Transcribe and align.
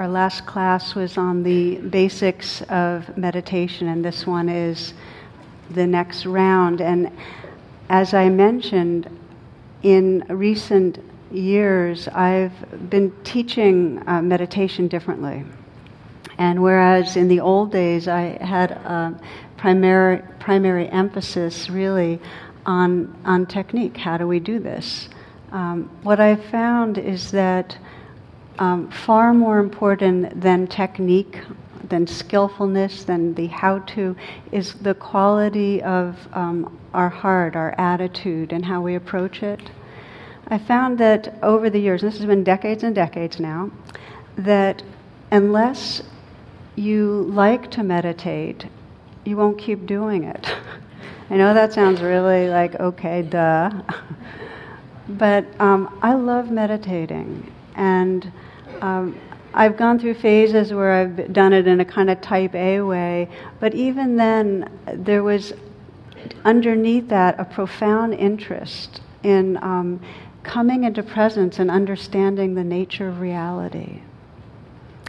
Our 0.00 0.08
last 0.08 0.46
class 0.46 0.94
was 0.94 1.18
on 1.18 1.42
the 1.42 1.76
basics 1.76 2.62
of 2.70 3.18
meditation, 3.18 3.86
and 3.88 4.02
this 4.02 4.26
one 4.26 4.48
is 4.48 4.94
the 5.72 5.86
next 5.86 6.24
round. 6.24 6.80
And 6.80 7.12
as 7.90 8.14
I 8.14 8.30
mentioned, 8.30 9.14
in 9.82 10.24
recent 10.30 11.00
years, 11.30 12.08
I've 12.08 12.88
been 12.88 13.12
teaching 13.24 14.02
uh, 14.06 14.22
meditation 14.22 14.88
differently. 14.88 15.44
And 16.38 16.62
whereas 16.62 17.16
in 17.16 17.28
the 17.28 17.40
old 17.40 17.70
days 17.70 18.08
I 18.08 18.42
had 18.42 18.70
a 18.70 19.20
primary, 19.58 20.22
primary 20.38 20.88
emphasis 20.88 21.68
really 21.68 22.18
on, 22.64 23.14
on 23.26 23.44
technique, 23.44 23.98
how 23.98 24.16
do 24.16 24.26
we 24.26 24.40
do 24.40 24.60
this? 24.60 25.10
Um, 25.52 25.90
what 26.04 26.20
I've 26.20 26.44
found 26.46 26.96
is 26.96 27.30
that 27.32 27.76
um, 28.60 28.90
far 28.90 29.32
more 29.32 29.58
important 29.58 30.40
than 30.40 30.66
technique, 30.66 31.40
than 31.88 32.06
skillfulness, 32.06 33.04
than 33.04 33.34
the 33.34 33.46
how 33.48 33.78
to, 33.80 34.14
is 34.52 34.74
the 34.74 34.94
quality 34.94 35.82
of 35.82 36.16
um, 36.34 36.78
our 36.92 37.08
heart, 37.08 37.56
our 37.56 37.74
attitude, 37.78 38.52
and 38.52 38.64
how 38.64 38.80
we 38.82 38.94
approach 38.94 39.42
it. 39.42 39.70
I 40.48 40.58
found 40.58 40.98
that 40.98 41.38
over 41.42 41.70
the 41.70 41.78
years, 41.78 42.02
this 42.02 42.18
has 42.18 42.26
been 42.26 42.44
decades 42.44 42.84
and 42.84 42.94
decades 42.94 43.40
now, 43.40 43.70
that 44.36 44.82
unless 45.30 46.02
you 46.76 47.22
like 47.30 47.70
to 47.72 47.82
meditate, 47.82 48.66
you 49.24 49.36
won't 49.36 49.58
keep 49.58 49.86
doing 49.86 50.24
it. 50.24 50.54
I 51.30 51.36
know 51.36 51.54
that 51.54 51.72
sounds 51.72 52.02
really 52.02 52.48
like, 52.48 52.74
okay, 52.74 53.22
duh. 53.22 53.70
but 55.08 55.46
um, 55.60 55.98
I 56.02 56.14
love 56.14 56.50
meditating. 56.50 57.52
And 57.76 58.30
um, 58.80 59.18
I've 59.52 59.76
gone 59.76 59.98
through 59.98 60.14
phases 60.14 60.72
where 60.72 60.92
I've 60.92 61.32
done 61.32 61.52
it 61.52 61.66
in 61.66 61.80
a 61.80 61.84
kind 61.84 62.08
of 62.08 62.20
type 62.20 62.54
A 62.54 62.80
way, 62.80 63.28
but 63.58 63.74
even 63.74 64.16
then, 64.16 64.70
there 64.92 65.22
was 65.22 65.52
underneath 66.44 67.08
that 67.08 67.38
a 67.40 67.44
profound 67.44 68.14
interest 68.14 69.00
in 69.22 69.56
um, 69.58 70.00
coming 70.42 70.84
into 70.84 71.02
presence 71.02 71.58
and 71.58 71.70
understanding 71.70 72.54
the 72.54 72.64
nature 72.64 73.08
of 73.08 73.20
reality. 73.20 74.00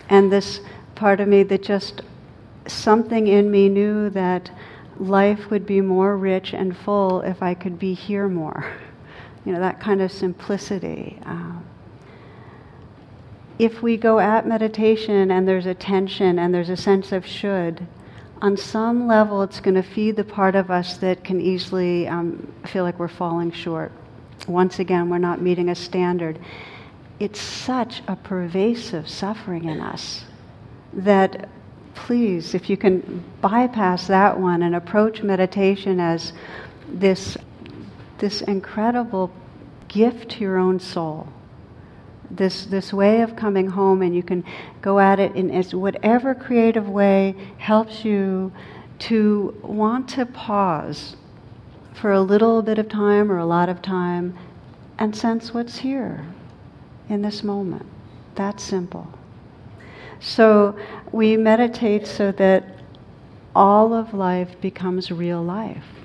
And 0.10 0.32
this 0.32 0.60
part 0.96 1.20
of 1.20 1.28
me 1.28 1.44
that 1.44 1.64
just 1.64 2.02
something 2.68 3.28
in 3.28 3.50
me 3.50 3.70
knew 3.70 4.10
that 4.10 4.52
life 4.98 5.50
would 5.50 5.66
be 5.66 5.82
more 5.82 6.18
rich 6.18 6.54
and 6.54 6.76
full 6.76 7.22
if 7.22 7.42
I 7.42 7.54
could 7.54 7.80
be 7.80 7.94
here 7.94 8.28
more. 8.28 8.66
You 9.44 9.54
know, 9.54 9.60
that 9.62 9.80
kind 9.80 10.04
of 10.04 10.12
simplicity. 10.12 11.18
Um, 11.26 11.66
if 13.62 13.84
we 13.84 13.96
go 13.96 14.18
at 14.18 14.48
meditation 14.48 15.30
and 15.30 15.48
there's 15.48 15.68
a 15.68 15.74
tension 15.76 16.40
and 16.40 16.52
there's 16.52 16.70
a 16.70 16.76
sense 16.76 17.12
of 17.12 17.24
should, 17.24 17.86
on 18.42 18.58
some 18.58 19.06
level 19.06 19.44
it's 19.44 19.60
going 19.60 19.76
to 19.76 19.84
feed 19.84 20.16
the 20.16 20.24
part 20.24 20.56
of 20.56 20.72
us 20.72 20.98
that 20.98 21.24
can 21.24 21.40
easily 21.40 22.08
um, 22.08 22.52
feel 22.66 22.84
like 22.84 22.98
we're 22.98 23.08
falling 23.08 23.52
short. 23.52 23.92
Once 24.48 24.80
again, 24.80 25.12
we're 25.12 25.20
not 25.20 25.44
meeting 25.44 25.70
a 25.70 25.76
standard. 25.76 26.40
It's 27.20 27.40
such 27.40 28.02
a 28.08 28.16
pervasive 28.16 29.08
suffering 29.08 29.66
in 29.66 29.80
us 29.80 30.24
that 30.94 31.48
please, 31.94 32.56
if 32.56 32.68
you 32.68 32.78
can 32.78 33.24
bypass 33.42 34.08
that 34.08 34.40
one 34.40 34.64
and 34.64 34.76
approach 34.76 35.22
meditation 35.22 36.00
as 36.00 36.34
this, 36.90 37.38
this 38.18 38.42
incredible 38.42 39.32
gift 39.88 40.32
to 40.32 40.40
your 40.40 40.58
own 40.58 40.80
soul 40.80 41.32
this 42.36 42.66
this 42.66 42.94
way 42.94 43.22
of 43.22 43.36
coming 43.36 43.68
home, 43.68 44.02
and 44.02 44.16
you 44.16 44.24
can 44.24 44.44
go 44.82 45.00
at 45.00 45.20
it 45.20 45.36
in 45.36 45.52
as 45.52 45.74
whatever 45.74 46.34
creative 46.34 46.88
way 46.88 47.36
helps 47.58 48.06
you 48.06 48.52
to 49.00 49.58
want 49.64 50.08
to 50.10 50.26
pause 50.26 51.16
for 51.94 52.12
a 52.12 52.22
little 52.22 52.62
bit 52.62 52.78
of 52.78 52.88
time 52.88 53.32
or 53.32 53.38
a 53.38 53.46
lot 53.46 53.70
of 53.70 53.82
time 53.82 54.38
and 54.98 55.16
sense 55.16 55.54
what's 55.54 55.80
here 55.80 56.26
in 57.10 57.22
this 57.22 57.44
moment. 57.44 57.86
That's 58.36 58.64
simple. 58.64 59.08
So 60.20 60.78
we 61.12 61.36
meditate 61.36 62.06
so 62.06 62.32
that 62.34 62.64
all 63.56 63.94
of 63.94 64.14
life 64.14 64.62
becomes 64.62 65.12
real 65.12 65.44
life. 65.44 66.01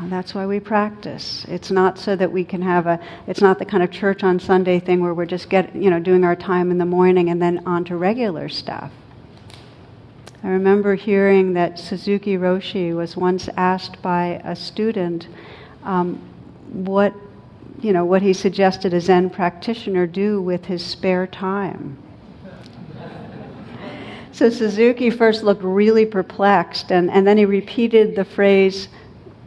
That's 0.00 0.34
why 0.34 0.46
we 0.46 0.58
practice. 0.58 1.44
It's 1.48 1.70
not 1.70 1.98
so 1.98 2.16
that 2.16 2.32
we 2.32 2.44
can 2.44 2.60
have 2.62 2.86
a, 2.86 2.98
it's 3.26 3.40
not 3.40 3.58
the 3.58 3.64
kind 3.64 3.82
of 3.82 3.90
church 3.90 4.24
on 4.24 4.40
Sunday 4.40 4.80
thing 4.80 5.00
where 5.00 5.14
we're 5.14 5.26
just 5.26 5.48
get, 5.48 5.74
you 5.76 5.90
know, 5.90 6.00
doing 6.00 6.24
our 6.24 6.34
time 6.34 6.70
in 6.70 6.78
the 6.78 6.86
morning 6.86 7.30
and 7.30 7.40
then 7.40 7.62
on 7.66 7.84
to 7.84 7.96
regular 7.96 8.48
stuff. 8.48 8.90
I 10.42 10.48
remember 10.48 10.96
hearing 10.96 11.52
that 11.52 11.78
Suzuki 11.78 12.36
Roshi 12.36 12.94
was 12.96 13.16
once 13.16 13.48
asked 13.56 14.02
by 14.02 14.40
a 14.44 14.56
student 14.56 15.28
um, 15.84 16.16
what, 16.72 17.14
you 17.80 17.92
know, 17.92 18.04
what 18.04 18.22
he 18.22 18.32
suggested 18.32 18.92
a 18.92 19.00
Zen 19.00 19.30
practitioner 19.30 20.06
do 20.06 20.42
with 20.42 20.64
his 20.64 20.84
spare 20.84 21.28
time. 21.28 21.96
So 24.32 24.48
Suzuki 24.50 25.10
first 25.10 25.44
looked 25.44 25.62
really 25.62 26.06
perplexed, 26.06 26.90
and, 26.90 27.10
and 27.10 27.26
then 27.26 27.36
he 27.36 27.44
repeated 27.44 28.16
the 28.16 28.24
phrase, 28.24 28.88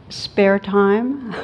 spare 0.08 0.58
time? 0.58 1.34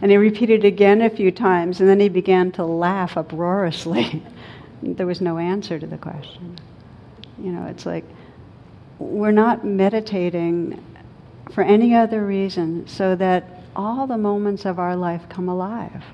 And 0.00 0.10
he 0.10 0.16
repeated 0.18 0.64
again 0.64 1.00
a 1.00 1.10
few 1.10 1.30
times, 1.30 1.80
and 1.80 1.88
then 1.88 2.00
he 2.00 2.08
began 2.08 2.52
to 2.52 2.64
laugh 2.64 3.16
uproariously. 3.16 4.22
there 4.82 5.06
was 5.06 5.20
no 5.20 5.38
answer 5.38 5.78
to 5.78 5.86
the 5.86 5.96
question. 5.96 6.58
You 7.38 7.52
know, 7.52 7.66
it's 7.66 7.86
like 7.86 8.04
we're 8.98 9.32
not 9.32 9.64
meditating 9.64 10.82
for 11.52 11.62
any 11.62 11.94
other 11.94 12.24
reason 12.24 12.86
so 12.86 13.14
that 13.16 13.62
all 13.74 14.06
the 14.06 14.18
moments 14.18 14.64
of 14.64 14.78
our 14.78 14.96
life 14.96 15.28
come 15.28 15.48
alive. 15.48 16.04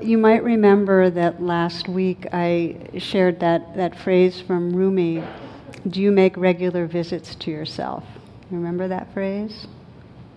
You 0.00 0.16
might 0.16 0.42
remember 0.42 1.10
that 1.10 1.42
last 1.42 1.88
week 1.88 2.26
I 2.32 2.88
shared 2.98 3.40
that, 3.40 3.76
that 3.76 3.98
phrase 3.98 4.40
from 4.40 4.74
Rumi 4.74 5.22
Do 5.88 6.00
you 6.00 6.10
make 6.10 6.36
regular 6.36 6.86
visits 6.86 7.34
to 7.36 7.50
yourself? 7.50 8.04
Remember 8.50 8.88
that 8.88 9.12
phrase? 9.12 9.66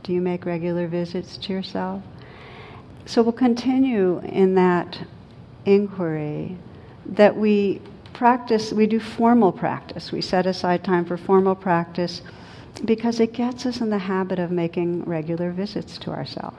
Do 0.04 0.12
you 0.12 0.22
make 0.22 0.46
regular 0.46 0.88
visits 0.88 1.38
to 1.38 1.54
yourself? 1.54 2.04
So 3.06 3.22
we'll 3.22 3.32
continue 3.32 4.20
in 4.20 4.56
that 4.56 5.08
inquiry 5.66 6.58
that 7.06 7.36
we 7.36 7.82
practice, 8.14 8.72
we 8.72 8.86
do 8.86 9.00
formal 9.00 9.52
practice. 9.52 10.12
We 10.12 10.22
set 10.22 10.46
aside 10.46 10.84
time 10.84 11.06
for 11.06 11.18
formal 11.18 11.56
practice 11.56 12.22
because 12.86 13.20
it 13.20 13.34
gets 13.34 13.66
us 13.66 13.82
in 13.82 13.90
the 13.90 13.98
habit 13.98 14.40
of 14.40 14.52
making 14.52 15.04
regular 15.04 15.52
visits 15.52 15.98
to 16.00 16.12
ourselves. 16.12 16.58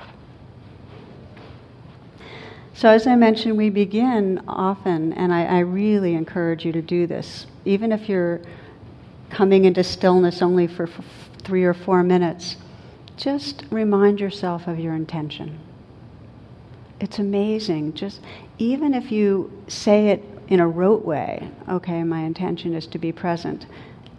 So, 2.73 2.89
as 2.89 3.07
I 3.07 3.15
mentioned, 3.15 3.57
we 3.57 3.71
begin 3.71 4.43
often, 4.49 5.13
and 5.13 5.33
I, 5.33 5.45
I, 5.45 5.59
really 5.61 6.15
encourage 6.15 6.65
you 6.65 6.73
to 6.73 6.83
do 6.83 7.07
this, 7.07 7.47
even 7.65 7.93
if 7.93 8.09
you're 8.09 8.41
coming 9.31 9.65
into 9.65 9.85
stillness 9.85 10.43
only 10.43 10.67
for 10.67 10.89
f- 10.89 11.05
three 11.45 11.63
or 11.63 11.73
four 11.73 12.03
minutes 12.03 12.57
just 13.17 13.65
remind 13.71 14.21
yourself 14.21 14.67
of 14.67 14.79
your 14.79 14.95
intention. 14.95 15.61
It's 17.01 17.19
amazing. 17.19 17.95
Just 17.95 18.21
even 18.59 18.95
if 18.95 19.11
you 19.13 19.53
say 19.69 20.09
it 20.09 20.25
in 20.49 20.61
a 20.61 20.69
rote 20.69 21.05
way, 21.05 21.51
okay, 21.69 22.03
my 22.03 22.21
intention 22.21 22.75
is 22.75 22.87
to 22.89 22.99
be 22.99 23.13
present, 23.13 23.67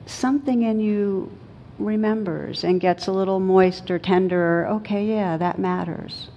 something 0.05 0.63
in 0.63 0.79
you 0.79 1.31
remembers 1.77 2.63
and 2.63 2.79
gets 2.79 3.07
a 3.07 3.11
little 3.11 3.39
moist 3.39 3.91
or 3.91 3.99
tender, 3.99 4.61
or, 4.61 4.67
okay, 4.67 5.05
yeah, 5.05 5.37
that 5.37 5.59
matters. 5.59 6.29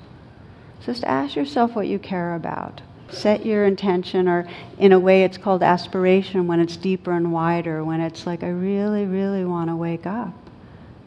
Just 0.84 1.04
ask 1.04 1.36
yourself 1.36 1.74
what 1.74 1.86
you 1.86 1.98
care 1.98 2.34
about. 2.34 2.80
Set 3.10 3.46
your 3.46 3.64
intention, 3.64 4.28
or 4.28 4.48
in 4.78 4.92
a 4.92 4.98
way, 4.98 5.24
it's 5.24 5.38
called 5.38 5.62
aspiration 5.62 6.46
when 6.46 6.60
it's 6.60 6.76
deeper 6.76 7.12
and 7.12 7.32
wider, 7.32 7.84
when 7.84 8.00
it's 8.00 8.26
like, 8.26 8.42
I 8.42 8.48
really, 8.48 9.06
really 9.06 9.44
want 9.44 9.70
to 9.70 9.76
wake 9.76 10.06
up. 10.06 10.34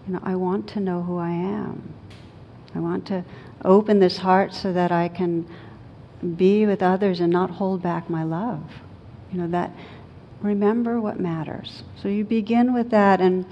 You 0.08 0.14
know, 0.14 0.20
I 0.24 0.36
want 0.36 0.68
to 0.70 0.80
know 0.80 1.02
who 1.04 1.18
I 1.18 1.30
am. 1.30 1.94
I 2.74 2.80
want 2.80 3.06
to 3.08 3.24
open 3.64 4.00
this 4.00 4.18
heart 4.18 4.54
so 4.54 4.74
that 4.74 4.92
I 4.92 5.08
can 5.08 5.46
be 6.36 6.66
with 6.66 6.82
others 6.82 7.20
and 7.20 7.32
not 7.32 7.50
hold 7.50 7.82
back 7.82 8.10
my 8.10 8.24
love. 8.24 8.64
You 9.32 9.40
know, 9.40 9.48
that 9.50 9.72
remember 10.42 11.00
what 11.00 11.20
matters. 11.20 11.84
So 12.02 12.08
you 12.08 12.24
begin 12.24 12.74
with 12.74 12.90
that, 12.90 13.22
and 13.22 13.46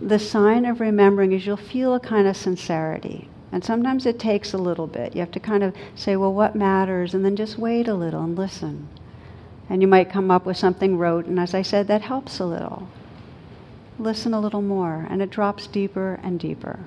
the 0.00 0.18
sign 0.18 0.64
of 0.64 0.80
remembering 0.80 1.32
is 1.32 1.46
you'll 1.46 1.56
feel 1.56 1.94
a 1.94 2.00
kind 2.00 2.26
of 2.26 2.36
sincerity. 2.36 3.28
And 3.52 3.62
sometimes 3.62 4.06
it 4.06 4.18
takes 4.18 4.54
a 4.54 4.58
little 4.58 4.86
bit. 4.86 5.14
You 5.14 5.20
have 5.20 5.30
to 5.32 5.40
kind 5.40 5.62
of 5.62 5.74
say, 5.94 6.16
well, 6.16 6.32
what 6.32 6.56
matters? 6.56 7.14
And 7.14 7.24
then 7.24 7.36
just 7.36 7.58
wait 7.58 7.86
a 7.86 7.94
little 7.94 8.22
and 8.22 8.36
listen. 8.36 8.88
And 9.68 9.82
you 9.82 9.88
might 9.88 10.10
come 10.10 10.30
up 10.30 10.46
with 10.46 10.56
something 10.56 10.98
rote, 10.98 11.26
and 11.26 11.38
as 11.38 11.54
I 11.54 11.62
said, 11.62 11.86
that 11.88 12.02
helps 12.02 12.40
a 12.40 12.46
little 12.46 12.88
listen 13.98 14.34
a 14.34 14.40
little 14.40 14.62
more, 14.62 15.06
and 15.10 15.22
it 15.22 15.30
drops 15.30 15.66
deeper 15.66 16.20
and 16.22 16.38
deeper. 16.38 16.80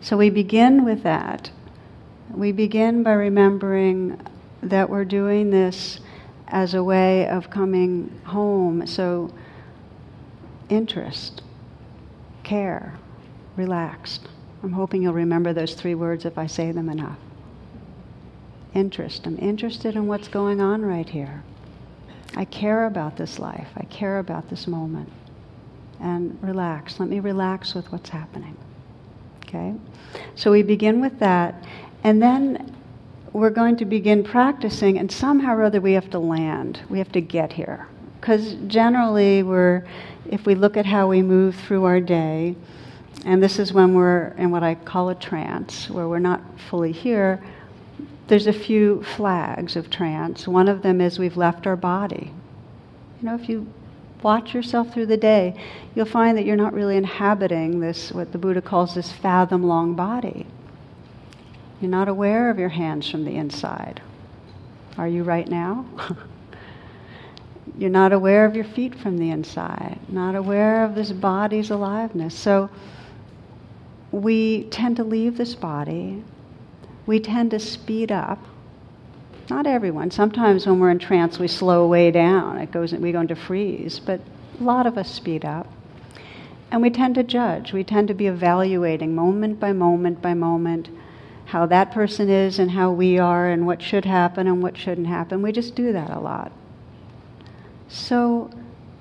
So 0.00 0.16
we 0.16 0.30
begin 0.30 0.84
with 0.84 1.02
that. 1.02 1.50
We 2.32 2.52
begin 2.52 3.02
by 3.02 3.12
remembering 3.12 4.20
that 4.62 4.90
we're 4.90 5.04
doing 5.04 5.50
this 5.50 6.00
as 6.48 6.74
a 6.74 6.82
way 6.82 7.28
of 7.28 7.50
coming 7.50 8.20
home. 8.24 8.86
So, 8.86 9.32
interest, 10.68 11.42
care, 12.42 12.94
relaxed. 13.56 14.28
I'm 14.62 14.72
hoping 14.72 15.02
you'll 15.02 15.12
remember 15.12 15.52
those 15.52 15.74
three 15.74 15.94
words 15.94 16.24
if 16.24 16.38
I 16.38 16.46
say 16.46 16.72
them 16.72 16.88
enough. 16.88 17.18
Interest. 18.74 19.26
I'm 19.26 19.38
interested 19.38 19.96
in 19.96 20.06
what's 20.06 20.28
going 20.28 20.60
on 20.60 20.84
right 20.84 21.08
here. 21.08 21.42
I 22.36 22.44
care 22.44 22.86
about 22.86 23.16
this 23.16 23.38
life. 23.38 23.68
I 23.76 23.84
care 23.84 24.18
about 24.18 24.50
this 24.50 24.66
moment. 24.66 25.10
And 26.00 26.38
relax. 26.42 27.00
Let 27.00 27.08
me 27.08 27.20
relax 27.20 27.74
with 27.74 27.90
what's 27.90 28.10
happening. 28.10 28.56
Okay? 29.44 29.74
So 30.34 30.50
we 30.50 30.62
begin 30.62 31.00
with 31.00 31.18
that. 31.20 31.64
And 32.04 32.22
then 32.22 32.74
we're 33.32 33.50
going 33.50 33.76
to 33.76 33.84
begin 33.84 34.24
practicing, 34.24 34.98
and 34.98 35.10
somehow 35.10 35.56
or 35.56 35.64
other 35.64 35.80
we 35.80 35.92
have 35.92 36.10
to 36.10 36.18
land. 36.18 36.80
We 36.88 36.98
have 36.98 37.12
to 37.12 37.20
get 37.20 37.52
here. 37.52 37.86
Because 38.20 38.54
generally, 38.66 39.42
we're, 39.42 39.86
if 40.30 40.46
we 40.46 40.54
look 40.54 40.76
at 40.76 40.86
how 40.86 41.08
we 41.08 41.22
move 41.22 41.54
through 41.54 41.84
our 41.84 42.00
day, 42.00 42.56
and 43.24 43.42
this 43.42 43.58
is 43.58 43.72
when 43.72 43.94
we're 43.94 44.28
in 44.38 44.50
what 44.50 44.62
I 44.62 44.74
call 44.74 45.10
a 45.10 45.14
trance, 45.14 45.90
where 45.90 46.08
we're 46.08 46.18
not 46.18 46.40
fully 46.70 46.92
here, 46.92 47.42
there's 48.26 48.46
a 48.46 48.52
few 48.52 49.02
flags 49.02 49.76
of 49.76 49.90
trance. 49.90 50.48
One 50.48 50.68
of 50.68 50.82
them 50.82 51.00
is 51.00 51.18
we've 51.18 51.36
left 51.36 51.66
our 51.66 51.76
body. 51.76 52.32
You 53.20 53.28
know, 53.28 53.34
if 53.34 53.48
you 53.48 53.66
watch 54.22 54.54
yourself 54.54 54.92
through 54.92 55.06
the 55.06 55.16
day, 55.16 55.54
you'll 55.94 56.06
find 56.06 56.36
that 56.38 56.44
you're 56.44 56.56
not 56.56 56.72
really 56.72 56.96
inhabiting 56.96 57.80
this, 57.80 58.12
what 58.12 58.32
the 58.32 58.38
Buddha 58.38 58.62
calls 58.62 58.94
this 58.94 59.12
fathom 59.12 59.62
long 59.64 59.94
body. 59.94 60.46
You're 61.80 61.90
not 61.90 62.08
aware 62.08 62.50
of 62.50 62.58
your 62.58 62.70
hands 62.70 63.08
from 63.10 63.24
the 63.24 63.36
inside. 63.36 64.00
Are 64.96 65.08
you 65.08 65.24
right 65.24 65.48
now? 65.48 65.84
You're 67.78 67.90
not 67.90 68.12
aware 68.12 68.46
of 68.46 68.56
your 68.56 68.64
feet 68.64 68.94
from 68.94 69.18
the 69.18 69.30
inside, 69.30 69.98
not 70.08 70.34
aware 70.34 70.82
of 70.82 70.94
this 70.94 71.12
body's 71.12 71.70
aliveness. 71.70 72.34
So 72.34 72.70
we 74.12 74.64
tend 74.64 74.96
to 74.96 75.04
leave 75.04 75.36
this 75.36 75.54
body. 75.54 76.24
We 77.04 77.20
tend 77.20 77.50
to 77.50 77.58
speed 77.58 78.10
up. 78.10 78.38
Not 79.48 79.66
everyone. 79.66 80.10
Sometimes 80.10 80.66
when 80.66 80.80
we're 80.80 80.90
in 80.90 80.98
trance, 80.98 81.38
we 81.38 81.48
slow 81.48 81.86
way 81.86 82.10
down. 82.10 82.58
It 82.58 82.72
goes, 82.72 82.92
we 82.92 83.12
go 83.12 83.20
into 83.20 83.36
freeze. 83.36 84.00
But 84.00 84.20
a 84.60 84.62
lot 84.62 84.86
of 84.86 84.98
us 84.98 85.10
speed 85.10 85.44
up. 85.44 85.70
And 86.70 86.82
we 86.82 86.90
tend 86.90 87.14
to 87.14 87.22
judge. 87.22 87.72
We 87.72 87.84
tend 87.84 88.08
to 88.08 88.14
be 88.14 88.26
evaluating 88.26 89.14
moment 89.14 89.60
by 89.60 89.72
moment 89.72 90.20
by 90.20 90.34
moment 90.34 90.88
how 91.46 91.64
that 91.66 91.92
person 91.92 92.28
is 92.28 92.58
and 92.58 92.72
how 92.72 92.90
we 92.90 93.18
are 93.18 93.48
and 93.48 93.66
what 93.66 93.80
should 93.80 94.04
happen 94.04 94.48
and 94.48 94.60
what 94.62 94.76
shouldn't 94.76 95.06
happen. 95.06 95.42
We 95.42 95.52
just 95.52 95.76
do 95.76 95.92
that 95.92 96.10
a 96.10 96.18
lot. 96.18 96.50
So 97.88 98.50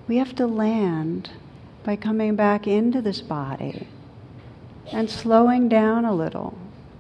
we 0.07 0.17
have 0.17 0.35
to 0.35 0.45
land 0.45 1.31
by 1.83 1.95
coming 1.95 2.35
back 2.35 2.67
into 2.67 3.01
this 3.01 3.21
body 3.21 3.87
and 4.91 5.09
slowing 5.09 5.67
down 5.67 6.05
a 6.05 6.13
little, 6.13 6.55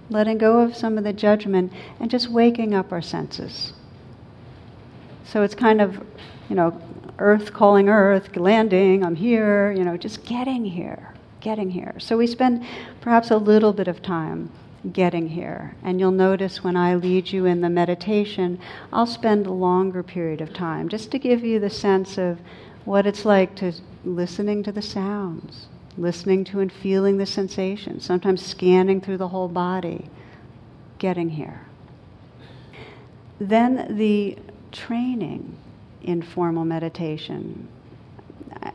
letting 0.09 0.37
go 0.37 0.59
of 0.59 0.75
some 0.75 0.97
of 0.97 1.03
the 1.03 1.13
judgment 1.13 1.71
and 1.99 2.09
just 2.11 2.29
waking 2.29 2.73
up 2.73 2.91
our 2.91 3.01
senses. 3.01 3.73
So 5.23 5.41
it's 5.41 5.55
kind 5.55 5.81
of, 5.81 6.03
you 6.49 6.55
know, 6.55 6.79
earth 7.17 7.53
calling 7.53 7.89
earth, 7.89 8.35
landing, 8.35 9.03
I'm 9.03 9.15
here, 9.15 9.71
you 9.71 9.83
know, 9.83 9.97
just 9.97 10.25
getting 10.25 10.65
here, 10.65 11.13
getting 11.39 11.71
here. 11.71 11.95
So 11.99 12.17
we 12.17 12.27
spend 12.27 12.65
perhaps 13.01 13.31
a 13.31 13.37
little 13.37 13.73
bit 13.73 13.87
of 13.87 14.01
time 14.01 14.51
getting 14.91 15.29
here. 15.29 15.75
And 15.83 15.99
you'll 15.99 16.11
notice 16.11 16.63
when 16.63 16.75
I 16.75 16.95
lead 16.95 17.31
you 17.31 17.45
in 17.45 17.61
the 17.61 17.69
meditation, 17.69 18.59
I'll 18.93 19.07
spend 19.07 19.47
a 19.47 19.51
longer 19.51 20.03
period 20.03 20.41
of 20.41 20.53
time 20.53 20.89
just 20.89 21.11
to 21.11 21.19
give 21.19 21.43
you 21.43 21.59
the 21.59 21.69
sense 21.69 22.17
of 22.17 22.39
what 22.83 23.07
it's 23.07 23.25
like 23.25 23.55
to 23.55 23.73
listening 24.03 24.61
to 24.63 24.71
the 24.71 24.81
sounds, 24.81 25.67
listening 25.97 26.43
to 26.45 26.59
and 26.59 26.71
feeling 26.71 27.17
the 27.17 27.25
sensations, 27.25 28.05
sometimes 28.05 28.45
scanning 28.45 29.01
through 29.01 29.17
the 29.17 29.29
whole 29.29 29.47
body, 29.47 30.09
getting 30.97 31.29
here. 31.29 31.61
Then 33.39 33.95
the 33.97 34.37
training 34.71 35.57
in 36.01 36.21
formal 36.21 36.65
meditation 36.65 37.67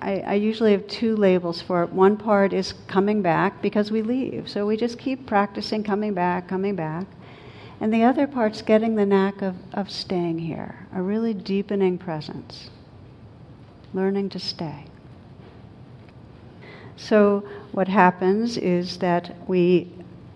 I, 0.00 0.20
I, 0.20 0.34
usually 0.34 0.72
have 0.72 0.86
two 0.86 1.16
labels 1.16 1.60
for 1.60 1.82
it. 1.82 1.92
One 1.92 2.16
part 2.16 2.52
is 2.52 2.74
coming 2.86 3.22
back 3.22 3.60
because 3.60 3.90
we 3.90 4.02
leave. 4.02 4.48
So 4.48 4.66
we 4.66 4.76
just 4.76 4.98
keep 4.98 5.26
practicing 5.26 5.82
coming 5.82 6.14
back, 6.14 6.48
coming 6.48 6.76
back. 6.76 7.06
And 7.80 7.92
the 7.92 8.04
other 8.04 8.26
part's 8.26 8.62
getting 8.62 8.94
the 8.94 9.06
knack 9.06 9.42
of, 9.42 9.56
of 9.72 9.90
staying 9.90 10.38
here, 10.38 10.86
a 10.94 11.02
really 11.02 11.34
deepening 11.34 11.98
presence, 11.98 12.70
learning 13.94 14.28
to 14.30 14.38
stay. 14.38 14.84
So 17.00 17.44
what 17.72 17.88
happens 17.88 18.58
is 18.58 18.98
that 18.98 19.34
we 19.48 19.90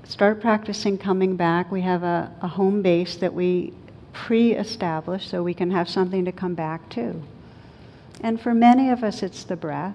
start 0.05 0.41
practicing 0.41 0.97
coming 0.97 1.37
back. 1.37 1.71
We 1.71 1.83
have 1.83 2.03
a, 2.03 2.33
a 2.41 2.49
home 2.49 2.81
base 2.81 3.17
that 3.17 3.35
we 3.35 3.73
pre 4.13 4.53
establish 4.53 5.29
so 5.29 5.43
we 5.43 5.55
can 5.55 5.71
have 5.71 5.89
something 5.89 6.25
to 6.25 6.33
come 6.33 6.55
back 6.55 6.89
to. 6.91 7.23
And 8.21 8.41
for 8.41 8.55
many 8.55 8.89
of 8.89 9.05
us, 9.05 9.23
it's 9.23 9.45
the 9.45 9.57
breath. 9.57 9.95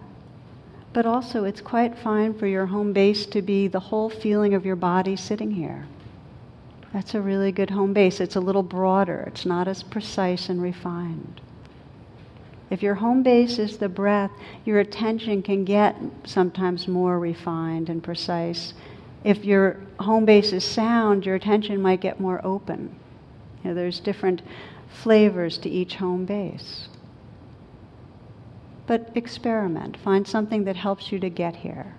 But 0.94 1.06
also, 1.06 1.44
it's 1.44 1.62
quite 1.62 1.98
fine 1.98 2.38
for 2.38 2.48
your 2.48 2.68
home 2.68 2.94
base 2.94 3.25
to 3.27 3.42
be 3.42 3.68
the 3.68 3.80
whole 3.80 4.10
feeling 4.10 4.54
of 4.54 4.66
your 4.66 4.75
body 4.75 5.16
sitting 5.16 5.51
here. 5.51 5.88
That's 6.94 7.13
a 7.13 7.21
really 7.21 7.51
good 7.51 7.69
home 7.69 7.94
base. 7.94 8.19
It's 8.19 8.36
a 8.36 8.39
little 8.39 8.63
broader, 8.63 9.24
it's 9.27 9.45
not 9.45 9.68
as 9.68 9.83
precise 9.83 10.50
and 10.50 10.62
refined. 10.62 11.42
If 12.69 12.83
your 12.83 12.95
home 12.95 13.24
base 13.24 13.57
is 13.57 13.77
the 13.77 13.89
breath, 13.89 14.31
your 14.63 14.80
attention 14.80 15.42
can 15.42 15.66
get 15.66 15.95
sometimes 16.24 16.88
more 16.88 17.19
refined 17.19 17.89
and 17.89 18.04
precise. 18.04 18.74
If 19.24 19.44
your 19.44 19.77
home 20.00 20.25
base 20.25 20.54
is 20.54 20.63
sound, 20.63 21.25
your 21.25 21.36
attention 21.36 21.81
might 21.81 22.01
get 22.01 22.19
more 22.19 22.39
open. 22.44 22.95
You 23.63 23.69
know, 23.69 23.75
there's 23.75 24.00
different 24.00 24.42
flavors 24.89 25.57
to 25.60 25.69
each 25.69 25.95
home 25.95 26.25
base. 26.25 26.88
But 28.88 29.11
experiment, 29.16 29.97
find 29.97 30.28
something 30.28 30.64
that 30.64 30.76
helps 30.76 31.11
you 31.11 31.19
to 31.19 31.30
get 31.30 31.57
here. 31.57 31.94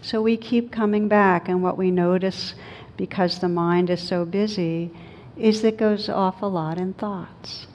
So 0.00 0.20
we 0.20 0.36
keep 0.36 0.70
coming 0.70 1.08
back, 1.08 1.48
and 1.48 1.62
what 1.62 1.78
we 1.78 1.90
notice 1.90 2.54
because 2.96 3.38
the 3.38 3.48
mind 3.48 3.90
is 3.90 4.00
so 4.00 4.24
busy 4.24 4.90
is 5.36 5.62
that 5.62 5.68
it 5.74 5.78
goes 5.78 6.08
off 6.08 6.42
a 6.42 6.46
lot 6.46 6.78
in 6.78 6.92
thoughts. 6.94 7.66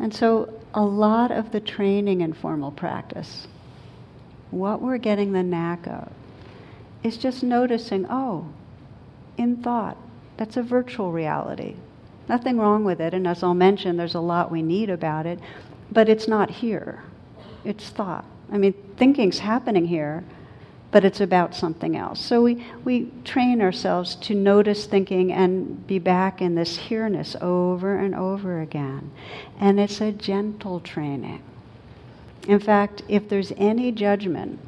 And 0.00 0.14
so 0.14 0.52
a 0.74 0.82
lot 0.82 1.30
of 1.30 1.52
the 1.52 1.60
training 1.60 2.22
in 2.22 2.32
formal 2.32 2.70
practice, 2.70 3.46
what 4.50 4.80
we're 4.80 4.98
getting 4.98 5.32
the 5.32 5.42
knack 5.42 5.86
of, 5.86 6.10
is 7.02 7.16
just 7.16 7.42
noticing, 7.42 8.06
oh, 8.10 8.46
in 9.36 9.62
thought, 9.62 9.96
that's 10.36 10.56
a 10.56 10.62
virtual 10.62 11.12
reality. 11.12 11.76
Nothing 12.28 12.58
wrong 12.58 12.84
with 12.84 13.00
it, 13.00 13.14
and 13.14 13.26
as 13.26 13.42
I'll 13.42 13.54
mention, 13.54 13.96
there's 13.96 14.14
a 14.14 14.20
lot 14.20 14.50
we 14.50 14.62
need 14.62 14.90
about 14.90 15.26
it, 15.26 15.38
but 15.92 16.08
it's 16.08 16.28
not 16.28 16.50
here 16.50 17.02
it's 17.64 17.88
thought. 17.90 18.24
I 18.52 18.58
mean, 18.58 18.72
thinking's 18.96 19.38
happening 19.38 19.86
here, 19.86 20.24
but 20.90 21.04
it's 21.04 21.20
about 21.20 21.54
something 21.54 21.96
else. 21.96 22.20
So 22.20 22.42
we, 22.42 22.64
we 22.84 23.10
train 23.24 23.60
ourselves 23.60 24.16
to 24.16 24.34
notice 24.34 24.86
thinking 24.86 25.32
and 25.32 25.86
be 25.86 25.98
back 25.98 26.42
in 26.42 26.56
this 26.56 26.76
here-ness 26.76 27.36
over 27.40 27.96
and 27.96 28.14
over 28.14 28.60
again. 28.60 29.10
And 29.58 29.78
it's 29.78 30.00
a 30.00 30.10
gentle 30.10 30.80
training. 30.80 31.42
In 32.48 32.58
fact, 32.58 33.02
if 33.08 33.28
there's 33.28 33.52
any 33.56 33.92
judgment 33.92 34.58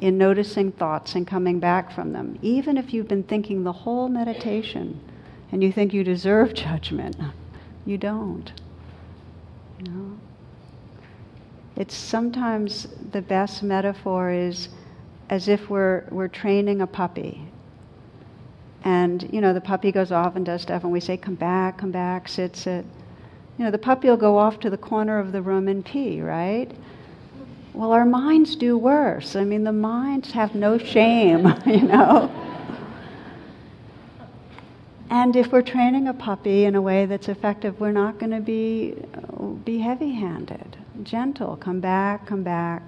in 0.00 0.18
noticing 0.18 0.70
thoughts 0.70 1.14
and 1.14 1.26
coming 1.26 1.58
back 1.58 1.90
from 1.90 2.12
them, 2.12 2.38
even 2.42 2.76
if 2.76 2.92
you've 2.92 3.08
been 3.08 3.24
thinking 3.24 3.64
the 3.64 3.72
whole 3.72 4.08
meditation 4.08 5.00
and 5.50 5.62
you 5.62 5.72
think 5.72 5.92
you 5.92 6.04
deserve 6.04 6.54
judgment, 6.54 7.16
you 7.84 7.98
don't. 7.98 8.52
You 9.80 9.90
know? 9.90 10.18
It's 11.76 11.96
sometimes 11.96 12.86
the 13.10 13.22
best 13.22 13.64
metaphor 13.64 14.30
is 14.30 14.68
as 15.30 15.48
if 15.48 15.70
we're, 15.70 16.04
we're 16.10 16.28
training 16.28 16.80
a 16.80 16.86
puppy. 16.86 17.40
And, 18.84 19.28
you 19.32 19.40
know, 19.40 19.54
the 19.54 19.60
puppy 19.60 19.90
goes 19.90 20.12
off 20.12 20.36
and 20.36 20.44
does 20.44 20.62
stuff, 20.62 20.82
and 20.82 20.92
we 20.92 21.00
say, 21.00 21.16
come 21.16 21.34
back, 21.34 21.78
come 21.78 21.90
back, 21.90 22.28
sit, 22.28 22.56
sit. 22.56 22.84
You 23.58 23.64
know, 23.64 23.70
the 23.70 23.78
puppy 23.78 24.08
will 24.08 24.16
go 24.16 24.36
off 24.36 24.60
to 24.60 24.70
the 24.70 24.76
corner 24.76 25.18
of 25.18 25.32
the 25.32 25.40
room 25.40 25.68
and 25.68 25.84
pee, 25.84 26.20
right? 26.20 26.70
Well, 27.72 27.92
our 27.92 28.04
minds 28.04 28.56
do 28.56 28.76
worse. 28.76 29.36
I 29.36 29.44
mean, 29.44 29.64
the 29.64 29.72
minds 29.72 30.32
have 30.32 30.54
no 30.54 30.76
shame, 30.76 31.52
you 31.66 31.82
know? 31.82 32.30
And 35.10 35.36
if 35.36 35.52
we're 35.52 35.62
training 35.62 36.08
a 36.08 36.14
puppy 36.14 36.64
in 36.64 36.74
a 36.74 36.82
way 36.82 37.06
that's 37.06 37.28
effective, 37.28 37.80
we're 37.80 37.92
not 37.92 38.18
going 38.18 38.32
to 38.32 38.40
be, 38.40 38.96
be 39.64 39.78
heavy 39.78 40.12
handed 40.12 40.76
gentle. 41.02 41.56
Come 41.56 41.80
back, 41.80 42.26
come 42.26 42.42
back. 42.42 42.82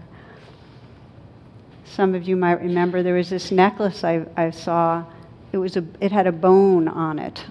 Some 1.86 2.14
of 2.14 2.28
you 2.28 2.36
might 2.36 2.60
remember 2.60 3.02
there 3.02 3.14
was 3.14 3.30
this 3.30 3.50
necklace 3.50 4.04
I, 4.04 4.26
I 4.36 4.50
saw. 4.50 5.04
It, 5.52 5.58
was 5.58 5.76
a, 5.76 5.84
it 6.00 6.12
had 6.12 6.26
a 6.26 6.32
bone 6.32 6.88
on 6.88 7.18
it. 7.18 7.44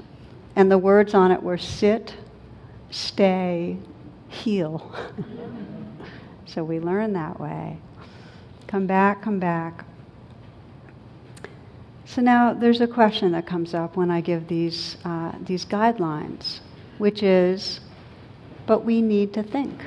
And 0.55 0.71
the 0.71 0.77
words 0.77 1.13
on 1.13 1.31
it 1.31 1.41
were 1.41 1.57
sit, 1.57 2.15
stay, 2.91 3.77
heal. 4.27 4.93
so 6.45 6.63
we 6.63 6.79
learn 6.79 7.13
that 7.13 7.39
way. 7.39 7.77
Come 8.67 8.85
back, 8.87 9.21
come 9.21 9.39
back. 9.39 9.85
So 12.05 12.21
now 12.21 12.53
there's 12.53 12.81
a 12.81 12.87
question 12.87 13.31
that 13.31 13.45
comes 13.45 13.73
up 13.73 13.97
when 13.97 14.11
I 14.11 14.21
give 14.21 14.47
these, 14.47 14.97
uh, 15.03 15.33
these 15.41 15.65
guidelines, 15.65 16.59
which 16.97 17.23
is, 17.23 17.79
but 18.67 18.85
we 18.85 19.01
need 19.01 19.33
to 19.33 19.43
think. 19.43 19.81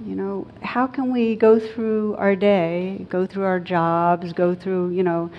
You 0.00 0.16
know, 0.16 0.46
how 0.60 0.86
can 0.86 1.12
we 1.12 1.36
go 1.36 1.58
through 1.58 2.16
our 2.16 2.34
day, 2.34 3.06
go 3.08 3.26
through 3.26 3.44
our 3.44 3.60
jobs, 3.60 4.32
go 4.32 4.54
through, 4.54 4.90
you 4.90 5.04
know, 5.04 5.30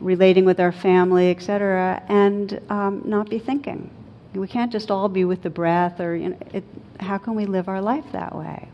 relating 0.00 0.44
with 0.44 0.58
our 0.58 0.72
family, 0.72 1.30
etc., 1.30 2.02
and 2.08 2.60
um, 2.70 3.02
not 3.04 3.30
be 3.30 3.38
thinking? 3.38 3.88
We 4.34 4.48
can't 4.48 4.72
just 4.72 4.90
all 4.90 5.08
be 5.08 5.24
with 5.24 5.42
the 5.42 5.50
breath, 5.50 6.00
or 6.00 6.16
you 6.16 6.30
know, 6.30 6.38
it, 6.52 6.64
how 6.98 7.18
can 7.18 7.34
we 7.34 7.46
live 7.46 7.68
our 7.68 7.80
life 7.80 8.04
that 8.12 8.34
way? 8.34 8.68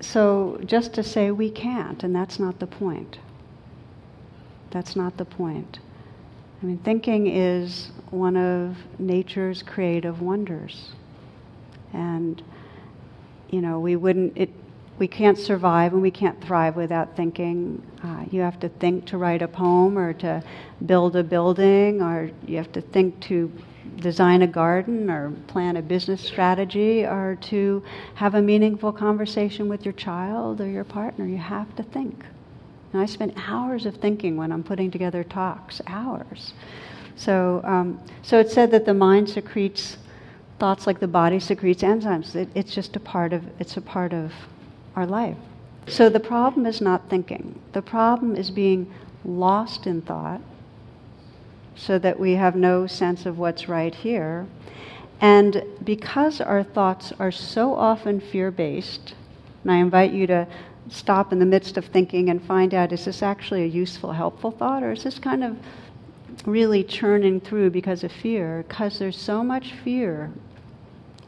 So, 0.00 0.60
just 0.64 0.92
to 0.94 1.02
say 1.02 1.30
we 1.30 1.50
can't, 1.50 2.02
and 2.02 2.14
that's 2.14 2.38
not 2.38 2.58
the 2.58 2.66
point. 2.66 3.18
That's 4.70 4.96
not 4.96 5.16
the 5.16 5.24
point. 5.24 5.78
I 6.62 6.66
mean, 6.66 6.78
thinking 6.78 7.28
is 7.28 7.90
one 8.10 8.36
of 8.36 8.76
nature's 8.98 9.62
creative 9.62 10.20
wonders. 10.20 10.90
And, 11.92 12.42
you 13.50 13.60
know, 13.60 13.80
we 13.80 13.96
wouldn't, 13.96 14.36
it, 14.36 14.50
we 14.98 15.08
can't 15.08 15.38
survive 15.38 15.92
and 15.92 16.02
we 16.02 16.10
can't 16.10 16.40
thrive 16.42 16.76
without 16.76 17.16
thinking. 17.16 17.80
Uh, 18.02 18.24
you 18.30 18.40
have 18.40 18.58
to 18.60 18.68
think 18.68 19.06
to 19.06 19.18
write 19.18 19.42
a 19.42 19.48
poem 19.48 19.98
or 19.98 20.12
to 20.14 20.42
build 20.86 21.16
a 21.16 21.22
building, 21.22 22.02
or 22.02 22.30
you 22.46 22.56
have 22.56 22.72
to 22.72 22.80
think 22.80 23.18
to 23.20 23.50
design 23.96 24.42
a 24.42 24.46
garden 24.46 25.10
or 25.10 25.30
plan 25.48 25.76
a 25.76 25.82
business 25.82 26.20
strategy 26.20 27.04
or 27.04 27.36
to 27.40 27.82
have 28.14 28.34
a 28.34 28.42
meaningful 28.42 28.92
conversation 28.92 29.68
with 29.68 29.84
your 29.84 29.94
child 29.94 30.60
or 30.60 30.66
your 30.66 30.84
partner. 30.84 31.26
You 31.26 31.38
have 31.38 31.74
to 31.76 31.82
think. 31.82 32.24
And 32.92 33.02
I 33.02 33.06
spend 33.06 33.34
hours 33.36 33.86
of 33.86 33.96
thinking 33.96 34.36
when 34.36 34.52
I'm 34.52 34.62
putting 34.62 34.90
together 34.90 35.24
talks, 35.24 35.80
hours. 35.86 36.54
So, 37.16 37.60
um, 37.64 38.00
so 38.22 38.38
it's 38.38 38.54
said 38.54 38.70
that 38.70 38.84
the 38.84 38.94
mind 38.94 39.28
secretes 39.28 39.96
thoughts 40.58 40.86
like 40.86 41.00
the 41.00 41.08
body 41.08 41.40
secretes 41.40 41.82
enzymes. 41.82 42.34
It, 42.34 42.48
it's 42.54 42.74
just 42.74 42.96
a 42.96 43.00
part 43.00 43.32
of 43.32 43.44
it's 43.58 43.76
a 43.76 43.80
part 43.80 44.12
of 44.12 44.32
our 44.96 45.06
life. 45.06 45.36
So 45.86 46.08
the 46.08 46.20
problem 46.20 46.66
is 46.66 46.80
not 46.80 47.08
thinking. 47.08 47.58
The 47.72 47.82
problem 47.82 48.36
is 48.36 48.50
being 48.50 48.92
lost 49.24 49.86
in 49.86 50.02
thought 50.02 50.40
so 51.74 51.98
that 51.98 52.18
we 52.18 52.32
have 52.32 52.56
no 52.56 52.86
sense 52.86 53.24
of 53.24 53.38
what's 53.38 53.68
right 53.68 53.94
here. 53.94 54.46
And 55.20 55.62
because 55.82 56.40
our 56.40 56.62
thoughts 56.62 57.12
are 57.18 57.32
so 57.32 57.74
often 57.74 58.20
fear 58.20 58.50
based, 58.50 59.14
and 59.62 59.72
I 59.72 59.76
invite 59.76 60.12
you 60.12 60.26
to 60.26 60.46
stop 60.90 61.32
in 61.32 61.38
the 61.38 61.46
midst 61.46 61.76
of 61.76 61.86
thinking 61.86 62.28
and 62.28 62.42
find 62.42 62.74
out 62.74 62.92
is 62.92 63.04
this 63.04 63.22
actually 63.22 63.62
a 63.62 63.66
useful, 63.66 64.12
helpful 64.12 64.50
thought, 64.50 64.82
or 64.82 64.92
is 64.92 65.04
this 65.04 65.18
kind 65.18 65.44
of 65.44 65.56
really 66.46 66.84
churning 66.84 67.40
through 67.40 67.70
because 67.70 68.04
of 68.04 68.12
fear? 68.12 68.64
Because 68.68 68.98
there's 68.98 69.18
so 69.18 69.42
much 69.42 69.72
fear 69.84 70.30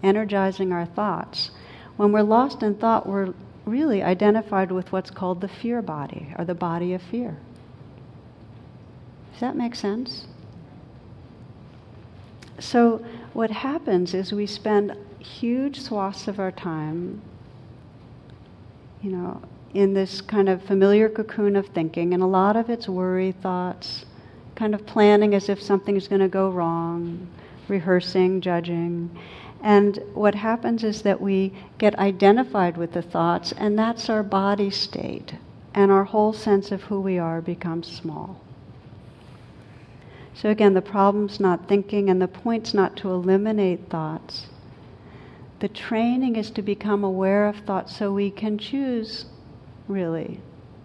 energizing 0.03 0.73
our 0.73 0.87
thoughts. 0.87 1.51
When 1.97 2.13
we're 2.13 2.23
lost 2.23 2.63
in 2.63 2.75
thought, 2.77 3.07
we're 3.07 3.35
really 3.67 4.03
identified 4.03 4.73
with 4.73 4.93
what's 4.93 5.11
called 5.11 5.41
the 5.41 5.49
fear 5.49 5.83
body, 5.83 6.35
or 6.39 6.45
the 6.45 6.55
body 6.55 6.95
of 6.95 7.03
fear. 7.03 7.37
Does 9.33 9.41
that 9.41 9.57
make 9.57 9.75
sense? 9.75 10.27
So, 12.59 13.05
what 13.33 13.51
happens 13.51 14.13
is 14.13 14.33
we 14.33 14.47
spend 14.47 14.95
huge 15.19 15.81
swaths 15.81 16.29
of 16.29 16.39
our 16.39 16.53
time, 16.53 17.23
you 19.03 19.11
know, 19.11 19.41
in 19.73 19.95
this 19.95 20.21
kind 20.21 20.49
of 20.49 20.63
familiar 20.63 21.09
cocoon 21.09 21.57
of 21.57 21.67
thinking, 21.69 22.13
and 22.13 22.23
a 22.23 22.27
lot 22.27 22.57
of 22.57 22.69
it's 22.69 22.89
worry 22.89 23.33
thoughts, 23.33 24.05
kind 24.57 24.75
of 24.75 24.85
planning 24.85 25.35
as 25.35 25.49
if 25.49 25.63
something 25.63 25.97
is 25.97 26.09
going 26.09 26.21
to 26.21 26.29
go 26.29 26.51
wrong, 26.51 27.27
rehearsing, 27.69 28.41
judging. 28.41 29.17
And 29.63 30.03
what 30.15 30.35
happens 30.35 30.83
is 30.85 31.03
that 31.03 31.21
we 31.21 31.53
get 31.79 31.99
identified 31.99 32.77
with 32.77 32.93
the 32.93 33.03
thoughts, 33.03 33.53
and 33.53 33.79
that's 33.79 34.09
our 34.09 34.23
body 34.23 34.71
state, 34.71 35.35
and 35.75 35.91
our 35.91 36.05
whole 36.05 36.33
sense 36.33 36.73
of 36.73 36.85
who 36.85 37.01
we 37.01 37.19
are 37.19 37.41
becomes 37.41 37.87
small. 37.87 38.41
So 40.35 40.49
again, 40.49 40.73
the 40.73 40.81
problem's 40.81 41.41
not 41.41 41.69
thinking, 41.69 42.09
and 42.09 42.23
the 42.23 42.29
point's 42.29 42.73
not 42.73 42.97
to 42.99 43.11
eliminate 43.11 43.91
thoughts. 43.91 44.47
The 45.59 45.69
training 45.69 46.37
is 46.37 46.51
to 46.53 46.63
become 46.63 47.05
aware 47.05 47.47
of 47.47 47.57
thoughts 47.57 47.95
so 47.95 48.13
we 48.13 48.31
can 48.31 48.57
choose 48.57 49.27
really 49.89 50.41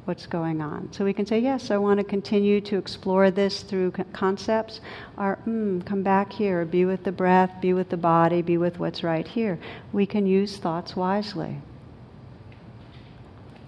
what's 0.06 0.28
going 0.28 0.62
on. 0.62 0.92
So 0.92 1.04
we 1.04 1.14
can 1.14 1.26
say, 1.26 1.40
yes, 1.40 1.72
I 1.72 1.78
want 1.78 2.00
to 2.00 2.04
continue 2.04 2.62
to 2.62 2.78
explore 2.78 3.32
this 3.32 3.62
through 3.64 3.92
concepts, 4.14 4.80
or 5.18 5.40
mm, 5.48 5.86
come 5.86 6.04
back 6.04 6.32
here, 6.32 6.64
be 6.64 6.86
with 6.86 7.04
the 7.04 7.12
breath, 7.12 7.52
be 7.60 7.74
with 7.74 7.90
the 7.90 7.98
body, 7.98 8.42
be 8.42 8.58
with 8.58 8.80
what's 8.80 9.04
right 9.04 9.28
here. 9.28 9.60
We 9.92 10.06
can 10.06 10.26
use 10.28 10.58
thoughts 10.58 10.96
wisely. 10.96 11.58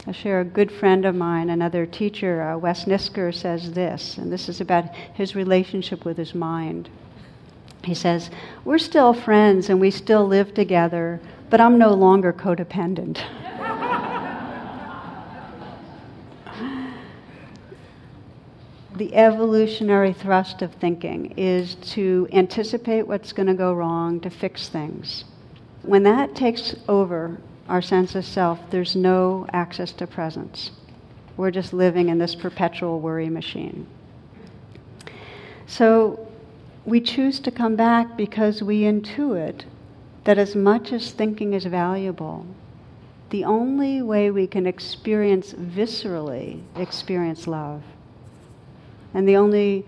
I'll 0.05 0.13
share 0.13 0.39
a 0.39 0.45
good 0.45 0.71
friend 0.71 1.05
of 1.05 1.15
mine, 1.15 1.49
another 1.49 1.85
teacher, 1.85 2.41
uh, 2.41 2.57
Wes 2.57 2.85
Nisker, 2.85 3.33
says 3.33 3.73
this, 3.73 4.17
and 4.17 4.31
this 4.31 4.47
is 4.47 4.61
about 4.61 4.95
his 5.13 5.35
relationship 5.35 6.05
with 6.05 6.17
his 6.17 6.33
mind. 6.33 6.87
He 7.83 7.93
says, 7.93 8.29
We're 8.63 8.77
still 8.77 9.13
friends 9.13 9.69
and 9.69 9.81
we 9.81 9.91
still 9.91 10.25
live 10.25 10.53
together, 10.53 11.19
but 11.49 11.59
I'm 11.59 11.77
no 11.77 11.93
longer 11.93 12.31
codependent. 12.31 13.21
the 18.97 19.13
evolutionary 19.15 20.11
thrust 20.11 20.61
of 20.61 20.73
thinking 20.73 21.33
is 21.37 21.75
to 21.75 22.27
anticipate 22.31 23.03
what's 23.03 23.31
going 23.31 23.47
to 23.47 23.53
go 23.53 23.73
wrong, 23.73 24.19
to 24.21 24.29
fix 24.29 24.69
things. 24.69 25.25
When 25.83 26.03
that 26.03 26.35
takes 26.35 26.75
over 26.87 27.37
our 27.69 27.81
sense 27.81 28.15
of 28.15 28.25
self, 28.25 28.59
there's 28.71 28.95
no 28.95 29.45
access 29.53 29.91
to 29.93 30.07
presence. 30.07 30.71
We're 31.35 31.51
just 31.51 31.73
living 31.73 32.09
in 32.09 32.17
this 32.17 32.33
perpetual 32.33 32.99
worry 32.99 33.29
machine. 33.29 33.85
So 35.67 36.27
we 36.85 37.01
choose 37.01 37.39
to 37.41 37.51
come 37.51 37.75
back 37.75 38.17
because 38.17 38.63
we 38.63 38.81
intuit 38.81 39.65
that 40.23 40.37
as 40.37 40.55
much 40.55 40.91
as 40.91 41.11
thinking 41.11 41.53
is 41.53 41.65
valuable, 41.65 42.45
the 43.29 43.43
only 43.43 44.01
way 44.01 44.31
we 44.31 44.47
can 44.47 44.65
experience 44.65 45.53
viscerally 45.53 46.63
experience 46.75 47.45
love, 47.45 47.83
and 49.17 49.27
the 49.27 49.35
only 49.35 49.83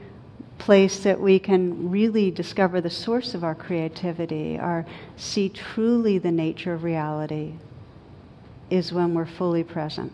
place 0.57 1.03
that 1.03 1.21
we 1.21 1.37
can 1.37 1.91
really 1.91 2.31
discover 2.31 2.81
the 2.81 2.89
source 2.89 3.35
of 3.35 3.43
our 3.43 3.53
creativity, 3.53 4.57
or 4.57 4.83
see 5.17 5.47
truly 5.47 6.17
the 6.17 6.31
nature 6.31 6.73
of 6.73 6.83
reality, 6.83 7.53
is 8.71 8.91
when 8.91 9.13
we're 9.13 9.27
fully 9.27 9.63
present. 9.63 10.11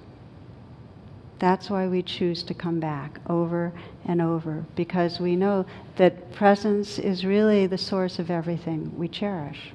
That's 1.39 1.69
why 1.69 1.87
we 1.87 2.01
choose 2.01 2.43
to 2.43 2.53
come 2.53 2.81
back 2.81 3.21
over 3.29 3.71
and 4.03 4.21
over, 4.21 4.65
because 4.75 5.21
we 5.21 5.37
know 5.37 5.65
that 5.95 6.33
presence 6.33 6.99
is 6.99 7.23
really 7.23 7.67
the 7.67 7.77
source 7.77 8.19
of 8.19 8.29
everything 8.29 8.91
we 8.97 9.07
cherish. 9.07 9.71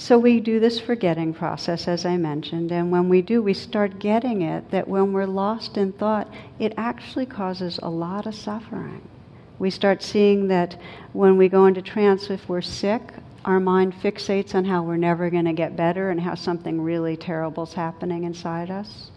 So 0.00 0.18
we 0.18 0.40
do 0.40 0.60
this 0.60 0.80
forgetting 0.80 1.34
process, 1.34 1.86
as 1.86 2.06
I 2.06 2.16
mentioned, 2.16 2.72
and 2.72 2.90
when 2.90 3.10
we 3.10 3.20
do, 3.20 3.42
we 3.42 3.52
start 3.52 3.98
getting 3.98 4.40
it 4.40 4.70
that 4.70 4.88
when 4.88 5.12
we're 5.12 5.26
lost 5.26 5.76
in 5.76 5.92
thought, 5.92 6.26
it 6.58 6.72
actually 6.78 7.26
causes 7.26 7.78
a 7.82 7.90
lot 7.90 8.24
of 8.24 8.34
suffering. 8.34 9.06
We 9.58 9.68
start 9.68 10.02
seeing 10.02 10.48
that 10.48 10.80
when 11.12 11.36
we 11.36 11.50
go 11.50 11.66
into 11.66 11.82
trance, 11.82 12.30
if 12.30 12.48
we're 12.48 12.62
sick, 12.62 13.12
our 13.44 13.60
mind 13.60 13.92
fixates 13.92 14.54
on 14.54 14.64
how 14.64 14.82
we're 14.82 14.96
never 14.96 15.28
going 15.28 15.44
to 15.44 15.52
get 15.52 15.76
better 15.76 16.08
and 16.08 16.18
how 16.18 16.34
something 16.34 16.80
really 16.80 17.18
terrible 17.18 17.64
is 17.64 17.74
happening 17.74 18.24
inside 18.24 18.70
us. 18.70 19.10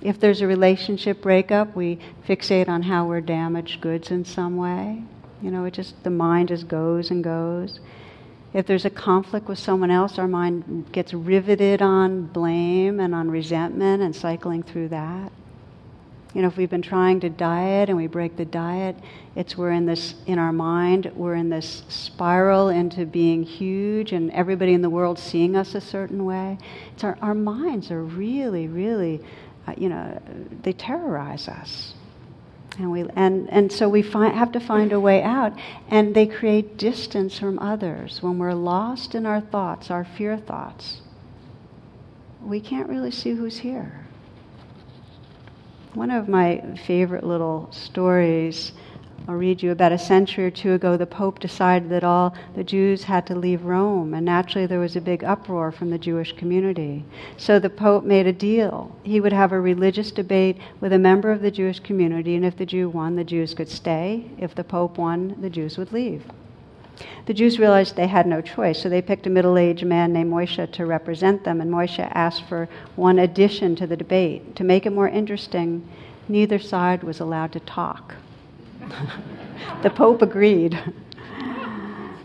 If 0.00 0.20
there's 0.20 0.42
a 0.42 0.46
relationship 0.46 1.22
breakup, 1.22 1.74
we 1.74 1.98
fixate 2.24 2.68
on 2.68 2.82
how 2.82 3.04
we're 3.04 3.20
damaged 3.20 3.80
goods 3.80 4.12
in 4.12 4.24
some 4.24 4.56
way. 4.56 5.02
You 5.42 5.50
know, 5.50 5.64
it 5.64 5.74
just, 5.74 6.04
the 6.04 6.10
mind 6.10 6.50
just 6.50 6.68
goes 6.68 7.10
and 7.10 7.24
goes. 7.24 7.80
If 8.54 8.66
there's 8.66 8.84
a 8.84 8.90
conflict 8.90 9.48
with 9.48 9.58
someone 9.58 9.90
else, 9.90 10.16
our 10.16 10.28
mind 10.28 10.92
gets 10.92 11.12
riveted 11.12 11.82
on 11.82 12.26
blame 12.26 13.00
and 13.00 13.12
on 13.12 13.28
resentment 13.28 14.00
and 14.00 14.14
cycling 14.14 14.62
through 14.62 14.88
that. 14.88 15.32
You 16.34 16.42
know, 16.42 16.48
if 16.48 16.56
we've 16.56 16.70
been 16.70 16.82
trying 16.82 17.18
to 17.20 17.30
diet 17.30 17.88
and 17.88 17.98
we 17.98 18.06
break 18.06 18.36
the 18.36 18.44
diet, 18.44 18.96
it's 19.34 19.56
we're 19.56 19.72
in 19.72 19.86
this, 19.86 20.14
in 20.26 20.38
our 20.38 20.52
mind, 20.52 21.10
we're 21.16 21.34
in 21.34 21.48
this 21.48 21.82
spiral 21.88 22.68
into 22.68 23.06
being 23.06 23.42
huge 23.42 24.12
and 24.12 24.30
everybody 24.30 24.72
in 24.72 24.82
the 24.82 24.90
world 24.90 25.18
seeing 25.18 25.56
us 25.56 25.74
a 25.74 25.80
certain 25.80 26.24
way. 26.24 26.56
It's 26.92 27.02
our, 27.02 27.18
our 27.22 27.34
minds 27.34 27.90
are 27.90 28.02
really, 28.02 28.68
really, 28.68 29.20
uh, 29.66 29.74
you 29.76 29.88
know, 29.88 30.20
they 30.62 30.72
terrorize 30.72 31.48
us. 31.48 31.93
And, 32.78 32.90
we, 32.90 33.04
and, 33.14 33.48
and 33.50 33.70
so 33.70 33.88
we 33.88 34.02
find, 34.02 34.34
have 34.34 34.52
to 34.52 34.60
find 34.60 34.92
a 34.92 35.00
way 35.00 35.22
out. 35.22 35.52
And 35.88 36.14
they 36.14 36.26
create 36.26 36.76
distance 36.76 37.38
from 37.38 37.58
others. 37.58 38.22
When 38.22 38.38
we're 38.38 38.54
lost 38.54 39.14
in 39.14 39.26
our 39.26 39.40
thoughts, 39.40 39.90
our 39.90 40.04
fear 40.04 40.36
thoughts, 40.36 41.00
we 42.42 42.60
can't 42.60 42.88
really 42.88 43.10
see 43.10 43.30
who's 43.30 43.58
here. 43.58 44.06
One 45.94 46.10
of 46.10 46.28
my 46.28 46.76
favorite 46.86 47.24
little 47.24 47.70
stories 47.70 48.72
I'll 49.26 49.36
read 49.36 49.62
you 49.62 49.70
about 49.70 49.92
a 49.92 49.98
century 49.98 50.44
or 50.44 50.50
two 50.50 50.74
ago, 50.74 50.98
the 50.98 51.06
Pope 51.06 51.40
decided 51.40 51.88
that 51.88 52.04
all 52.04 52.34
the 52.54 52.62
Jews 52.62 53.04
had 53.04 53.26
to 53.28 53.34
leave 53.34 53.64
Rome, 53.64 54.12
and 54.12 54.26
naturally 54.26 54.66
there 54.66 54.80
was 54.80 54.96
a 54.96 55.00
big 55.00 55.24
uproar 55.24 55.72
from 55.72 55.88
the 55.88 55.96
Jewish 55.96 56.36
community. 56.36 57.06
So 57.38 57.58
the 57.58 57.70
Pope 57.70 58.04
made 58.04 58.26
a 58.26 58.34
deal. 58.34 58.94
He 59.02 59.20
would 59.20 59.32
have 59.32 59.52
a 59.52 59.60
religious 59.60 60.10
debate 60.10 60.58
with 60.78 60.92
a 60.92 60.98
member 60.98 61.32
of 61.32 61.40
the 61.40 61.50
Jewish 61.50 61.80
community, 61.80 62.34
and 62.34 62.44
if 62.44 62.58
the 62.58 62.66
Jew 62.66 62.90
won, 62.90 63.16
the 63.16 63.24
Jews 63.24 63.54
could 63.54 63.70
stay. 63.70 64.30
If 64.36 64.54
the 64.54 64.62
Pope 64.62 64.98
won, 64.98 65.36
the 65.40 65.48
Jews 65.48 65.78
would 65.78 65.90
leave. 65.90 66.24
The 67.24 67.34
Jews 67.34 67.58
realized 67.58 67.96
they 67.96 68.08
had 68.08 68.26
no 68.26 68.42
choice, 68.42 68.82
so 68.82 68.90
they 68.90 69.00
picked 69.00 69.26
a 69.26 69.30
middle 69.30 69.56
aged 69.56 69.86
man 69.86 70.12
named 70.12 70.30
Moshe 70.30 70.70
to 70.70 70.84
represent 70.84 71.44
them, 71.44 71.62
and 71.62 71.70
Moshe 71.70 72.06
asked 72.12 72.44
for 72.44 72.68
one 72.94 73.18
addition 73.18 73.74
to 73.76 73.86
the 73.86 73.96
debate. 73.96 74.54
To 74.56 74.64
make 74.64 74.84
it 74.84 74.92
more 74.92 75.08
interesting, 75.08 75.88
neither 76.28 76.58
side 76.58 77.02
was 77.02 77.20
allowed 77.20 77.52
to 77.52 77.60
talk. 77.60 78.16
The 79.82 79.90
Pope 79.90 80.22
agreed. 80.22 80.78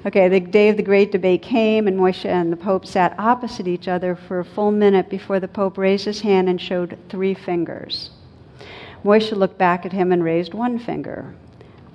Okay, 0.05 0.29
the 0.29 0.39
day 0.39 0.69
of 0.69 0.77
the 0.77 0.83
great 0.83 1.11
debate 1.11 1.41
came, 1.41 1.85
and 1.85 1.99
Moshe 1.99 2.23
and 2.23 2.53
the 2.53 2.57
Pope 2.57 2.85
sat 2.85 3.19
opposite 3.19 3.67
each 3.67 3.89
other 3.89 4.15
for 4.15 4.39
a 4.39 4.45
full 4.45 4.71
minute 4.71 5.09
before 5.09 5.41
the 5.41 5.47
Pope 5.47 5.77
raised 5.77 6.05
his 6.05 6.21
hand 6.21 6.47
and 6.47 6.59
showed 6.59 6.97
three 7.09 7.33
fingers. 7.33 8.09
Moshe 9.03 9.33
looked 9.33 9.57
back 9.57 9.85
at 9.85 9.91
him 9.91 10.13
and 10.13 10.23
raised 10.23 10.53
one 10.53 10.79
finger. 10.79 11.35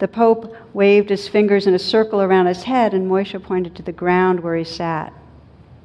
The 0.00 0.09
Pope 0.09 0.54
waved 0.75 1.09
his 1.09 1.28
fingers 1.28 1.66
in 1.66 1.73
a 1.73 1.78
circle 1.78 2.21
around 2.21 2.44
his 2.44 2.64
head, 2.64 2.92
and 2.92 3.11
Moshe 3.11 3.42
pointed 3.42 3.75
to 3.76 3.83
the 3.83 3.90
ground 3.92 4.40
where 4.40 4.56
he 4.56 4.64
sat. 4.64 5.14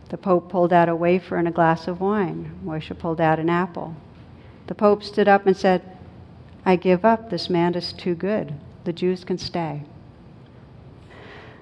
The 0.09 0.17
Pope 0.17 0.49
pulled 0.49 0.73
out 0.73 0.89
a 0.89 0.95
wafer 0.95 1.37
and 1.37 1.47
a 1.47 1.51
glass 1.51 1.87
of 1.87 2.01
wine. 2.01 2.59
Moshe 2.65 2.97
pulled 2.99 3.21
out 3.21 3.39
an 3.39 3.49
apple. 3.49 3.95
The 4.67 4.75
Pope 4.75 5.03
stood 5.03 5.29
up 5.29 5.47
and 5.47 5.55
said, 5.55 5.83
I 6.65 6.75
give 6.75 7.05
up. 7.05 7.29
This 7.29 7.49
man 7.49 7.75
is 7.75 7.93
too 7.93 8.13
good 8.13 8.53
the 8.83 8.93
Jews 8.93 9.23
can 9.23 9.37
stay. 9.37 9.83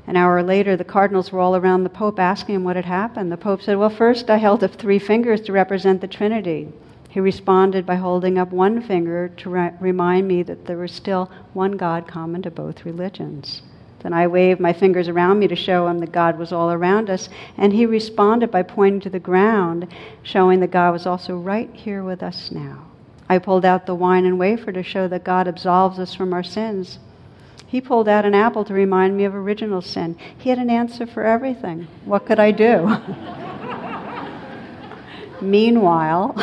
An 0.08 0.16
hour 0.16 0.42
later, 0.42 0.78
the 0.78 0.86
cardinals 0.86 1.32
were 1.32 1.40
all 1.40 1.56
around 1.56 1.84
the 1.84 1.90
Pope 1.90 2.20
asking 2.20 2.56
him 2.56 2.64
what 2.64 2.78
had 2.78 2.86
happened. 2.86 3.30
The 3.30 3.38
Pope 3.38 3.62
said, 3.62 3.78
Well, 3.78 3.90
first 3.90 4.30
I 4.30 4.38
held 4.38 4.64
up 4.64 4.76
three 4.76 5.00
fingers 5.00 5.42
to 5.42 5.52
represent 5.52 6.00
the 6.00 6.08
Trinity. 6.08 6.70
He 7.10 7.20
responded 7.20 7.86
by 7.86 7.96
holding 7.96 8.38
up 8.38 8.52
one 8.52 8.82
finger 8.82 9.28
to 9.28 9.50
re- 9.50 9.74
remind 9.82 10.28
me 10.28 10.44
that 10.44 10.66
there 10.66 10.78
was 10.78 10.92
still 10.92 11.30
one 11.54 11.74
God 11.74 12.08
common 12.08 12.42
to 12.44 12.52
both 12.52 12.86
religions. 12.86 13.64
Then 14.00 14.14
I 14.14 14.28
waved 14.28 14.62
my 14.62 14.72
fingers 14.72 15.10
around 15.10 15.40
me 15.40 15.48
to 15.48 15.56
show 15.56 15.88
him 15.88 16.00
that 16.00 16.12
God 16.12 16.38
was 16.38 16.54
all 16.54 16.72
around 16.72 17.10
us, 17.10 17.28
and 17.58 17.74
he 17.74 17.86
responded 17.86 18.52
by 18.52 18.64
pointing 18.64 19.02
to 19.02 19.10
the 19.10 19.20
ground, 19.20 19.88
showing 20.24 20.60
that 20.62 20.72
God 20.72 20.92
was 20.92 21.06
also 21.06 21.38
right 21.38 21.70
here 21.74 22.04
with 22.04 22.24
us 22.24 22.52
now. 22.52 22.86
I 23.28 23.40
pulled 23.40 23.66
out 23.66 23.86
the 23.86 23.96
wine 23.96 24.26
and 24.26 24.40
wafer 24.40 24.72
to 24.72 24.84
show 24.84 25.08
that 25.10 25.26
God 25.26 25.48
absolves 25.48 26.00
us 26.00 26.14
from 26.14 26.32
our 26.32 26.44
sins. 26.44 27.00
He 27.68 27.82
pulled 27.82 28.08
out 28.08 28.26
an 28.26 28.34
apple 28.34 28.64
to 28.64 28.74
remind 28.74 29.18
me 29.18 29.26
of 29.26 29.36
original 29.36 29.82
sin. 29.82 30.18
He 30.38 30.50
had 30.50 30.58
an 30.58 30.70
answer 30.70 31.06
for 31.06 31.26
everything. 31.26 31.90
What 32.06 32.26
could 32.26 32.40
I 32.40 32.52
do? 32.52 32.98
Meanwhile, 35.42 36.34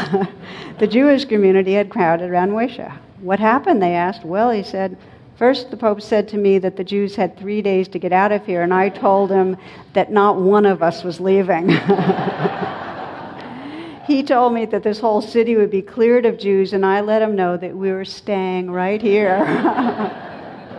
the 0.78 0.86
Jewish 0.86 1.24
community 1.24 1.72
had 1.72 1.88
crowded 1.88 2.30
around 2.30 2.50
Moshe. 2.50 2.98
What 3.20 3.40
happened? 3.40 3.82
They 3.82 3.94
asked. 3.94 4.22
Well, 4.22 4.50
he 4.50 4.62
said, 4.62 4.98
First, 5.36 5.70
the 5.70 5.78
Pope 5.78 6.02
said 6.02 6.28
to 6.28 6.36
me 6.36 6.58
that 6.58 6.76
the 6.76 6.84
Jews 6.84 7.16
had 7.16 7.38
three 7.38 7.62
days 7.62 7.88
to 7.88 7.98
get 7.98 8.12
out 8.12 8.30
of 8.30 8.44
here, 8.44 8.62
and 8.62 8.72
I 8.72 8.90
told 8.90 9.30
him 9.30 9.56
that 9.94 10.12
not 10.12 10.36
one 10.36 10.66
of 10.66 10.82
us 10.82 11.02
was 11.02 11.20
leaving. 11.20 11.70
he 14.06 14.22
told 14.22 14.52
me 14.52 14.66
that 14.66 14.82
this 14.84 15.00
whole 15.00 15.22
city 15.22 15.56
would 15.56 15.70
be 15.70 15.82
cleared 15.82 16.26
of 16.26 16.38
Jews, 16.38 16.74
and 16.74 16.86
I 16.86 17.00
let 17.00 17.22
him 17.22 17.34
know 17.34 17.56
that 17.56 17.74
we 17.74 17.90
were 17.90 18.04
staying 18.04 18.70
right 18.70 19.02
here. 19.02 20.30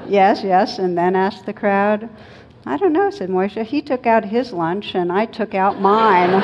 Yes, 0.07 0.43
yes. 0.43 0.79
And 0.79 0.97
then 0.97 1.15
asked 1.15 1.45
the 1.45 1.53
crowd, 1.53 2.09
I 2.65 2.77
don't 2.77 2.93
know, 2.93 3.11
said 3.11 3.29
Moshe. 3.29 3.63
He 3.63 3.81
took 3.81 4.07
out 4.07 4.25
his 4.25 4.51
lunch 4.51 4.95
and 4.95 5.11
I 5.11 5.25
took 5.25 5.53
out 5.53 5.79
mine. 5.79 6.41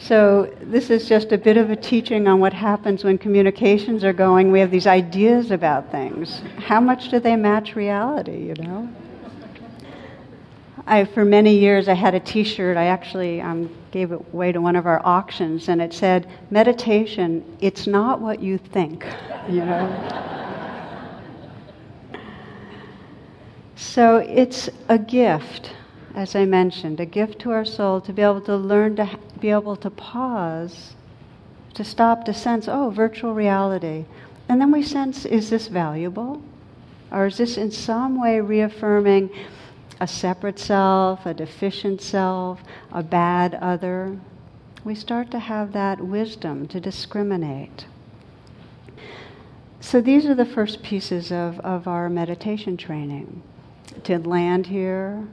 so, 0.00 0.52
this 0.62 0.90
is 0.90 1.08
just 1.08 1.30
a 1.32 1.38
bit 1.38 1.56
of 1.56 1.70
a 1.70 1.76
teaching 1.76 2.26
on 2.26 2.40
what 2.40 2.52
happens 2.52 3.04
when 3.04 3.18
communications 3.18 4.02
are 4.02 4.12
going. 4.12 4.50
We 4.50 4.58
have 4.60 4.70
these 4.70 4.86
ideas 4.86 5.50
about 5.52 5.92
things. 5.92 6.42
How 6.58 6.80
much 6.80 7.08
do 7.10 7.20
they 7.20 7.36
match 7.36 7.76
reality, 7.76 8.46
you 8.46 8.54
know? 8.54 8.88
I, 10.86 11.04
for 11.04 11.24
many 11.24 11.56
years, 11.56 11.88
I 11.88 11.94
had 11.94 12.14
a 12.14 12.20
T-shirt. 12.20 12.76
I 12.76 12.86
actually 12.86 13.40
um, 13.40 13.70
gave 13.92 14.10
it 14.10 14.20
away 14.32 14.50
to 14.50 14.60
one 14.60 14.74
of 14.74 14.86
our 14.86 15.00
auctions, 15.06 15.68
and 15.68 15.80
it 15.80 15.92
said, 15.92 16.26
"Meditation. 16.50 17.44
It's 17.60 17.86
not 17.86 18.20
what 18.20 18.40
you 18.40 18.58
think." 18.58 19.06
You 19.48 19.64
know. 19.64 20.20
so 23.76 24.16
it's 24.16 24.68
a 24.88 24.98
gift, 24.98 25.72
as 26.16 26.34
I 26.34 26.46
mentioned, 26.46 26.98
a 26.98 27.06
gift 27.06 27.38
to 27.40 27.52
our 27.52 27.64
soul 27.64 28.00
to 28.00 28.12
be 28.12 28.22
able 28.22 28.40
to 28.42 28.56
learn 28.56 28.96
to 28.96 29.08
be 29.40 29.50
able 29.50 29.76
to 29.76 29.90
pause, 29.90 30.94
to 31.74 31.84
stop 31.84 32.24
to 32.24 32.34
sense, 32.34 32.66
oh, 32.68 32.90
virtual 32.90 33.34
reality, 33.34 34.04
and 34.48 34.60
then 34.60 34.72
we 34.72 34.82
sense, 34.82 35.24
is 35.26 35.50
this 35.50 35.68
valuable, 35.68 36.42
or 37.12 37.26
is 37.26 37.38
this 37.38 37.56
in 37.56 37.70
some 37.70 38.20
way 38.20 38.40
reaffirming? 38.40 39.30
A 40.02 40.06
separate 40.08 40.58
self, 40.58 41.24
a 41.26 41.32
deficient 41.32 42.00
self, 42.00 42.60
a 42.90 43.04
bad 43.04 43.54
other, 43.54 44.18
we 44.82 44.96
start 44.96 45.30
to 45.30 45.38
have 45.38 45.72
that 45.72 46.00
wisdom 46.00 46.66
to 46.66 46.80
discriminate. 46.80 47.86
So 49.78 50.00
these 50.00 50.26
are 50.26 50.34
the 50.34 50.44
first 50.44 50.82
pieces 50.82 51.30
of, 51.30 51.60
of 51.60 51.86
our 51.86 52.10
meditation 52.10 52.76
training. 52.76 53.44
To 54.02 54.18
land 54.18 54.66
here, 54.66 55.24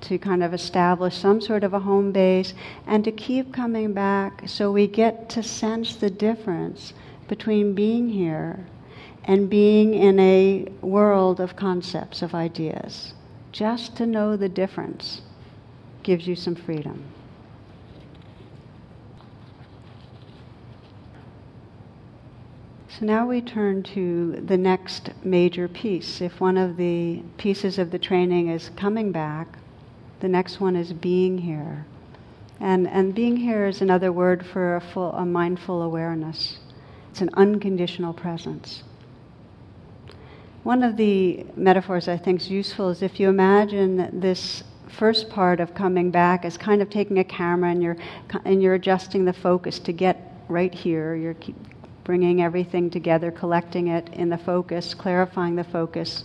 to 0.00 0.18
kind 0.18 0.42
of 0.42 0.52
establish 0.52 1.16
some 1.16 1.40
sort 1.40 1.62
of 1.62 1.72
a 1.72 1.78
home 1.78 2.10
base, 2.10 2.54
and 2.88 3.04
to 3.04 3.12
keep 3.12 3.52
coming 3.52 3.92
back 3.92 4.48
so 4.48 4.72
we 4.72 4.88
get 4.88 5.28
to 5.28 5.44
sense 5.44 5.94
the 5.94 6.10
difference 6.10 6.92
between 7.28 7.72
being 7.72 8.08
here 8.08 8.66
and 9.22 9.48
being 9.48 9.94
in 9.94 10.18
a 10.18 10.66
world 10.80 11.38
of 11.38 11.54
concepts, 11.54 12.20
of 12.20 12.34
ideas. 12.34 13.14
Just 13.52 13.96
to 13.96 14.06
know 14.06 14.36
the 14.36 14.48
difference 14.48 15.20
gives 16.02 16.26
you 16.26 16.34
some 16.34 16.54
freedom. 16.54 17.04
So 22.88 23.06
now 23.06 23.26
we 23.26 23.40
turn 23.40 23.82
to 23.94 24.42
the 24.46 24.56
next 24.56 25.10
major 25.22 25.68
piece. 25.68 26.20
If 26.20 26.40
one 26.40 26.56
of 26.56 26.76
the 26.76 27.22
pieces 27.36 27.78
of 27.78 27.90
the 27.90 27.98
training 27.98 28.48
is 28.48 28.70
coming 28.76 29.12
back, 29.12 29.58
the 30.20 30.28
next 30.28 30.60
one 30.60 30.76
is 30.76 30.92
being 30.92 31.38
here. 31.38 31.84
And, 32.60 32.86
and 32.88 33.14
being 33.14 33.36
here 33.36 33.66
is 33.66 33.82
another 33.82 34.12
word 34.12 34.46
for 34.46 34.76
a, 34.76 34.80
full, 34.80 35.12
a 35.12 35.26
mindful 35.26 35.82
awareness. 35.82 36.58
It's 37.10 37.20
an 37.20 37.30
unconditional 37.34 38.12
presence. 38.12 38.82
One 40.62 40.84
of 40.84 40.96
the 40.96 41.44
metaphors 41.56 42.06
I 42.06 42.16
think 42.16 42.40
is 42.40 42.50
useful 42.50 42.90
is 42.90 43.02
if 43.02 43.18
you 43.18 43.28
imagine 43.28 44.20
this 44.20 44.62
first 44.88 45.28
part 45.28 45.58
of 45.58 45.74
coming 45.74 46.10
back 46.10 46.44
as 46.44 46.56
kind 46.56 46.80
of 46.80 46.88
taking 46.88 47.18
a 47.18 47.24
camera 47.24 47.70
and 47.70 47.82
you're 47.82 47.96
and 48.44 48.62
you're 48.62 48.74
adjusting 48.74 49.24
the 49.24 49.32
focus 49.32 49.78
to 49.80 49.92
get 49.92 50.44
right 50.48 50.72
here. 50.72 51.16
You're 51.16 51.36
bringing 52.04 52.42
everything 52.42 52.90
together, 52.90 53.30
collecting 53.30 53.88
it 53.88 54.08
in 54.12 54.28
the 54.28 54.38
focus, 54.38 54.94
clarifying 54.94 55.56
the 55.56 55.64
focus. 55.64 56.24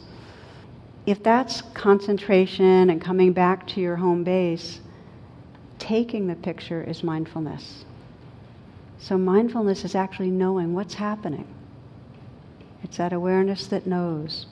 If 1.05 1.23
that's 1.23 1.61
concentration 1.73 2.89
and 2.89 3.01
coming 3.01 3.33
back 3.33 3.65
to 3.67 3.81
your 3.81 3.95
home 3.95 4.23
base, 4.23 4.81
taking 5.79 6.27
the 6.27 6.35
picture 6.35 6.83
is 6.83 7.03
mindfulness. 7.03 7.85
So 8.99 9.17
mindfulness 9.17 9.85
is 9.85 9.95
actually 9.95 10.31
knowing 10.31 10.73
what's 10.73 10.95
happening. 10.95 11.47
It's 12.87 12.97
that 12.97 13.13
awareness 13.13 13.67
that 13.67 13.85
knows. 13.85 14.47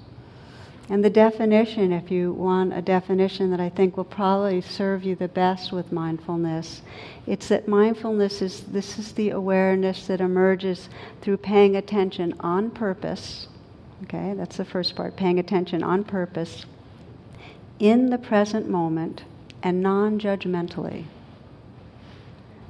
And 0.88 1.04
the 1.04 1.10
definition, 1.10 1.92
if 1.92 2.12
you 2.12 2.34
want 2.34 2.74
a 2.74 2.82
definition 2.82 3.50
that 3.50 3.60
I 3.60 3.70
think 3.70 3.98
will 3.98 4.04
probably 4.04 4.62
serve 4.62 5.04
you 5.04 5.16
the 5.16 5.28
best 5.28 5.72
with 5.72 5.92
mindfulness, 5.92 6.84
it's 7.26 7.48
that 7.48 7.68
mindfulness 7.68 8.42
is 8.42 8.62
this 8.62 9.00
is 9.00 9.14
the 9.14 9.32
awareness 9.32 10.06
that 10.08 10.22
emerges 10.22 10.90
through 11.22 11.38
paying 11.38 11.76
attention 11.76 12.36
on 12.40 12.70
purpose. 12.70 13.48
Okay, 14.04 14.36
that's 14.36 14.58
the 14.58 14.66
first 14.66 14.96
part, 14.96 15.16
paying 15.16 15.40
attention 15.40 15.82
on 15.82 16.04
purpose 16.04 16.66
in 17.80 18.12
the 18.12 18.18
present 18.20 18.70
moment 18.70 19.24
and 19.64 19.82
non 19.82 20.20
judgmentally 20.20 21.06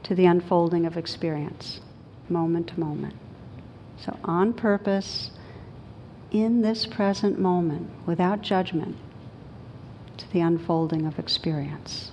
to 0.04 0.16
the 0.16 0.26
unfolding 0.26 0.86
of 0.86 0.96
experience, 0.96 1.82
moment 2.30 2.68
to 2.68 2.80
moment. 2.80 3.16
So, 3.98 4.18
on 4.24 4.54
purpose, 4.54 5.32
in 6.32 6.62
this 6.62 6.86
present 6.86 7.40
moment, 7.40 7.90
without 8.06 8.42
judgment, 8.42 8.96
to 10.18 10.32
the 10.32 10.40
unfolding 10.42 11.06
of 11.06 11.20
experience. 11.20 12.12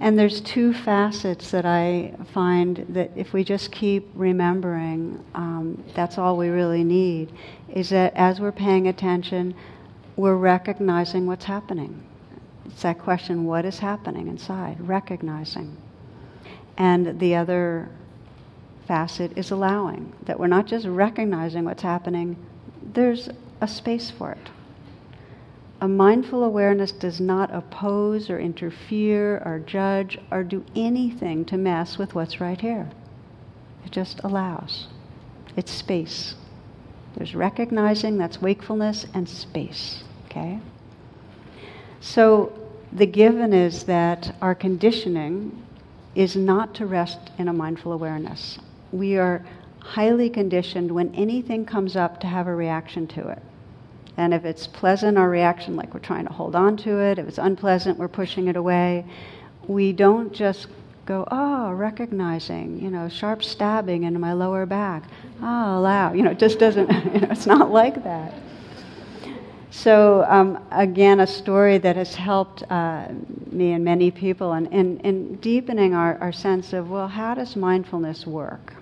And 0.00 0.18
there's 0.18 0.40
two 0.40 0.72
facets 0.72 1.50
that 1.50 1.66
I 1.66 2.14
find 2.32 2.86
that 2.88 3.10
if 3.16 3.34
we 3.34 3.44
just 3.44 3.70
keep 3.70 4.08
remembering, 4.14 5.22
um, 5.34 5.84
that's 5.94 6.16
all 6.16 6.38
we 6.38 6.48
really 6.48 6.84
need, 6.84 7.32
is 7.68 7.90
that 7.90 8.14
as 8.16 8.40
we're 8.40 8.50
paying 8.50 8.88
attention, 8.88 9.54
we're 10.16 10.36
recognizing 10.36 11.26
what's 11.26 11.44
happening. 11.44 12.02
It's 12.64 12.80
that 12.82 12.98
question, 12.98 13.44
what 13.44 13.66
is 13.66 13.78
happening 13.78 14.28
inside? 14.28 14.80
Recognizing. 14.80 15.76
And 16.78 17.20
the 17.20 17.34
other 17.34 17.90
facet 18.90 19.30
is 19.38 19.52
allowing, 19.52 20.12
that 20.24 20.40
we're 20.40 20.48
not 20.48 20.66
just 20.66 20.84
recognizing 20.84 21.64
what's 21.64 21.84
happening, 21.84 22.36
there's 22.82 23.28
a 23.60 23.68
space 23.68 24.10
for 24.10 24.32
it. 24.32 24.50
A 25.80 25.86
mindful 25.86 26.42
awareness 26.42 26.90
does 26.90 27.20
not 27.20 27.54
oppose 27.54 28.28
or 28.28 28.40
interfere 28.40 29.40
or 29.44 29.60
judge 29.60 30.18
or 30.32 30.42
do 30.42 30.64
anything 30.74 31.44
to 31.44 31.56
mess 31.56 31.98
with 31.98 32.16
what's 32.16 32.40
right 32.40 32.60
here. 32.60 32.90
It 33.86 33.92
just 33.92 34.18
allows. 34.24 34.88
It's 35.54 35.70
space. 35.70 36.34
There's 37.14 37.36
recognizing, 37.36 38.18
that's 38.18 38.42
wakefulness, 38.42 39.06
and 39.14 39.28
space. 39.28 40.02
Okay? 40.24 40.58
So 42.00 42.52
the 42.92 43.06
given 43.06 43.52
is 43.52 43.84
that 43.84 44.34
our 44.42 44.56
conditioning 44.56 45.64
is 46.16 46.34
not 46.34 46.74
to 46.74 46.86
rest 46.86 47.30
in 47.38 47.46
a 47.46 47.52
mindful 47.52 47.92
awareness. 47.92 48.58
We 48.92 49.16
are 49.16 49.44
highly 49.80 50.30
conditioned 50.30 50.90
when 50.90 51.14
anything 51.14 51.64
comes 51.64 51.96
up 51.96 52.20
to 52.20 52.26
have 52.26 52.46
a 52.46 52.54
reaction 52.54 53.06
to 53.08 53.28
it. 53.28 53.42
And 54.16 54.34
if 54.34 54.44
it's 54.44 54.66
pleasant, 54.66 55.16
our 55.16 55.30
reaction, 55.30 55.76
like 55.76 55.94
we're 55.94 56.00
trying 56.00 56.26
to 56.26 56.32
hold 56.32 56.54
on 56.54 56.76
to 56.78 56.98
it. 56.98 57.18
If 57.18 57.26
it's 57.26 57.38
unpleasant, 57.38 57.98
we're 57.98 58.08
pushing 58.08 58.48
it 58.48 58.56
away. 58.56 59.04
We 59.66 59.92
don't 59.92 60.32
just 60.32 60.66
go, 61.06 61.26
oh, 61.30 61.72
recognizing, 61.72 62.80
you 62.82 62.90
know, 62.90 63.08
sharp 63.08 63.42
stabbing 63.42 64.04
into 64.04 64.18
my 64.18 64.32
lower 64.32 64.66
back. 64.66 65.04
Oh, 65.42 65.78
allow. 65.78 66.12
You 66.12 66.22
know, 66.22 66.32
it 66.32 66.38
just 66.38 66.58
doesn't, 66.58 66.90
you 67.14 67.20
know, 67.20 67.28
it's 67.30 67.46
not 67.46 67.70
like 67.70 68.04
that. 68.04 68.34
So, 69.70 70.24
um, 70.28 70.64
again, 70.72 71.20
a 71.20 71.26
story 71.26 71.78
that 71.78 71.96
has 71.96 72.14
helped 72.14 72.64
uh, 72.70 73.08
me 73.50 73.72
and 73.72 73.84
many 73.84 74.10
people 74.10 74.52
in, 74.54 74.66
in, 74.66 74.98
in 75.00 75.36
deepening 75.36 75.94
our, 75.94 76.18
our 76.18 76.32
sense 76.32 76.72
of, 76.72 76.90
well, 76.90 77.08
how 77.08 77.34
does 77.34 77.56
mindfulness 77.56 78.26
work? 78.26 78.74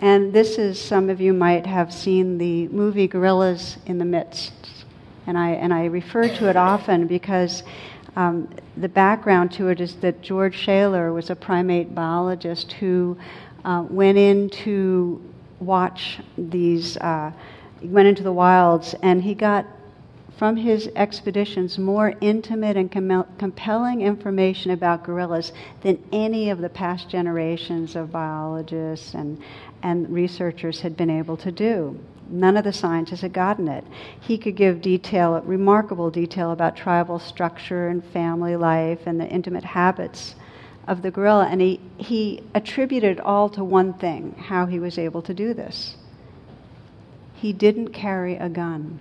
And 0.00 0.32
this 0.32 0.58
is, 0.58 0.80
some 0.80 1.08
of 1.08 1.20
you 1.20 1.32
might 1.32 1.66
have 1.66 1.92
seen 1.92 2.38
the 2.38 2.68
movie 2.68 3.06
Gorillas 3.06 3.78
in 3.86 3.98
the 3.98 4.04
Mist. 4.04 4.52
And 5.26 5.38
I, 5.38 5.50
and 5.50 5.72
I 5.72 5.86
refer 5.86 6.28
to 6.28 6.48
it 6.50 6.56
often 6.56 7.06
because 7.06 7.62
um, 8.16 8.48
the 8.76 8.88
background 8.88 9.52
to 9.52 9.68
it 9.68 9.80
is 9.80 9.96
that 9.96 10.20
George 10.20 10.56
Schaller 10.56 11.14
was 11.14 11.30
a 11.30 11.36
primate 11.36 11.94
biologist 11.94 12.72
who 12.72 13.16
uh, 13.64 13.84
went 13.88 14.18
in 14.18 14.50
to 14.50 15.22
watch 15.60 16.20
these, 16.36 16.96
uh, 16.98 17.32
went 17.82 18.08
into 18.08 18.22
the 18.22 18.32
wilds, 18.32 18.94
and 19.02 19.22
he 19.22 19.34
got 19.34 19.66
from 20.36 20.56
his 20.56 20.90
expeditions 20.96 21.78
more 21.78 22.14
intimate 22.20 22.76
and 22.76 22.90
com- 22.90 23.26
compelling 23.38 24.02
information 24.02 24.72
about 24.72 25.04
gorillas 25.04 25.52
than 25.82 26.02
any 26.12 26.50
of 26.50 26.58
the 26.58 26.68
past 26.68 27.08
generations 27.08 27.94
of 27.94 28.10
biologists 28.10 29.14
and, 29.14 29.40
and 29.84 30.08
researchers 30.08 30.80
had 30.80 30.96
been 30.96 31.10
able 31.10 31.36
to 31.36 31.52
do. 31.52 32.00
None 32.30 32.56
of 32.56 32.64
the 32.64 32.72
scientists 32.72 33.20
had 33.20 33.34
gotten 33.34 33.68
it. 33.68 33.84
He 34.18 34.38
could 34.38 34.56
give 34.56 34.80
detail, 34.80 35.40
remarkable 35.42 36.10
detail 36.10 36.50
about 36.50 36.74
tribal 36.74 37.18
structure 37.18 37.88
and 37.88 38.02
family 38.02 38.56
life 38.56 39.00
and 39.06 39.20
the 39.20 39.28
intimate 39.28 39.62
habits 39.62 40.34
of 40.88 41.02
the 41.02 41.10
gorilla, 41.10 41.46
and 41.46 41.60
he, 41.60 41.80
he 41.98 42.42
attributed 42.54 43.20
all 43.20 43.50
to 43.50 43.62
one 43.62 43.92
thing 43.92 44.34
how 44.38 44.64
he 44.64 44.78
was 44.78 44.98
able 44.98 45.20
to 45.20 45.34
do 45.34 45.52
this. 45.52 45.96
He 47.34 47.52
didn't 47.52 47.88
carry 47.88 48.36
a 48.36 48.48
gun. 48.48 49.00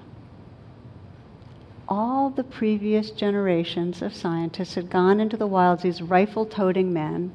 All 1.88 2.30
the 2.30 2.44
previous 2.44 3.10
generations 3.12 4.02
of 4.02 4.14
scientists 4.14 4.76
had 4.76 4.90
gone 4.90 5.22
into 5.22 5.38
the 5.38 5.48
wilds, 5.48 5.84
these 5.84 6.02
rifle 6.02 6.46
toting 6.46 6.92
men, 6.92 7.32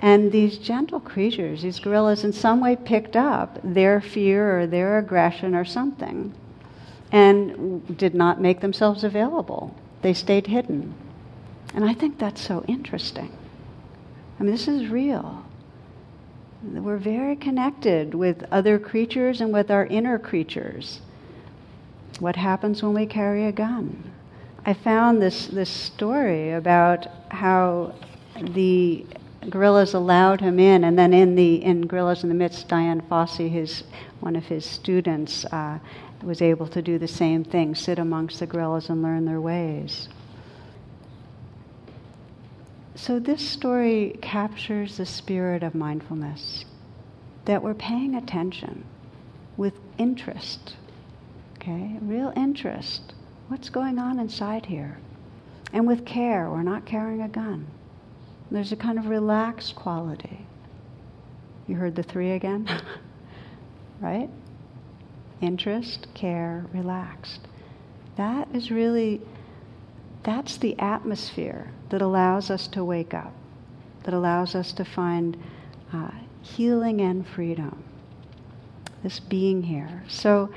and 0.00 0.30
these 0.30 0.58
gentle 0.58 1.00
creatures, 1.00 1.62
these 1.62 1.80
gorillas, 1.80 2.24
in 2.24 2.32
some 2.32 2.60
way 2.60 2.76
picked 2.76 3.16
up 3.16 3.58
their 3.64 4.00
fear 4.00 4.60
or 4.60 4.66
their 4.66 4.98
aggression 4.98 5.54
or 5.54 5.64
something 5.64 6.32
and 7.10 7.96
did 7.96 8.14
not 8.14 8.40
make 8.40 8.60
themselves 8.60 9.02
available. 9.02 9.74
They 10.02 10.14
stayed 10.14 10.46
hidden. 10.46 10.94
And 11.74 11.84
I 11.84 11.94
think 11.94 12.18
that's 12.18 12.40
so 12.40 12.64
interesting. 12.68 13.32
I 14.38 14.42
mean, 14.42 14.52
this 14.52 14.68
is 14.68 14.88
real. 14.88 15.44
We're 16.62 16.98
very 16.98 17.36
connected 17.36 18.14
with 18.14 18.44
other 18.50 18.78
creatures 18.78 19.40
and 19.40 19.52
with 19.52 19.70
our 19.70 19.86
inner 19.86 20.18
creatures. 20.18 21.00
What 22.20 22.36
happens 22.36 22.82
when 22.82 22.94
we 22.94 23.06
carry 23.06 23.46
a 23.46 23.52
gun? 23.52 24.12
I 24.64 24.74
found 24.74 25.22
this, 25.22 25.46
this 25.46 25.70
story 25.70 26.52
about 26.52 27.06
how 27.30 27.94
the 28.40 29.06
gorillas 29.48 29.94
allowed 29.94 30.40
him 30.40 30.58
in, 30.58 30.84
and 30.84 30.98
then 30.98 31.12
in 31.12 31.34
the 31.34 31.62
in 31.62 31.86
Gorillas 31.86 32.22
in 32.22 32.28
the 32.28 32.34
Mist, 32.34 32.68
Dian 32.68 33.00
Fossey, 33.02 33.48
his 33.48 33.84
one 34.20 34.36
of 34.36 34.44
his 34.44 34.64
students, 34.64 35.44
uh, 35.46 35.78
was 36.22 36.42
able 36.42 36.66
to 36.68 36.82
do 36.82 36.98
the 36.98 37.08
same 37.08 37.44
thing: 37.44 37.74
sit 37.74 37.98
amongst 37.98 38.40
the 38.40 38.46
gorillas 38.46 38.90
and 38.90 39.02
learn 39.02 39.24
their 39.24 39.40
ways. 39.40 40.08
So 42.94 43.20
this 43.20 43.48
story 43.48 44.18
captures 44.20 44.96
the 44.96 45.06
spirit 45.06 45.62
of 45.62 45.74
mindfulness, 45.74 46.64
that 47.44 47.62
we're 47.62 47.74
paying 47.74 48.16
attention 48.16 48.84
with 49.56 49.74
interest, 49.98 50.74
okay, 51.56 51.96
real 52.02 52.32
interest. 52.34 53.14
What's 53.46 53.70
going 53.70 53.98
on 53.98 54.18
inside 54.18 54.66
here? 54.66 54.98
And 55.72 55.86
with 55.86 56.04
care, 56.04 56.50
we're 56.50 56.62
not 56.62 56.86
carrying 56.86 57.22
a 57.22 57.28
gun. 57.28 57.68
There's 58.50 58.72
a 58.72 58.76
kind 58.76 58.98
of 58.98 59.06
relaxed 59.06 59.74
quality. 59.74 60.46
You 61.66 61.76
heard 61.76 61.94
the 61.94 62.02
three 62.02 62.32
again? 62.32 62.68
right? 64.00 64.30
Interest, 65.40 66.06
care, 66.14 66.64
relaxed. 66.72 67.40
That 68.16 68.48
is 68.54 68.70
really, 68.70 69.20
that's 70.22 70.56
the 70.56 70.78
atmosphere 70.78 71.70
that 71.90 72.00
allows 72.00 72.50
us 72.50 72.66
to 72.68 72.82
wake 72.84 73.14
up, 73.14 73.32
that 74.04 74.14
allows 74.14 74.54
us 74.54 74.72
to 74.72 74.84
find 74.84 75.36
uh, 75.92 76.10
healing 76.40 77.00
and 77.02 77.26
freedom. 77.26 77.84
This 79.02 79.20
being 79.20 79.62
here. 79.62 80.02
So 80.08 80.50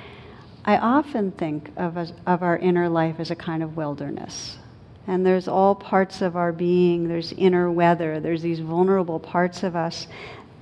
I 0.65 0.77
often 0.77 1.31
think 1.31 1.71
of, 1.77 1.97
of 2.25 2.41
our 2.41 2.57
inner 2.57 2.89
life 2.89 3.19
as 3.19 3.31
a 3.31 3.35
kind 3.35 3.61
of 3.61 3.75
wilderness. 3.75 4.57
And 5.07 5.25
there's 5.25 5.47
all 5.47 5.75
parts 5.75 6.21
of 6.21 6.35
our 6.35 6.51
being. 6.51 7.07
There's 7.07 7.33
inner 7.33 7.71
weather. 7.71 8.19
There's 8.19 8.41
these 8.41 8.59
vulnerable 8.59 9.19
parts 9.19 9.63
of 9.63 9.75
us. 9.75 10.07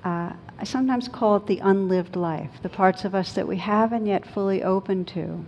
Uh, 0.03 0.31
I 0.57 0.63
sometimes 0.63 1.07
call 1.07 1.37
it 1.37 1.47
the 1.47 1.59
unlived 1.59 2.15
life, 2.15 2.51
the 2.61 2.69
parts 2.69 3.05
of 3.05 3.13
us 3.13 3.33
that 3.33 3.47
we 3.47 3.57
haven't 3.57 4.05
yet 4.05 4.25
fully 4.25 4.63
opened 4.63 5.07
to. 5.09 5.45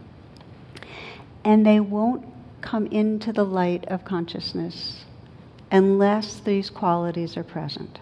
And 1.43 1.65
they 1.65 1.80
won't 1.80 2.25
come 2.62 2.88
into 2.88 3.34
the 3.34 3.45
light 3.45 3.86
of 3.88 4.06
consciousness 4.06 5.06
unless 5.71 6.39
these 6.39 6.69
qualities 6.69 7.38
are 7.38 7.43
present. 7.43 7.99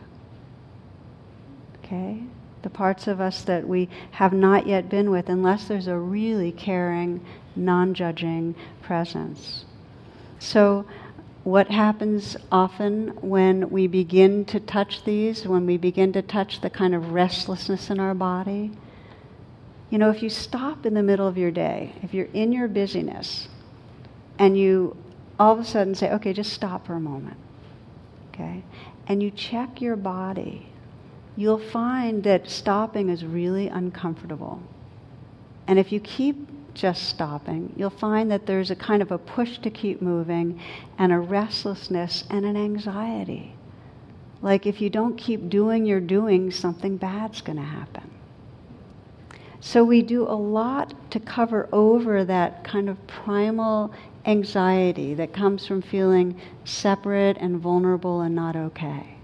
Okay? 1.84 2.24
The 2.62 2.70
parts 2.70 3.08
of 3.08 3.22
us 3.22 3.44
that 3.44 3.68
we 3.68 3.90
have 4.12 4.34
not 4.34 4.68
yet 4.68 4.90
been 4.90 5.12
with, 5.12 5.30
unless 5.30 5.68
there's 5.68 5.88
a 5.88 5.98
really 5.98 6.52
caring, 6.52 7.24
non 7.56 7.94
judging 7.94 8.56
presence. 8.82 9.66
So, 10.40 10.86
what 11.44 11.70
happens 11.70 12.38
often 12.52 13.10
when 13.22 13.70
we 13.70 13.88
begin 13.88 14.46
to 14.46 14.60
touch 14.60 15.04
these, 15.04 15.46
when 15.46 15.66
we 15.66 15.78
begin 15.78 16.14
to 16.14 16.22
touch 16.22 16.62
the 16.62 16.70
kind 16.70 16.96
of 16.96 17.12
restlessness 17.12 17.90
in 17.90 18.00
our 18.00 18.14
body? 18.14 18.72
You 19.90 19.98
know, 19.98 20.10
if 20.10 20.24
you 20.24 20.30
stop 20.30 20.86
in 20.86 20.94
the 20.94 21.04
middle 21.04 21.28
of 21.28 21.38
your 21.38 21.52
day, 21.52 21.94
if 22.04 22.14
you're 22.14 22.30
in 22.34 22.52
your 22.52 22.68
busyness, 22.68 23.48
and 24.38 24.58
you 24.58 24.96
all 25.38 25.54
of 25.54 25.60
a 25.60 25.66
sudden 25.66 25.96
say, 25.96 26.12
okay, 26.12 26.34
just 26.34 26.54
stop 26.54 26.86
for 26.86 26.94
a 26.94 27.00
moment, 27.00 27.38
okay, 28.30 28.64
and 29.08 29.24
you 29.24 29.32
check 29.32 29.82
your 29.82 29.96
body, 29.96 30.68
you'll 31.36 31.58
find 31.58 32.24
that 32.24 32.50
stopping 32.50 33.10
is 33.10 33.26
really 33.26 33.68
uncomfortable. 33.68 34.62
And 35.68 35.80
if 35.80 35.92
you 35.92 36.00
keep 36.00 36.48
just 36.74 37.08
stopping. 37.10 37.74
You'll 37.76 37.90
find 37.90 38.32
that 38.32 38.46
there's 38.46 38.72
a 38.72 38.76
kind 38.76 39.02
of 39.02 39.12
a 39.12 39.18
push 39.18 39.58
to 39.60 39.70
keep 39.70 40.02
moving 40.02 40.60
and 40.98 41.12
a 41.12 41.20
restlessness 41.20 42.24
and 42.30 42.46
an 42.46 42.58
anxiety. 42.58 43.54
Like 44.42 44.66
if 44.66 44.82
you 44.82 44.90
don't 44.90 45.18
keep 45.18 45.50
doing 45.50 45.86
your 45.86 46.00
doing, 46.00 46.52
something 46.52 46.98
bad's 46.98 47.42
going 47.42 47.58
to 47.58 47.64
happen. 47.64 48.10
So 49.62 49.84
we 49.84 50.02
do 50.02 50.24
a 50.24 50.34
lot 50.34 50.94
to 51.12 51.20
cover 51.20 51.68
over 51.74 52.24
that 52.24 52.64
kind 52.64 52.90
of 52.90 53.08
primal 53.08 53.94
anxiety 54.26 55.14
that 55.16 55.34
comes 55.34 55.66
from 55.68 55.82
feeling 55.82 56.40
separate 56.64 57.38
and 57.38 57.60
vulnerable 57.60 58.22
and 58.22 58.34
not 58.34 58.56
okay. 58.56 59.16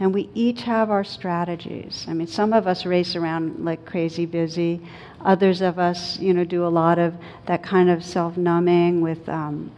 And 0.00 0.14
we 0.14 0.28
each 0.34 0.62
have 0.62 0.90
our 0.90 1.04
strategies. 1.04 2.04
I 2.08 2.12
mean, 2.12 2.28
some 2.28 2.52
of 2.52 2.66
us 2.66 2.86
race 2.86 3.16
around 3.16 3.64
like 3.64 3.84
crazy 3.84 4.26
busy. 4.26 4.80
Others 5.24 5.60
of 5.60 5.78
us, 5.78 6.18
you 6.18 6.32
know, 6.32 6.44
do 6.44 6.66
a 6.66 6.68
lot 6.68 6.98
of 6.98 7.14
that 7.46 7.62
kind 7.62 7.90
of 7.90 8.04
self-numbing 8.04 9.00
with, 9.00 9.28
um, 9.28 9.70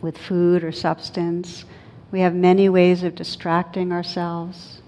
with 0.00 0.16
food 0.16 0.64
or 0.64 0.72
substance. 0.72 1.64
We 2.10 2.20
have 2.20 2.34
many 2.34 2.68
ways 2.68 3.02
of 3.02 3.14
distracting 3.14 3.92
ourselves. 3.92 4.80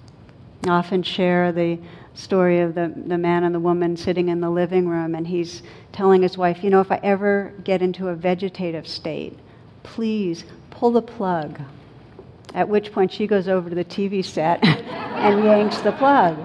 I 0.67 0.71
often 0.71 1.03
share 1.03 1.53
the 1.53 1.79
story 2.15 2.61
of 2.61 2.75
the, 2.75 2.93
the 3.07 3.19
man 3.19 3.45
and 3.45 3.55
the 3.55 3.61
woman 3.61 3.97
sitting 3.97 4.29
in 4.29 4.41
the 4.41 4.51
living 4.51 4.89
room, 4.89 5.15
and 5.15 5.27
he's 5.27 5.63
telling 5.93 6.23
his 6.23 6.37
wife, 6.37 6.63
You 6.63 6.71
know, 6.71 6.81
if 6.81 6.93
I 6.93 7.01
ever 7.03 7.53
get 7.65 7.83
into 7.83 8.09
a 8.09 8.15
vegetative 8.15 8.87
state, 8.87 9.39
please 9.83 10.45
pull 10.71 10.93
the 10.93 11.03
plug. 11.03 11.61
At 12.55 12.69
which 12.69 12.93
point 12.93 13.13
she 13.13 13.27
goes 13.27 13.49
over 13.49 13.69
to 13.69 13.75
the 13.75 13.85
TV 13.85 14.25
set 14.25 14.63
and 14.65 15.45
yanks 15.45 15.79
the 15.79 15.93
plug. 15.93 16.37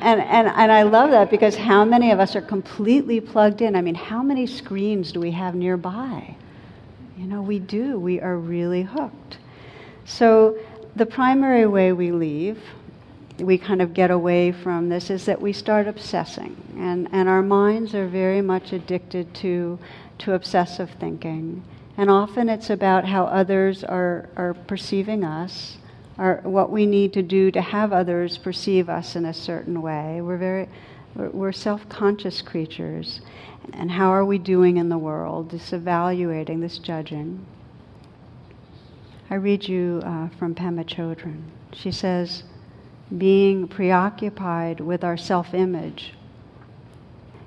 And, 0.00 0.20
and, 0.20 0.48
and 0.48 0.70
I 0.70 0.82
love 0.82 1.10
that 1.10 1.30
because 1.30 1.56
how 1.56 1.84
many 1.84 2.10
of 2.10 2.20
us 2.20 2.36
are 2.36 2.42
completely 2.42 3.20
plugged 3.20 3.62
in? 3.62 3.74
I 3.74 3.80
mean, 3.80 3.94
how 3.94 4.22
many 4.22 4.46
screens 4.46 5.12
do 5.12 5.20
we 5.20 5.30
have 5.32 5.54
nearby? 5.54 6.36
You 7.16 7.26
know, 7.26 7.40
we 7.40 7.58
do. 7.58 7.98
We 7.98 8.20
are 8.20 8.36
really 8.36 8.82
hooked. 8.82 9.38
So, 10.04 10.58
the 10.94 11.06
primary 11.06 11.66
way 11.66 11.92
we 11.92 12.10
leave, 12.12 12.62
we 13.38 13.58
kind 13.58 13.82
of 13.82 13.92
get 13.92 14.10
away 14.10 14.52
from 14.52 14.88
this, 14.88 15.10
is 15.10 15.26
that 15.26 15.40
we 15.40 15.52
start 15.52 15.86
obsessing. 15.88 16.56
And, 16.78 17.08
and 17.12 17.28
our 17.28 17.42
minds 17.42 17.94
are 17.94 18.06
very 18.06 18.40
much 18.40 18.72
addicted 18.72 19.34
to, 19.36 19.78
to 20.18 20.34
obsessive 20.34 20.90
thinking. 21.00 21.62
And 21.96 22.10
often 22.10 22.48
it's 22.48 22.70
about 22.70 23.06
how 23.06 23.24
others 23.24 23.82
are, 23.82 24.28
are 24.36 24.54
perceiving 24.54 25.24
us, 25.24 25.78
or 26.18 26.40
what 26.44 26.70
we 26.70 26.86
need 26.86 27.12
to 27.12 27.22
do 27.22 27.50
to 27.50 27.60
have 27.60 27.92
others 27.92 28.38
perceive 28.38 28.88
us 28.88 29.16
in 29.16 29.24
a 29.24 29.34
certain 29.34 29.82
way. 29.82 30.20
We're 30.20 30.38
very 30.38 30.68
we're 31.14 31.52
self-conscious 31.52 32.42
creatures. 32.42 33.20
And 33.72 33.90
how 33.90 34.10
are 34.10 34.24
we 34.24 34.38
doing 34.38 34.76
in 34.76 34.90
the 34.90 34.98
world? 34.98 35.50
This 35.50 35.72
evaluating, 35.72 36.60
this 36.60 36.78
judging. 36.78 37.44
I 39.30 39.34
read 39.36 39.66
you 39.66 40.02
uh, 40.04 40.28
from 40.38 40.54
Pema 40.54 40.84
Chodron. 40.84 41.42
She 41.72 41.90
says, 41.90 42.44
being 43.16 43.66
preoccupied 43.66 44.80
with 44.80 45.02
our 45.02 45.16
self 45.16 45.54
image 45.54 46.12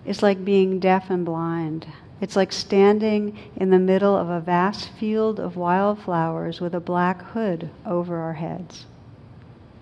is 0.05 0.23
like 0.23 0.43
being 0.43 0.79
deaf 0.79 1.09
and 1.09 1.25
blind. 1.25 1.87
It's 2.21 2.35
like 2.35 2.51
standing 2.51 3.37
in 3.55 3.69
the 3.69 3.79
middle 3.79 4.15
of 4.15 4.29
a 4.29 4.41
vast 4.41 4.89
field 4.99 5.39
of 5.39 5.55
wildflowers 5.55 6.59
with 6.59 6.75
a 6.75 6.79
black 6.79 7.21
hood 7.31 7.69
over 7.85 8.17
our 8.17 8.33
heads. 8.33 8.85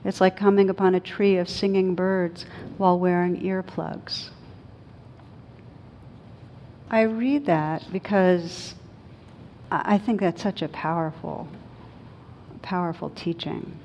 It's 0.04 0.22
like 0.22 0.38
coming 0.38 0.70
upon 0.70 0.96
a 0.96 1.00
tree 1.00 1.38
of 1.38 1.50
singing 1.50 1.96
birds 1.96 2.46
while 2.78 3.00
wearing 3.00 3.42
earplugs. 3.42 4.30
I 6.90 7.02
read 7.02 7.46
that 7.48 7.92
because 7.92 8.76
I 9.70 9.98
think 9.98 10.22
that's 10.22 10.42
such 10.42 10.62
a 10.62 10.70
powerful, 10.70 11.50
powerful 12.62 13.10
teaching. 13.10 13.78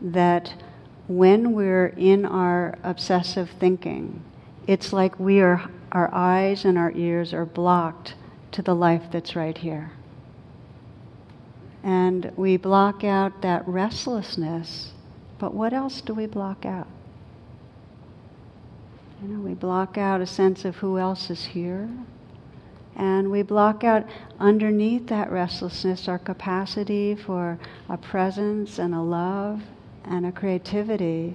That 0.00 0.54
when 1.08 1.52
we're 1.52 1.86
in 1.86 2.24
our 2.24 2.78
obsessive 2.84 3.50
thinking, 3.58 4.22
it's 4.68 4.92
like 4.92 5.18
we 5.18 5.40
are, 5.40 5.68
our 5.92 6.12
eyes 6.12 6.64
and 6.64 6.76
our 6.76 6.92
ears 6.92 7.32
are 7.32 7.46
blocked 7.46 8.14
to 8.52 8.62
the 8.62 8.74
life 8.74 9.04
that's 9.10 9.36
right 9.36 9.56
here. 9.56 9.90
And 11.82 12.32
we 12.36 12.56
block 12.56 13.04
out 13.04 13.42
that 13.42 13.66
restlessness, 13.66 14.92
but 15.38 15.54
what 15.54 15.72
else 15.72 16.00
do 16.00 16.12
we 16.12 16.26
block 16.26 16.66
out? 16.66 16.88
You 19.22 19.28
know, 19.28 19.40
we 19.40 19.54
block 19.54 19.98
out 19.98 20.20
a 20.20 20.26
sense 20.26 20.64
of 20.64 20.76
who 20.76 20.98
else 20.98 21.30
is 21.30 21.44
here. 21.44 21.88
And 22.94 23.30
we 23.30 23.42
block 23.42 23.84
out 23.84 24.04
underneath 24.40 25.06
that 25.08 25.30
restlessness 25.30 26.08
our 26.08 26.18
capacity 26.18 27.14
for 27.14 27.58
a 27.88 27.96
presence 27.96 28.78
and 28.78 28.94
a 28.94 29.00
love 29.00 29.62
and 30.04 30.26
a 30.26 30.32
creativity 30.32 31.34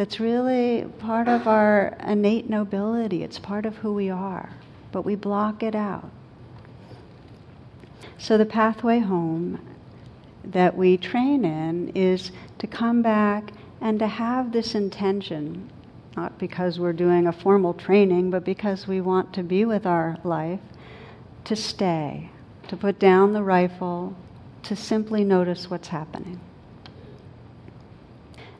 that's 0.00 0.18
really 0.18 0.86
part 0.98 1.28
of 1.28 1.46
our 1.46 1.94
innate 2.06 2.48
nobility. 2.48 3.22
It's 3.22 3.38
part 3.38 3.66
of 3.66 3.76
who 3.76 3.92
we 3.92 4.08
are, 4.08 4.48
but 4.92 5.02
we 5.02 5.14
block 5.14 5.62
it 5.62 5.74
out. 5.74 6.10
So, 8.16 8.38
the 8.38 8.46
pathway 8.46 9.00
home 9.00 9.60
that 10.42 10.74
we 10.74 10.96
train 10.96 11.44
in 11.44 11.90
is 11.90 12.32
to 12.60 12.66
come 12.66 13.02
back 13.02 13.52
and 13.82 13.98
to 13.98 14.06
have 14.06 14.52
this 14.52 14.74
intention, 14.74 15.68
not 16.16 16.38
because 16.38 16.80
we're 16.80 16.94
doing 16.94 17.26
a 17.26 17.32
formal 17.32 17.74
training, 17.74 18.30
but 18.30 18.42
because 18.42 18.86
we 18.86 19.02
want 19.02 19.34
to 19.34 19.42
be 19.42 19.66
with 19.66 19.84
our 19.84 20.16
life, 20.24 20.60
to 21.44 21.54
stay, 21.54 22.30
to 22.68 22.76
put 22.78 22.98
down 22.98 23.34
the 23.34 23.42
rifle, 23.42 24.16
to 24.62 24.74
simply 24.74 25.24
notice 25.24 25.68
what's 25.68 25.88
happening. 25.88 26.40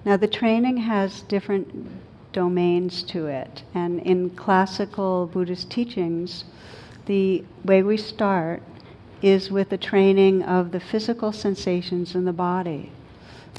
Now, 0.04 0.16
the 0.16 0.28
training 0.28 0.78
has 0.78 1.22
different 1.22 1.88
domains 2.32 3.02
to 3.04 3.26
it, 3.26 3.64
and 3.74 4.00
in 4.00 4.30
classical 4.30 5.26
Buddhist 5.26 5.70
teachings, 5.70 6.44
the 7.06 7.44
way 7.64 7.82
we 7.82 7.96
start 7.96 8.62
is 9.20 9.50
with 9.50 9.68
the 9.68 9.78
training 9.78 10.42
of 10.42 10.72
the 10.72 10.80
physical 10.80 11.32
sensations 11.32 12.14
in 12.14 12.24
the 12.24 12.32
body. 12.32 12.92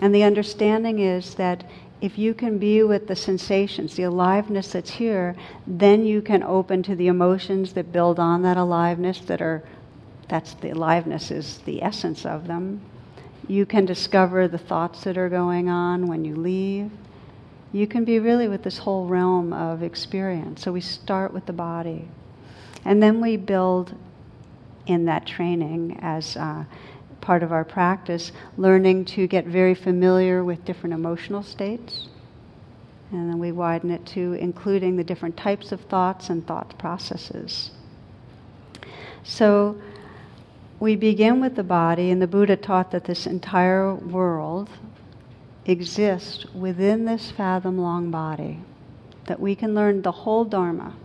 And 0.01 0.15
the 0.15 0.23
understanding 0.23 0.99
is 0.99 1.36
that 1.36 1.63
if 2.01 2.17
you 2.17 2.34
can 2.34 2.58
be 2.58 2.82
with 2.82 3.08
the 3.08 3.15
sensations, 3.15 3.95
the 3.95 4.04
aliveness 4.04 4.71
that's 4.71 4.89
here, 4.91 5.36
then 5.67 6.04
you 6.06 6.21
can 6.21 6.41
open 6.41 6.82
to 6.84 6.95
the 6.95 7.08
emotions 7.08 7.73
that 7.73 7.91
build 7.91 8.19
on 8.19 8.41
that 8.41 8.58
aliveness 8.58 9.19
that 9.19 9.41
are 9.41 9.63
that's 10.27 10.54
the 10.56 10.69
aliveness 10.69 11.30
is 11.30 11.58
the 11.65 11.84
essence 11.84 12.25
of 12.25 12.47
them. 12.47 12.80
You 13.47 13.65
can 13.65 13.86
discover 13.86 14.47
the 14.47 14.58
thoughts 14.58 15.04
that 15.04 15.17
are 15.17 15.30
going 15.30 15.69
on 15.69 16.08
when 16.08 16.23
you 16.25 16.36
leave. 16.36 16.91
You 17.73 17.88
can 17.88 18.06
be 18.06 18.19
really 18.19 18.47
with 18.47 18.63
this 18.63 18.77
whole 18.77 19.06
realm 19.06 19.54
of 19.54 19.82
experience. 19.82 20.62
So 20.62 20.71
we 20.71 20.82
start 20.82 21.34
with 21.34 21.45
the 21.45 21.54
body. 21.54 22.08
And 22.86 23.01
then 23.01 23.21
we 23.21 23.38
build 23.38 23.95
in 24.88 25.06
that 25.06 25.25
training 25.25 25.99
as 26.01 26.36
uh, 26.36 26.65
part 27.21 27.43
of 27.43 27.51
our 27.51 27.63
practice, 27.63 28.32
learning 28.58 29.06
to 29.06 29.27
get 29.27 29.45
very 29.45 29.75
familiar 29.75 30.43
with 30.43 30.65
different 30.65 30.93
emotional 30.93 31.43
states. 31.43 32.08
And 33.12 33.30
then 33.30 33.39
we 33.39 33.51
widen 33.51 33.91
it 33.91 34.06
to 34.08 34.34
including 34.34 34.95
the 34.95 35.04
different 35.04 35.38
types 35.38 35.71
of 35.71 35.82
thoughts 35.82 36.30
and 36.30 36.45
thought 36.45 36.77
processes. 36.80 37.71
So 39.23 39.80
we 40.81 40.95
begin 40.95 41.39
with 41.39 41.55
the 41.55 41.63
body, 41.63 42.09
and 42.09 42.19
the 42.19 42.27
Buddha 42.27 42.57
taught 42.57 42.89
that 42.89 43.03
this 43.03 43.27
entire 43.27 43.93
world 43.93 44.67
exists 45.67 46.43
within 46.55 47.05
this 47.05 47.29
fathom 47.29 47.77
long 47.77 48.09
body, 48.09 48.59
that 49.27 49.39
we 49.39 49.53
can 49.53 49.75
learn 49.75 50.01
the 50.01 50.11
whole 50.11 50.43
Dharma, 50.43 50.95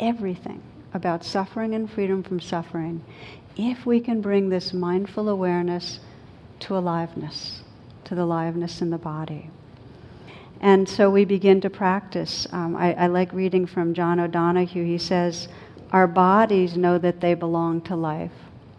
everything 0.00 0.60
about 0.92 1.24
suffering 1.24 1.72
and 1.72 1.88
freedom 1.88 2.24
from 2.24 2.40
suffering, 2.40 3.04
if 3.56 3.86
we 3.86 4.00
can 4.00 4.20
bring 4.20 4.48
this 4.48 4.72
mindful 4.72 5.28
awareness 5.28 6.00
to 6.58 6.76
aliveness, 6.76 7.62
to 8.02 8.16
the 8.16 8.22
aliveness 8.22 8.82
in 8.82 8.90
the 8.90 8.98
body. 8.98 9.50
And 10.60 10.88
so 10.88 11.10
we 11.10 11.24
begin 11.24 11.60
to 11.60 11.70
practice. 11.70 12.48
Um, 12.50 12.74
I, 12.74 12.94
I 12.94 13.06
like 13.06 13.32
reading 13.32 13.66
from 13.66 13.94
John 13.94 14.18
O'Donohue. 14.18 14.84
He 14.84 14.98
says, 14.98 15.46
Our 15.92 16.08
bodies 16.08 16.76
know 16.76 16.98
that 16.98 17.20
they 17.20 17.34
belong 17.34 17.82
to 17.82 17.94
life 17.94 18.32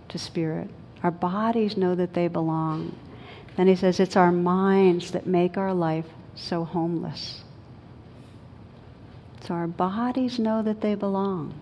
to 0.10 0.18
spirit. 0.18 0.70
Our 1.04 1.12
bodies 1.12 1.78
know 1.78 1.96
that 1.96 2.14
they 2.14 2.28
belong. 2.28 2.96
Then 3.56 3.68
he 3.68 3.76
says 3.76 4.00
it's 4.00 4.16
our 4.16 4.32
minds 4.32 5.12
that 5.12 5.26
make 5.26 5.58
our 5.58 5.74
life 5.74 6.06
so 6.36 6.64
homeless. 6.64 7.42
So 9.42 9.54
our 9.54 9.68
bodies 9.68 10.40
know 10.40 10.62
that 10.62 10.82
they 10.82 10.96
belong. 10.96 11.54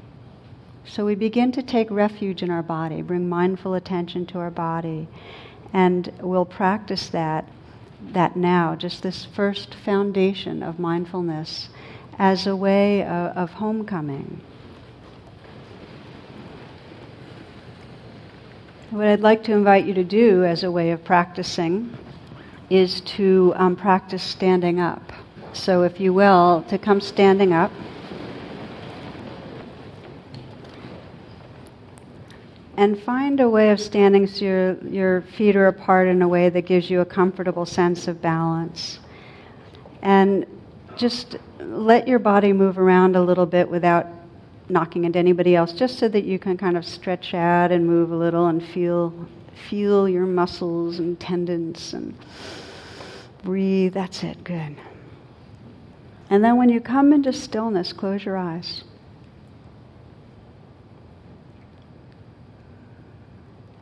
So 0.86 1.06
we 1.06 1.16
begin 1.16 1.52
to 1.54 1.64
take 1.64 1.90
refuge 1.90 2.44
in 2.44 2.52
our 2.52 2.64
body, 2.64 3.02
bring 3.02 3.28
mindful 3.28 3.74
attention 3.74 4.26
to 4.28 4.40
our 4.40 4.52
body, 4.52 5.08
and 5.74 6.12
we'll 6.22 6.46
practice 6.46 7.08
that 7.10 7.48
that 8.14 8.36
now, 8.36 8.76
just 8.76 9.02
this 9.02 9.26
first 9.26 9.74
foundation 9.74 10.62
of 10.62 10.78
mindfulness 10.78 11.70
as 12.20 12.46
a 12.46 12.56
way 12.56 13.02
of, 13.02 13.36
of 13.36 13.52
homecoming 13.54 14.42
what 18.96 19.08
I'd 19.08 19.20
like 19.20 19.44
to 19.44 19.52
invite 19.52 19.86
you 19.86 19.94
to 19.96 20.06
do 20.06 20.46
as 20.46 20.64
a 20.64 20.72
way 20.72 20.92
of 20.92 21.04
practicing 21.04 21.98
is 22.70 23.02
to 23.02 23.52
um, 23.58 23.76
practice 23.76 24.24
standing 24.24 24.80
up. 24.80 25.12
So, 25.52 25.84
if 25.84 26.00
you 26.00 26.14
will, 26.14 26.64
to 26.70 26.78
come 26.78 27.02
standing 27.02 27.52
up. 27.52 27.74
And 32.78 32.98
find 32.98 33.42
a 33.42 33.50
way 33.50 33.70
of 33.72 33.82
standing 33.82 34.28
so 34.28 34.46
your, 34.46 34.78
your 34.86 35.22
feet 35.24 35.58
are 35.58 35.68
apart 35.68 36.08
in 36.08 36.22
a 36.22 36.28
way 36.28 36.48
that 36.48 36.62
gives 36.62 36.90
you 36.90 37.02
a 37.02 37.06
comfortable 37.06 37.66
sense 37.66 38.08
of 38.08 38.22
balance. 38.22 39.00
And 40.02 40.46
just 40.96 41.36
let 41.60 42.08
your 42.08 42.20
body 42.20 42.54
move 42.54 42.80
around 42.80 43.18
a 43.18 43.22
little 43.22 43.46
bit 43.46 43.70
without 43.70 44.08
knocking 44.69 45.06
into 45.06 45.19
anybody 45.19 45.56
else, 45.56 45.73
just 45.73 45.99
so 45.99 46.08
that 46.08 46.23
you 46.23 46.39
can 46.39 46.58
kind 46.58 46.78
of 46.78 46.86
stretch 46.86 47.34
out 47.34 47.71
and 47.71 47.86
move 47.86 48.12
a 48.12 48.15
little 48.15 48.47
and 48.47 48.63
feel 48.63 49.13
feel 49.69 50.08
your 50.08 50.25
muscles 50.25 50.99
and 50.99 51.19
tendons 51.19 51.93
and 51.93 52.15
breathe. 53.43 53.93
That's 53.93 54.23
it. 54.23 54.43
Good. 54.43 54.75
And 56.30 56.43
then 56.43 56.58
when 56.58 56.69
you 56.69 56.82
come 56.82 57.13
into 57.13 57.32
stillness, 57.32 57.93
close 57.93 58.25
your 58.25 58.38
eyes. 58.38 58.84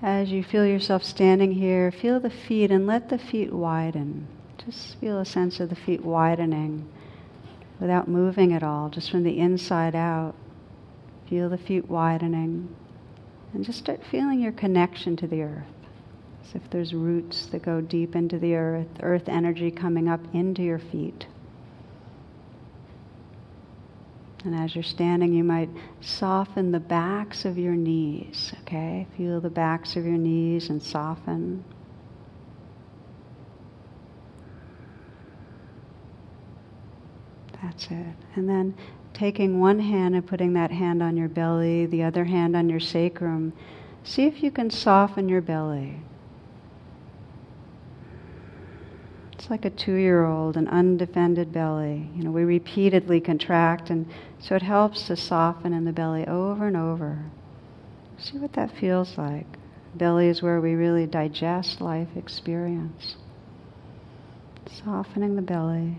As 0.02 0.32
you 0.32 0.44
feel 0.44 0.66
yourself 0.66 1.04
standing 1.04 1.54
here, 1.54 1.90
feel 1.90 2.20
the 2.20 2.30
feet 2.30 2.72
and 2.72 2.86
let 2.86 3.08
the 3.08 3.18
feet 3.18 3.54
widen. 3.54 4.28
Just 4.66 5.00
feel 5.00 5.18
a 5.18 5.26
sense 5.26 5.62
of 5.62 5.70
the 5.70 5.76
feet 5.76 6.04
widening 6.04 6.90
without 7.80 8.10
moving 8.10 8.54
at 8.54 8.64
all, 8.64 8.90
just 8.90 9.10
from 9.10 9.24
the 9.24 9.40
inside 9.40 9.96
out. 9.96 10.36
Feel 11.30 11.50
the 11.50 11.58
feet 11.58 11.90
widening. 11.90 12.76
And 13.54 13.64
just 13.64 13.80
start 13.80 14.02
feeling 14.10 14.40
your 14.40 14.52
connection 14.52 15.16
to 15.18 15.28
the 15.28 15.44
earth. 15.44 15.66
As 16.44 16.56
if 16.56 16.70
there's 16.70 16.94
roots 16.94 17.46
that 17.48 17.62
go 17.62 17.82
deep 17.82 18.16
into 18.16 18.38
the 18.38 18.56
earth, 18.56 18.88
earth 19.02 19.30
energy 19.30 19.72
coming 19.72 20.10
up 20.10 20.22
into 20.34 20.62
your 20.62 20.80
feet. 20.80 21.28
And 24.44 24.54
as 24.54 24.76
you're 24.76 24.84
standing, 24.84 25.34
you 25.34 25.44
might 25.44 25.70
soften 26.02 26.72
the 26.72 26.80
backs 26.80 27.46
of 27.46 27.58
your 27.58 27.76
knees, 27.76 28.54
okay? 28.62 29.08
Feel 29.16 29.40
the 29.40 29.50
backs 29.50 29.96
of 29.96 30.06
your 30.06 30.18
knees 30.18 30.70
and 30.70 30.84
soften. 30.84 31.64
That's 37.62 37.86
it. 37.86 38.16
And 38.36 38.50
then 38.50 38.76
taking 39.14 39.60
one 39.60 39.80
hand 39.80 40.16
and 40.16 40.26
putting 40.26 40.54
that 40.54 40.72
hand 40.72 41.04
on 41.04 41.16
your 41.16 41.28
belly, 41.28 41.86
the 41.86 42.04
other 42.04 42.26
hand 42.26 42.56
on 42.56 42.70
your 42.70 42.80
sacrum, 42.80 43.54
see 44.04 44.26
if 44.26 44.44
you 44.44 44.52
can 44.52 44.70
soften 44.70 45.30
your 45.30 45.42
belly. 45.42 45.98
It's 49.34 49.50
like 49.50 49.66
a 49.66 49.70
two 49.70 49.96
year 49.96 50.26
old, 50.26 50.56
an 50.56 50.68
undefended 50.68 51.52
belly. 51.52 52.10
You 52.16 52.24
know, 52.24 52.32
we 52.32 52.44
repeatedly 52.44 53.20
contract, 53.20 53.90
and 53.90 54.10
so 54.40 54.56
it 54.56 54.62
helps 54.62 55.08
to 55.08 55.16
soften 55.16 55.74
in 55.74 55.84
the 55.84 55.92
belly 55.92 56.26
over 56.28 56.68
and 56.68 56.78
over. 56.78 57.26
See 58.18 58.38
what 58.38 58.54
that 58.54 58.72
feels 58.78 59.18
like. 59.18 59.46
Belly 59.96 60.28
is 60.28 60.42
where 60.42 60.62
we 60.62 60.76
really 60.76 61.06
digest 61.06 61.82
life 61.82 62.08
experience. 62.16 63.18
Softening 64.72 65.36
the 65.36 65.42
belly. 65.42 65.98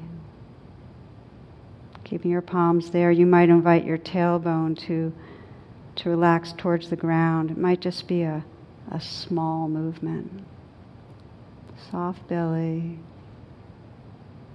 Keeping 2.05 2.31
your 2.31 2.43
palms 2.43 2.91
there, 2.91 3.11
you 3.11 3.25
might 3.25 3.49
invite 3.49 3.85
your 3.85 3.97
tailbone 3.99 4.79
to, 4.87 5.13
to 5.97 6.11
relax 6.11 6.53
towards 6.57 6.91
the 6.91 6.97
ground. 6.97 7.51
It 7.51 7.57
might 7.57 7.81
just 7.81 8.07
be 8.07 8.23
a, 8.23 8.45
a 8.91 9.01
small 9.01 9.69
movement. 9.69 10.45
Soft 11.91 12.29
belly. 12.29 12.99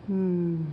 Hmm. 0.06 0.64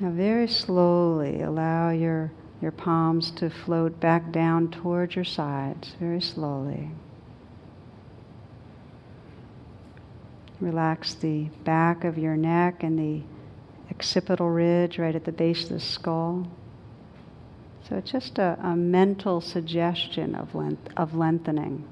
Now, 0.00 0.10
very 0.10 0.48
slowly 0.48 1.40
allow 1.40 1.90
your, 1.90 2.32
your 2.60 2.72
palms 2.72 3.30
to 3.32 3.48
float 3.48 3.98
back 4.00 4.32
down 4.32 4.70
towards 4.70 5.14
your 5.14 5.24
sides, 5.24 5.94
very 5.98 6.20
slowly. 6.20 6.90
Relax 10.60 11.14
the 11.14 11.44
back 11.64 12.04
of 12.04 12.18
your 12.18 12.36
neck 12.36 12.82
and 12.82 12.98
the 12.98 13.22
occipital 13.96 14.50
ridge 14.50 14.98
right 14.98 15.14
at 15.14 15.24
the 15.24 15.32
base 15.32 15.64
of 15.64 15.70
the 15.70 15.80
skull. 15.80 16.46
So 17.88 17.96
it's 17.96 18.10
just 18.10 18.38
a, 18.38 18.58
a 18.62 18.76
mental 18.76 19.40
suggestion 19.40 20.34
of, 20.34 20.54
length, 20.54 20.88
of 20.96 21.14
lengthening. 21.14 21.88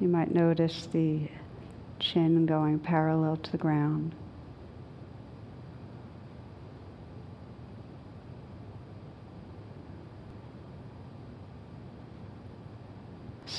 You 0.00 0.08
might 0.08 0.34
notice 0.34 0.88
the 0.92 1.28
chin 2.00 2.46
going 2.46 2.80
parallel 2.80 3.36
to 3.36 3.52
the 3.52 3.58
ground. 3.58 4.14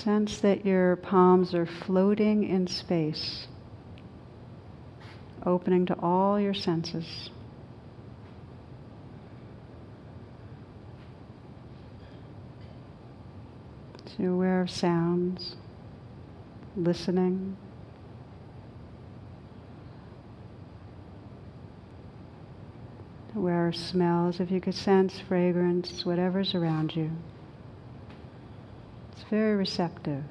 Sense 0.03 0.39
that 0.39 0.65
your 0.65 0.95
palms 0.95 1.53
are 1.53 1.65
floating 1.65 2.45
in 2.45 2.67
space, 2.67 3.47
opening 5.45 5.85
to 5.87 5.99
all 5.99 6.39
your 6.39 6.53
senses. 6.53 7.29
So 14.05 14.13
you're 14.19 14.31
aware 14.31 14.61
of 14.61 14.69
sounds, 14.69 15.57
listening. 16.77 17.57
Aware 23.35 23.67
of 23.67 23.75
smells, 23.75 24.39
if 24.39 24.49
you 24.49 24.61
could 24.61 24.75
sense 24.75 25.19
fragrance, 25.19 26.05
whatever's 26.05 26.55
around 26.55 26.95
you 26.95 27.11
very 29.29 29.55
receptive. 29.55 30.23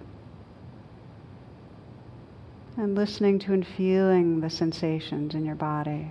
And 2.76 2.94
listening 2.94 3.38
to 3.40 3.52
and 3.52 3.66
feeling 3.66 4.40
the 4.40 4.50
sensations 4.50 5.34
in 5.34 5.44
your 5.44 5.56
body. 5.56 6.08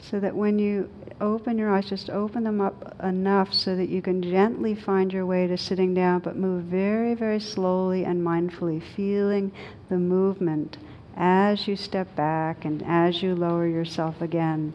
So 0.00 0.18
that 0.20 0.34
when 0.34 0.58
you 0.58 0.90
open 1.20 1.58
your 1.58 1.70
eyes, 1.70 1.88
just 1.88 2.10
open 2.10 2.44
them 2.44 2.60
up 2.60 2.96
enough 3.02 3.54
so 3.54 3.76
that 3.76 3.88
you 3.88 4.02
can 4.02 4.22
gently 4.22 4.74
find 4.74 5.12
your 5.12 5.24
way 5.24 5.46
to 5.46 5.56
sitting 5.56 5.94
down, 5.94 6.20
but 6.20 6.36
move 6.36 6.64
very, 6.64 7.14
very 7.14 7.40
slowly 7.40 8.04
and 8.04 8.26
mindfully, 8.26 8.82
feeling 8.82 9.52
the 9.88 9.96
movement 9.96 10.78
as 11.16 11.68
you 11.68 11.76
step 11.76 12.14
back 12.16 12.64
and 12.64 12.82
as 12.86 13.22
you 13.22 13.34
lower 13.34 13.66
yourself 13.66 14.20
again 14.20 14.72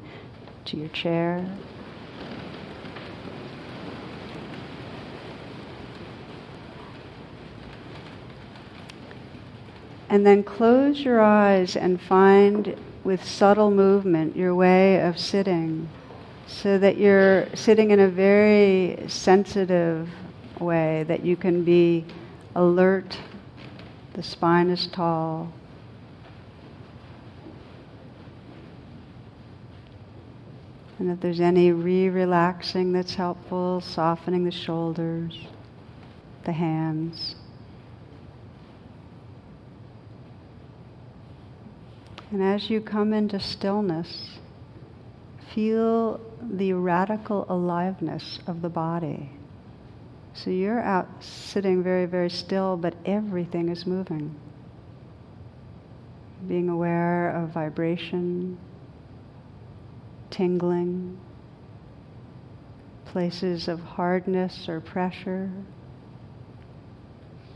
to 0.66 0.78
your 0.78 0.90
chair, 0.90 1.46
And 10.10 10.26
then 10.26 10.43
close 10.43 11.02
your 11.02 11.22
eyes 11.22 11.76
and 11.76 12.00
find 12.02 12.78
with 13.04 13.24
subtle 13.24 13.72
movement 13.72 14.36
your 14.36 14.56
way 14.56 15.02
of 15.02 15.20
sitting 15.20 15.89
so 16.48 16.78
that 16.78 16.97
you're 16.97 17.53
sitting 17.55 17.91
in 17.91 17.99
a 17.99 18.08
very 18.08 18.97
sensitive 19.08 20.10
way, 20.60 21.03
that 21.08 21.26
you 21.26 21.36
can 21.36 21.64
be 21.64 22.05
alert, 22.55 23.18
the 24.14 24.24
spine 24.24 24.70
is 24.70 24.88
tall. 24.88 25.51
And 30.99 31.12
if 31.12 31.20
there's 31.20 31.39
any 31.39 31.72
re 31.72 32.10
relaxing 32.10 32.91
that's 32.91 33.14
helpful, 33.14 33.82
softening 33.82 34.45
the 34.45 34.51
shoulders, 34.51 35.38
the 36.45 36.53
hands. 36.53 37.36
And 42.32 42.43
as 42.43 42.69
you 42.69 42.82
come 42.82 43.13
into 43.13 43.39
stillness, 43.39 44.39
feel 45.53 46.19
the 46.41 46.73
radical 46.73 47.45
aliveness 47.49 48.39
of 48.47 48.61
the 48.61 48.69
body. 48.69 49.32
So 50.34 50.49
you're 50.49 50.82
out 50.82 51.07
sitting 51.23 51.82
very, 51.82 52.05
very 52.05 52.30
still, 52.30 52.78
but 52.78 52.95
everything 53.05 53.69
is 53.69 53.88
moving. 53.88 54.36
Being 56.47 56.69
aware 56.69 57.30
of 57.30 57.49
vibration, 57.49 58.57
tingling, 60.30 61.17
places 63.05 63.67
of 63.67 63.80
hardness 63.80 64.69
or 64.69 64.80
pressure, 64.80 65.49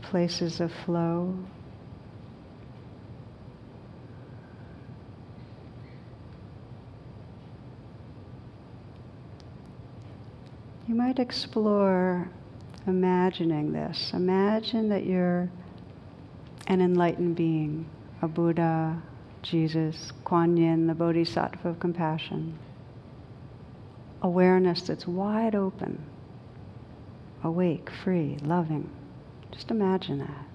places 0.00 0.60
of 0.60 0.72
flow. 0.84 1.36
You 10.92 10.98
might 10.98 11.18
explore 11.18 12.28
imagining 12.86 13.72
this. 13.72 14.10
Imagine 14.12 14.90
that 14.90 15.06
you're 15.06 15.48
an 16.66 16.82
enlightened 16.82 17.34
being, 17.34 17.86
a 18.20 18.28
Buddha, 18.28 19.00
Jesus, 19.40 20.12
Kuan 20.22 20.54
Yin, 20.54 20.86
the 20.88 20.94
Bodhisattva 20.94 21.66
of 21.66 21.80
compassion. 21.80 22.58
Awareness 24.20 24.82
that's 24.82 25.06
wide 25.06 25.54
open, 25.54 26.04
awake, 27.42 27.88
free, 28.04 28.36
loving. 28.42 28.90
Just 29.50 29.70
imagine 29.70 30.18
that. 30.18 30.46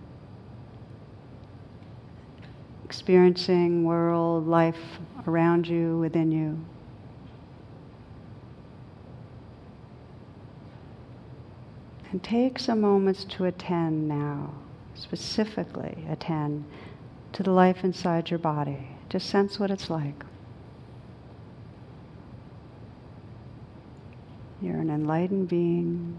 Experiencing 2.86 3.86
world, 3.86 4.46
life 4.46 5.00
around 5.26 5.68
you, 5.68 5.98
within 5.98 6.32
you. 6.32 6.64
And 12.12 12.24
take 12.24 12.58
some 12.58 12.82
moments 12.82 13.26
to 13.26 13.46
attend 13.46 14.08
now, 14.08 14.54
specifically 14.96 16.06
attend 16.10 16.66
to 17.34 17.44
the 17.44 17.52
life 17.52 17.84
inside 17.84 18.30
your 18.30 18.40
body. 18.40 18.88
Just 19.10 19.30
sense 19.30 19.60
what 19.60 19.72
it's 19.72 19.90
like. 19.90 20.24
You're 24.62 24.78
an 24.78 24.90
enlightened 24.90 25.50
being, 25.50 26.18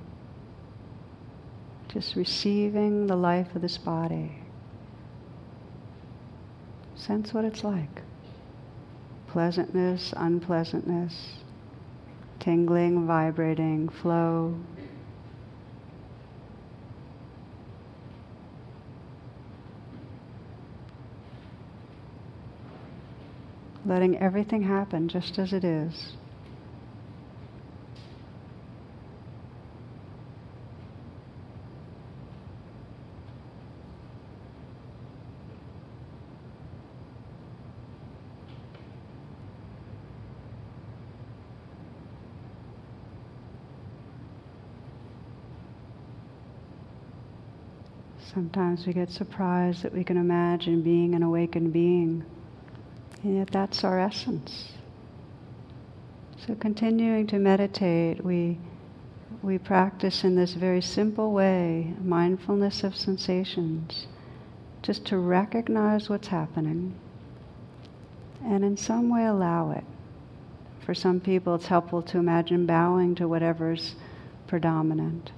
just 1.88 2.14
receiving 2.14 3.06
the 3.06 3.16
life 3.16 3.54
of 3.56 3.62
this 3.62 3.78
body. 3.78 4.32
Sense 6.94 7.32
what 7.32 7.44
it's 7.44 7.64
like 7.64 8.02
pleasantness, 9.28 10.14
unpleasantness, 10.16 11.34
tingling, 12.40 13.06
vibrating, 13.06 13.88
flow, 13.88 14.54
letting 23.88 24.18
everything 24.18 24.62
happen 24.62 25.08
just 25.08 25.38
as 25.38 25.54
it 25.54 25.64
is. 25.64 26.12
Sometimes 48.34 48.86
we 48.86 48.92
get 48.92 49.08
surprised 49.08 49.82
that 49.82 49.94
we 49.94 50.04
can 50.04 50.18
imagine 50.18 50.82
being 50.82 51.14
an 51.14 51.22
awakened 51.22 51.72
being. 51.72 52.24
And 53.22 53.36
yet 53.36 53.50
that's 53.50 53.84
our 53.84 53.98
essence. 53.98 54.72
So 56.46 56.54
continuing 56.54 57.26
to 57.28 57.38
meditate, 57.38 58.24
we 58.24 58.58
we 59.42 59.58
practice 59.58 60.24
in 60.24 60.34
this 60.34 60.54
very 60.54 60.80
simple 60.80 61.32
way 61.32 61.94
mindfulness 62.02 62.82
of 62.82 62.96
sensations, 62.96 64.06
just 64.82 65.04
to 65.06 65.18
recognize 65.18 66.08
what's 66.08 66.28
happening 66.28 66.94
and 68.44 68.64
in 68.64 68.76
some 68.76 69.10
way 69.10 69.24
allow 69.24 69.70
it. 69.70 69.84
For 70.84 70.94
some 70.94 71.20
people, 71.20 71.56
it's 71.56 71.66
helpful 71.66 72.02
to 72.02 72.18
imagine 72.18 72.66
bowing 72.66 73.14
to 73.16 73.28
whatever's 73.28 73.94
predominant. 74.46 75.32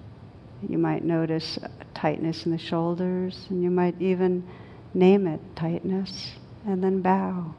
You 0.68 0.78
might 0.78 1.02
notice 1.02 1.58
tightness 1.94 2.46
in 2.46 2.52
the 2.52 2.58
shoulders, 2.58 3.46
and 3.50 3.62
you 3.62 3.70
might 3.70 4.00
even 4.00 4.46
name 4.94 5.26
it 5.26 5.40
tightness, 5.56 6.32
and 6.66 6.84
then 6.84 7.00
bow. 7.00 7.54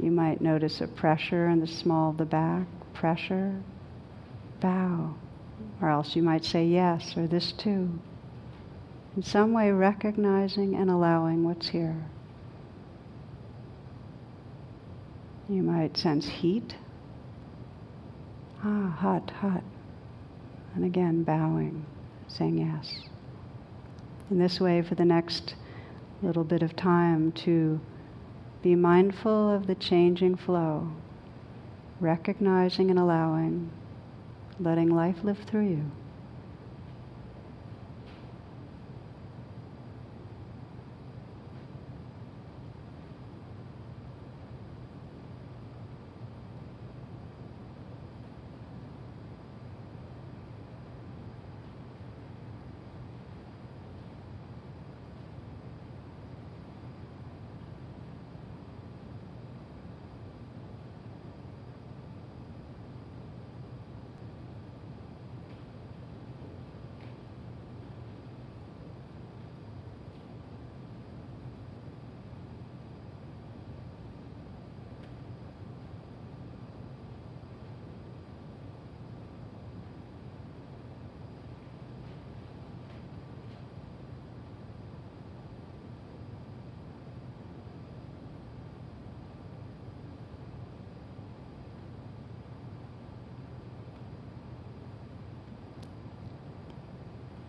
You 0.00 0.10
might 0.10 0.40
notice 0.40 0.80
a 0.80 0.88
pressure 0.88 1.48
in 1.48 1.60
the 1.60 1.66
small 1.66 2.10
of 2.10 2.16
the 2.16 2.24
back, 2.24 2.66
pressure, 2.92 3.60
bow. 4.60 5.14
Or 5.80 5.88
else 5.88 6.16
you 6.16 6.22
might 6.22 6.44
say 6.44 6.64
yes, 6.66 7.16
or 7.16 7.26
this 7.26 7.52
too. 7.52 7.90
In 9.16 9.22
some 9.22 9.52
way, 9.52 9.70
recognizing 9.70 10.74
and 10.74 10.90
allowing 10.90 11.44
what's 11.44 11.68
here. 11.68 12.04
You 15.48 15.62
might 15.62 15.96
sense 15.96 16.26
heat. 16.26 16.74
Ah, 18.64 18.88
hot, 18.98 19.30
hot. 19.30 19.62
And 20.74 20.84
again, 20.84 21.22
bowing, 21.22 21.84
saying 22.28 22.58
yes. 22.58 23.08
In 24.30 24.38
this 24.38 24.58
way, 24.58 24.82
for 24.82 24.94
the 24.94 25.04
next 25.04 25.54
little 26.22 26.44
bit 26.44 26.62
of 26.62 26.74
time, 26.74 27.30
to 27.32 27.78
be 28.64 28.74
mindful 28.74 29.50
of 29.50 29.66
the 29.66 29.74
changing 29.74 30.34
flow, 30.34 30.88
recognizing 32.00 32.88
and 32.88 32.98
allowing, 32.98 33.70
letting 34.58 34.88
life 34.88 35.22
live 35.22 35.36
through 35.40 35.68
you. 35.68 35.90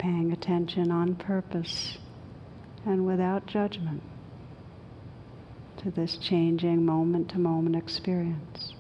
Paying 0.05 0.31
attention 0.31 0.91
on 0.91 1.15
purpose 1.15 1.97
and 2.85 3.07
without 3.07 3.47
judgment 3.47 4.03
to 5.77 5.89
this 5.89 6.19
changing 6.19 6.85
moment 6.85 7.27
to 7.27 7.39
moment 7.39 7.75
experience. 7.75 8.74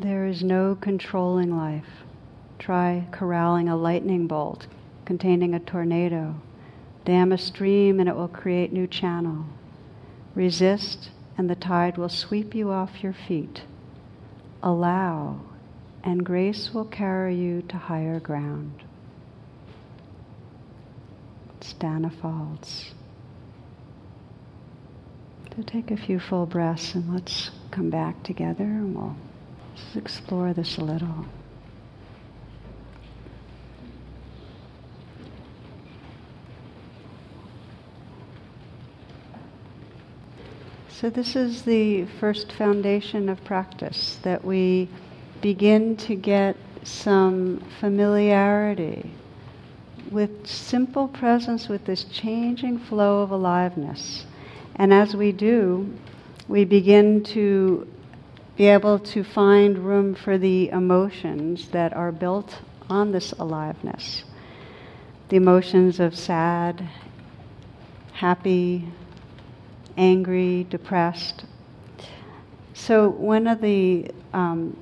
There 0.00 0.26
is 0.26 0.44
no 0.44 0.76
controlling 0.80 1.56
life. 1.56 2.04
Try 2.60 3.08
corralling 3.10 3.68
a 3.68 3.76
lightning 3.76 4.28
bolt 4.28 4.68
containing 5.04 5.54
a 5.54 5.58
tornado. 5.58 6.36
Dam 7.04 7.32
a 7.32 7.38
stream 7.38 7.98
and 7.98 8.08
it 8.08 8.14
will 8.14 8.28
create 8.28 8.72
new 8.72 8.86
channel. 8.86 9.44
Resist 10.36 11.10
and 11.36 11.50
the 11.50 11.56
tide 11.56 11.98
will 11.98 12.08
sweep 12.08 12.54
you 12.54 12.70
off 12.70 13.02
your 13.02 13.12
feet. 13.12 13.62
Allow 14.62 15.40
and 16.04 16.24
grace 16.24 16.72
will 16.72 16.84
carry 16.84 17.34
you 17.34 17.62
to 17.62 17.76
higher 17.76 18.20
ground. 18.20 18.84
Danna 21.80 22.10
Faulds. 22.10 22.92
So 25.56 25.62
take 25.66 25.90
a 25.90 25.96
few 25.96 26.20
full 26.20 26.46
breaths 26.46 26.94
and 26.94 27.12
let's 27.12 27.50
come 27.72 27.90
back 27.90 28.22
together 28.22 28.62
and 28.62 28.94
we'll 28.94 29.16
just 29.78 29.96
explore 29.96 30.52
this 30.52 30.78
a 30.78 30.84
little. 30.84 31.26
So, 40.90 41.10
this 41.10 41.36
is 41.36 41.62
the 41.62 42.06
first 42.18 42.52
foundation 42.52 43.28
of 43.28 43.44
practice 43.44 44.18
that 44.22 44.44
we 44.44 44.88
begin 45.40 45.96
to 45.98 46.16
get 46.16 46.56
some 46.82 47.62
familiarity 47.78 49.08
with 50.10 50.46
simple 50.46 51.06
presence 51.06 51.68
with 51.68 51.84
this 51.84 52.02
changing 52.04 52.78
flow 52.78 53.22
of 53.22 53.30
aliveness. 53.30 54.24
And 54.74 54.92
as 54.92 55.14
we 55.14 55.30
do, 55.30 55.94
we 56.48 56.64
begin 56.64 57.22
to 57.24 57.86
be 58.58 58.66
able 58.66 58.98
to 58.98 59.22
find 59.22 59.78
room 59.78 60.16
for 60.16 60.36
the 60.36 60.68
emotions 60.70 61.68
that 61.68 61.94
are 61.94 62.10
built 62.10 62.58
on 62.90 63.12
this 63.12 63.32
aliveness 63.38 64.24
the 65.28 65.36
emotions 65.36 66.00
of 66.00 66.16
sad, 66.16 66.88
happy, 68.12 68.82
angry, 69.98 70.66
depressed. 70.70 71.44
So, 72.72 73.10
one 73.10 73.46
of 73.46 73.60
the 73.60 74.10
um, 74.32 74.74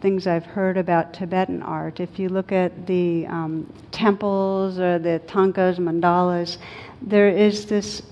things 0.00 0.28
I've 0.28 0.46
heard 0.46 0.76
about 0.76 1.12
Tibetan 1.12 1.62
art, 1.62 1.98
if 1.98 2.16
you 2.16 2.28
look 2.28 2.52
at 2.52 2.86
the 2.86 3.26
um, 3.26 3.72
temples 3.90 4.78
or 4.78 5.00
the 5.00 5.20
thangkas, 5.26 5.78
mandalas, 5.78 6.58
there 7.02 7.28
is 7.28 7.66
this 7.66 8.02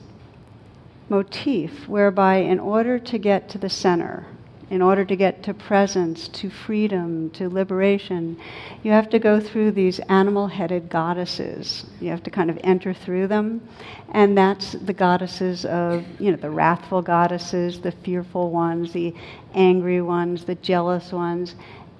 motif 1.08 1.88
whereby, 1.88 2.38
in 2.38 2.58
order 2.58 2.98
to 2.98 3.16
get 3.16 3.48
to 3.50 3.58
the 3.58 3.70
center, 3.70 4.26
in 4.70 4.82
order 4.82 5.04
to 5.04 5.16
get 5.16 5.42
to 5.44 5.54
presence, 5.54 6.28
to 6.28 6.50
freedom, 6.50 7.30
to 7.30 7.48
liberation, 7.48 8.36
you 8.82 8.90
have 8.92 9.08
to 9.10 9.18
go 9.18 9.40
through 9.40 9.72
these 9.72 9.98
animal 10.00 10.46
headed 10.46 10.90
goddesses. 10.90 11.86
You 12.00 12.10
have 12.10 12.22
to 12.24 12.30
kind 12.30 12.50
of 12.50 12.58
enter 12.62 12.92
through 12.92 13.28
them. 13.28 13.66
And 14.12 14.36
that's 14.36 14.72
the 14.72 14.92
goddesses 14.92 15.64
of, 15.64 16.04
you 16.20 16.30
know, 16.30 16.36
the 16.36 16.50
wrathful 16.50 17.00
goddesses, 17.00 17.80
the 17.80 17.92
fearful 17.92 18.50
ones, 18.50 18.92
the 18.92 19.14
angry 19.54 20.02
ones, 20.02 20.44
the 20.44 20.56
jealous 20.56 21.12
ones. 21.12 21.54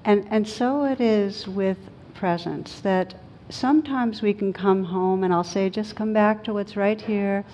And, 0.05 0.27
and 0.31 0.47
so 0.47 0.85
it 0.85 1.01
is 1.01 1.49
with 1.49 1.79
presence 2.15 2.81
that 2.81 3.15
sometimes 3.51 4.23
we 4.23 4.35
can 4.35 4.53
come 4.53 4.85
home 4.85 5.25
and 5.25 5.33
I'll 5.33 5.45
say, 5.45 5.71
just 5.71 5.97
come 5.97 6.13
back 6.13 6.45
to 6.45 6.53
what's 6.53 6.77
right 6.77 7.01
here, 7.01 7.45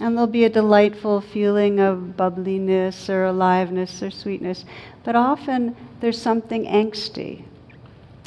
and 0.00 0.16
there'll 0.16 0.26
be 0.26 0.44
a 0.44 0.50
delightful 0.50 1.20
feeling 1.20 1.80
of 1.80 2.16
bubbliness 2.16 3.08
or 3.08 3.24
aliveness 3.24 4.02
or 4.02 4.10
sweetness. 4.10 4.64
But 5.04 5.14
often 5.14 5.76
there's 6.00 6.20
something 6.20 6.64
angsty. 6.64 7.44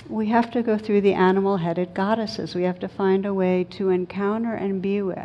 We 0.10 0.28
have 0.28 0.52
to 0.52 0.64
go 0.64 0.78
through 0.78 1.02
the 1.02 1.14
animal 1.14 1.58
headed 1.58 1.94
goddesses. 1.94 2.56
We 2.56 2.64
have 2.64 2.80
to 2.80 2.88
find 2.88 3.26
a 3.26 3.34
way 3.34 3.66
to 3.72 3.90
encounter 3.90 4.54
and 4.54 4.82
be 4.82 5.02
with. 5.02 5.20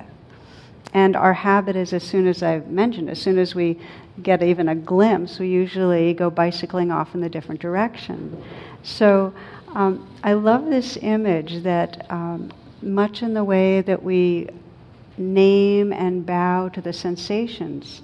And 0.94 1.16
our 1.16 1.32
habit 1.32 1.76
is 1.76 1.92
as 1.92 2.02
soon 2.02 2.26
as 2.26 2.42
I've 2.42 2.66
mentioned, 2.68 3.08
as 3.08 3.20
soon 3.20 3.38
as 3.38 3.54
we 3.54 3.78
get 4.22 4.42
even 4.42 4.68
a 4.68 4.74
glimpse, 4.74 5.38
we 5.38 5.48
usually 5.48 6.12
go 6.12 6.28
bicycling 6.28 6.90
off 6.90 7.14
in 7.14 7.20
the 7.20 7.30
different 7.30 7.60
direction. 7.60 8.42
So 8.82 9.32
um, 9.74 10.08
I 10.22 10.34
love 10.34 10.66
this 10.66 10.98
image 11.00 11.62
that 11.62 12.06
um, 12.10 12.52
much 12.82 13.22
in 13.22 13.34
the 13.34 13.44
way 13.44 13.80
that 13.82 14.02
we 14.02 14.48
name 15.16 15.92
and 15.92 16.24
bow 16.26 16.68
to 16.70 16.80
the 16.80 16.92
sensations 16.92 18.02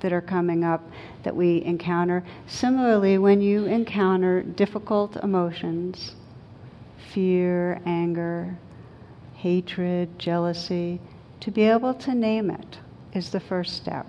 that 0.00 0.12
are 0.12 0.20
coming 0.20 0.64
up 0.64 0.82
that 1.22 1.34
we 1.34 1.62
encounter. 1.64 2.24
Similarly, 2.46 3.18
when 3.18 3.40
you 3.40 3.66
encounter 3.66 4.42
difficult 4.42 5.16
emotions, 5.16 6.14
fear, 7.12 7.80
anger, 7.84 8.56
hatred, 9.34 10.18
jealousy, 10.18 11.00
to 11.40 11.50
be 11.50 11.62
able 11.62 11.94
to 11.94 12.14
name 12.14 12.50
it 12.50 12.78
is 13.14 13.30
the 13.30 13.40
first 13.40 13.76
step. 13.76 14.06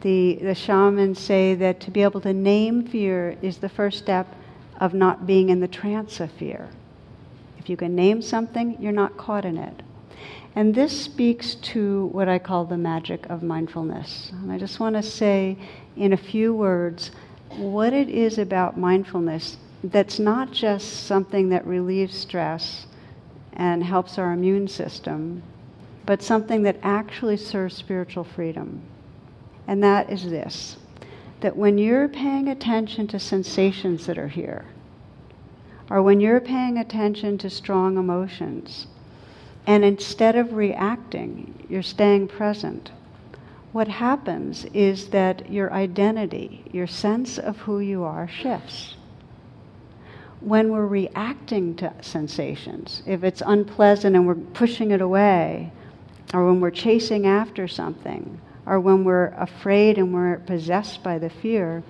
The, 0.00 0.38
the 0.40 0.54
shamans 0.54 1.18
say 1.18 1.54
that 1.56 1.80
to 1.80 1.90
be 1.90 2.02
able 2.02 2.20
to 2.20 2.32
name 2.32 2.86
fear 2.86 3.36
is 3.42 3.58
the 3.58 3.68
first 3.68 3.98
step 3.98 4.32
of 4.78 4.94
not 4.94 5.26
being 5.26 5.50
in 5.50 5.60
the 5.60 5.68
trance 5.68 6.20
of 6.20 6.30
fear. 6.32 6.68
If 7.58 7.68
you 7.68 7.76
can 7.76 7.94
name 7.94 8.22
something, 8.22 8.80
you're 8.80 8.92
not 8.92 9.16
caught 9.16 9.44
in 9.44 9.58
it. 9.58 9.82
And 10.54 10.74
this 10.74 10.98
speaks 10.98 11.54
to 11.56 12.06
what 12.06 12.28
I 12.28 12.38
call 12.38 12.64
the 12.64 12.78
magic 12.78 13.26
of 13.26 13.42
mindfulness. 13.42 14.30
And 14.32 14.50
I 14.50 14.58
just 14.58 14.80
want 14.80 14.96
to 14.96 15.02
say 15.02 15.56
in 15.96 16.12
a 16.12 16.16
few 16.16 16.54
words 16.54 17.10
what 17.56 17.92
it 17.92 18.08
is 18.08 18.38
about 18.38 18.78
mindfulness 18.78 19.56
that's 19.84 20.18
not 20.18 20.50
just 20.50 21.06
something 21.06 21.50
that 21.50 21.66
relieves 21.66 22.16
stress 22.16 22.86
and 23.52 23.82
helps 23.84 24.18
our 24.18 24.32
immune 24.32 24.68
system, 24.68 25.42
but 26.04 26.22
something 26.22 26.62
that 26.62 26.76
actually 26.82 27.36
serves 27.36 27.76
spiritual 27.76 28.24
freedom. 28.24 28.82
And 29.66 29.82
that 29.82 30.10
is 30.10 30.28
this 30.28 30.76
that 31.40 31.56
when 31.56 31.78
you're 31.78 32.08
paying 32.08 32.48
attention 32.48 33.06
to 33.08 33.18
sensations 33.18 34.06
that 34.06 34.18
are 34.18 34.28
here, 34.28 34.64
or 35.90 36.02
when 36.02 36.20
you're 36.20 36.40
paying 36.40 36.78
attention 36.78 37.38
to 37.38 37.48
strong 37.48 37.96
emotions, 37.96 38.86
and 39.66 39.84
instead 39.84 40.36
of 40.36 40.54
reacting, 40.54 41.66
you're 41.68 41.82
staying 41.82 42.28
present, 42.28 42.90
what 43.72 43.88
happens 43.88 44.64
is 44.72 45.08
that 45.08 45.50
your 45.52 45.72
identity, 45.72 46.64
your 46.72 46.86
sense 46.86 47.38
of 47.38 47.58
who 47.58 47.80
you 47.80 48.02
are, 48.02 48.26
shifts. 48.26 48.96
When 50.40 50.70
we're 50.70 50.86
reacting 50.86 51.74
to 51.76 51.92
sensations, 52.00 53.02
if 53.06 53.24
it's 53.24 53.42
unpleasant 53.44 54.16
and 54.16 54.26
we're 54.26 54.36
pushing 54.36 54.90
it 54.90 55.00
away, 55.00 55.72
or 56.32 56.46
when 56.46 56.60
we're 56.60 56.70
chasing 56.70 57.26
after 57.26 57.68
something, 57.68 58.40
or 58.68 58.78
when 58.78 59.02
we're 59.02 59.28
afraid 59.38 59.96
and 59.96 60.12
we're 60.12 60.36
possessed 60.40 61.02
by 61.02 61.18
the 61.18 61.30
fear, 61.30 61.82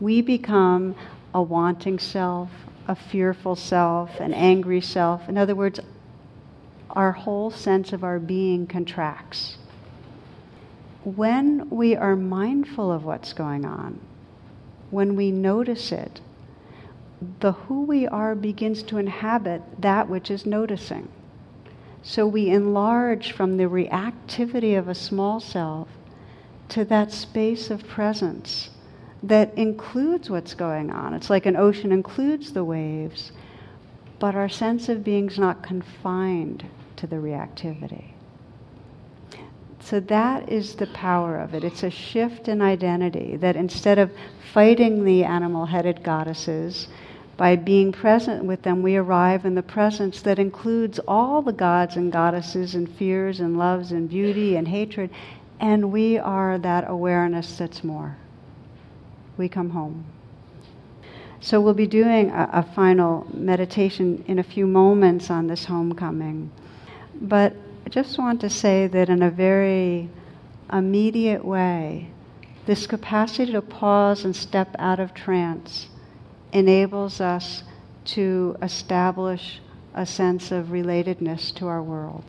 we 0.00 0.22
become 0.22 0.94
a 1.34 1.42
wanting 1.42 1.98
self, 1.98 2.48
a 2.86 2.94
fearful 2.94 3.56
self, 3.56 4.20
an 4.20 4.32
angry 4.32 4.80
self. 4.80 5.28
In 5.28 5.36
other 5.36 5.56
words, 5.56 5.80
our 6.90 7.12
whole 7.12 7.50
sense 7.50 7.92
of 7.92 8.04
our 8.04 8.20
being 8.20 8.66
contracts. 8.66 9.56
When 11.02 11.68
we 11.70 11.96
are 11.96 12.14
mindful 12.14 12.92
of 12.92 13.04
what's 13.04 13.32
going 13.32 13.64
on, 13.64 13.98
when 14.90 15.16
we 15.16 15.32
notice 15.32 15.90
it, 15.90 16.20
the 17.40 17.52
who 17.52 17.82
we 17.82 18.06
are 18.06 18.36
begins 18.36 18.84
to 18.84 18.98
inhabit 18.98 19.62
that 19.80 20.08
which 20.08 20.30
is 20.30 20.46
noticing. 20.46 21.08
So 22.04 22.26
we 22.26 22.48
enlarge 22.48 23.32
from 23.32 23.56
the 23.56 23.64
reactivity 23.64 24.78
of 24.78 24.88
a 24.88 24.94
small 24.94 25.40
self 25.40 25.88
to 26.72 26.84
that 26.86 27.12
space 27.12 27.70
of 27.70 27.86
presence 27.86 28.70
that 29.22 29.52
includes 29.58 30.30
what's 30.30 30.54
going 30.54 30.90
on. 30.90 31.12
It's 31.12 31.28
like 31.28 31.44
an 31.44 31.56
ocean 31.56 31.92
includes 31.92 32.52
the 32.52 32.64
waves, 32.64 33.30
but 34.18 34.34
our 34.34 34.48
sense 34.48 34.88
of 34.88 35.04
being 35.04 35.28
is 35.28 35.38
not 35.38 35.62
confined 35.62 36.64
to 36.96 37.06
the 37.06 37.16
reactivity. 37.16 38.12
So 39.80 40.00
that 40.00 40.48
is 40.48 40.76
the 40.76 40.86
power 40.88 41.38
of 41.38 41.54
it. 41.54 41.62
It's 41.62 41.82
a 41.82 41.90
shift 41.90 42.48
in 42.48 42.62
identity 42.62 43.36
that 43.36 43.54
instead 43.56 43.98
of 43.98 44.10
fighting 44.52 45.04
the 45.04 45.24
animal 45.24 45.66
headed 45.66 46.02
goddesses, 46.02 46.88
by 47.36 47.56
being 47.56 47.92
present 47.92 48.44
with 48.44 48.62
them, 48.62 48.82
we 48.82 48.96
arrive 48.96 49.44
in 49.44 49.54
the 49.54 49.62
presence 49.62 50.22
that 50.22 50.38
includes 50.38 51.00
all 51.08 51.42
the 51.42 51.52
gods 51.52 51.96
and 51.96 52.12
goddesses 52.12 52.74
and 52.74 52.88
fears 52.88 53.40
and 53.40 53.58
loves 53.58 53.90
and 53.92 54.08
beauty 54.08 54.56
and 54.56 54.68
hatred 54.68 55.10
and 55.62 55.92
we 55.92 56.18
are 56.18 56.58
that 56.58 56.90
awareness 56.90 57.56
that's 57.56 57.84
more. 57.84 58.16
We 59.36 59.48
come 59.48 59.70
home. 59.70 60.04
So 61.40 61.60
we'll 61.60 61.72
be 61.72 61.86
doing 61.86 62.30
a, 62.30 62.50
a 62.52 62.62
final 62.74 63.28
meditation 63.32 64.24
in 64.26 64.40
a 64.40 64.42
few 64.42 64.66
moments 64.66 65.30
on 65.30 65.46
this 65.46 65.64
homecoming. 65.64 66.50
But 67.14 67.54
I 67.86 67.90
just 67.90 68.18
want 68.18 68.40
to 68.40 68.50
say 68.50 68.88
that 68.88 69.08
in 69.08 69.22
a 69.22 69.30
very 69.30 70.10
immediate 70.72 71.44
way, 71.44 72.10
this 72.66 72.88
capacity 72.88 73.52
to 73.52 73.62
pause 73.62 74.24
and 74.24 74.34
step 74.34 74.74
out 74.80 74.98
of 74.98 75.14
trance 75.14 75.88
enables 76.52 77.20
us 77.20 77.62
to 78.04 78.56
establish 78.62 79.60
a 79.94 80.06
sense 80.06 80.50
of 80.50 80.66
relatedness 80.66 81.54
to 81.54 81.68
our 81.68 81.82
world. 81.82 82.24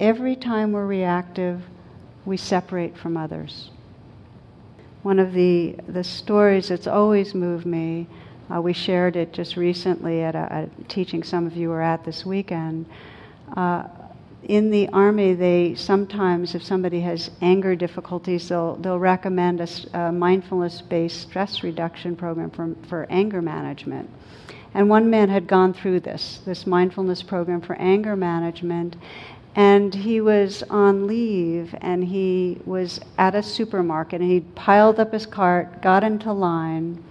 Every 0.00 0.34
time 0.34 0.72
we're 0.72 0.86
reactive, 0.86 1.62
we 2.24 2.36
separate 2.36 2.96
from 2.96 3.16
others. 3.16 3.70
One 5.02 5.18
of 5.18 5.32
the, 5.32 5.76
the 5.88 6.04
stories 6.04 6.68
that's 6.68 6.86
always 6.86 7.34
moved 7.34 7.66
me, 7.66 8.06
uh, 8.54 8.60
we 8.60 8.72
shared 8.72 9.16
it 9.16 9.32
just 9.32 9.56
recently 9.56 10.22
at 10.22 10.34
a, 10.34 10.68
a, 10.68 10.84
teaching 10.88 11.22
some 11.22 11.46
of 11.46 11.56
you 11.56 11.68
were 11.68 11.82
at 11.82 12.04
this 12.04 12.24
weekend, 12.24 12.86
uh, 13.56 13.84
in 14.44 14.70
the 14.70 14.88
army, 14.88 15.32
they 15.32 15.74
sometimes, 15.74 16.54
if 16.54 16.62
somebody 16.62 17.00
has 17.00 17.30
anger 17.40 17.74
difficulties, 17.74 18.48
they'll, 18.48 18.76
they'll 18.76 18.98
recommend 18.98 19.60
a, 19.60 19.68
a 19.98 20.12
mindfulness 20.12 20.82
based 20.82 21.22
stress 21.22 21.62
reduction 21.62 22.14
program 22.14 22.50
for, 22.50 22.74
for 22.88 23.06
anger 23.08 23.40
management. 23.40 24.10
And 24.74 24.90
one 24.90 25.08
man 25.08 25.28
had 25.28 25.46
gone 25.46 25.72
through 25.72 26.00
this, 26.00 26.40
this 26.44 26.66
mindfulness 26.66 27.22
program 27.22 27.60
for 27.60 27.74
anger 27.76 28.16
management, 28.16 28.96
and 29.54 29.94
he 29.94 30.20
was 30.20 30.64
on 30.64 31.06
leave 31.06 31.74
and 31.80 32.04
he 32.04 32.58
was 32.64 33.00
at 33.18 33.34
a 33.34 33.42
supermarket 33.42 34.20
and 34.20 34.30
he 34.30 34.40
piled 34.40 34.98
up 34.98 35.12
his 35.12 35.26
cart, 35.26 35.80
got 35.80 36.02
into 36.02 36.32
line. 36.32 37.02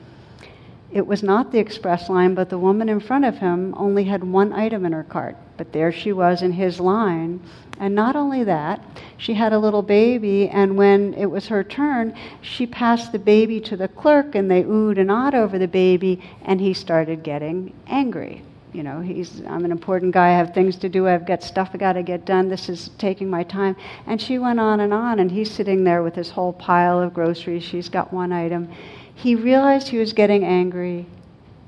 It 0.91 1.07
was 1.07 1.23
not 1.23 1.51
the 1.51 1.59
express 1.59 2.09
line, 2.09 2.35
but 2.35 2.49
the 2.49 2.59
woman 2.59 2.89
in 2.89 2.99
front 2.99 3.25
of 3.25 3.37
him 3.37 3.73
only 3.77 4.03
had 4.03 4.23
one 4.23 4.53
item 4.53 4.85
in 4.85 4.91
her 4.91 5.03
cart. 5.03 5.35
But 5.57 5.71
there 5.71 5.91
she 5.91 6.11
was 6.11 6.43
in 6.43 6.51
his 6.51 6.79
line. 6.79 7.41
And 7.79 7.95
not 7.95 8.15
only 8.15 8.43
that, 8.43 8.83
she 9.17 9.33
had 9.33 9.53
a 9.53 9.59
little 9.59 9.81
baby, 9.81 10.49
and 10.49 10.77
when 10.77 11.15
it 11.15 11.25
was 11.25 11.47
her 11.47 11.63
turn, 11.63 12.13
she 12.41 12.67
passed 12.67 13.11
the 13.11 13.17
baby 13.17 13.59
to 13.61 13.75
the 13.75 13.87
clerk, 13.87 14.35
and 14.35 14.51
they 14.51 14.63
oohed 14.63 14.99
and 14.99 15.09
awed 15.09 15.33
over 15.33 15.57
the 15.57 15.67
baby, 15.67 16.21
and 16.43 16.61
he 16.61 16.75
started 16.75 17.23
getting 17.23 17.73
angry 17.87 18.43
you 18.73 18.83
know, 18.83 19.01
he's, 19.01 19.41
I'm 19.47 19.65
an 19.65 19.71
important 19.71 20.13
guy, 20.13 20.29
I 20.29 20.37
have 20.37 20.53
things 20.53 20.75
to 20.77 20.89
do, 20.89 21.07
I've 21.07 21.25
got 21.25 21.43
stuff 21.43 21.69
I 21.73 21.77
got 21.77 21.93
to 21.93 22.03
get 22.03 22.25
done, 22.25 22.49
this 22.49 22.69
is 22.69 22.89
taking 22.97 23.29
my 23.29 23.43
time. 23.43 23.75
And 24.07 24.21
she 24.21 24.39
went 24.39 24.59
on 24.59 24.79
and 24.79 24.93
on, 24.93 25.19
and 25.19 25.31
he's 25.31 25.51
sitting 25.51 25.83
there 25.83 26.03
with 26.03 26.15
his 26.15 26.31
whole 26.31 26.53
pile 26.53 26.99
of 26.99 27.13
groceries, 27.13 27.63
she's 27.63 27.89
got 27.89 28.11
one 28.11 28.31
item. 28.31 28.69
He 29.15 29.35
realized 29.35 29.87
he 29.87 29.99
was 29.99 30.13
getting 30.13 30.43
angry, 30.43 31.05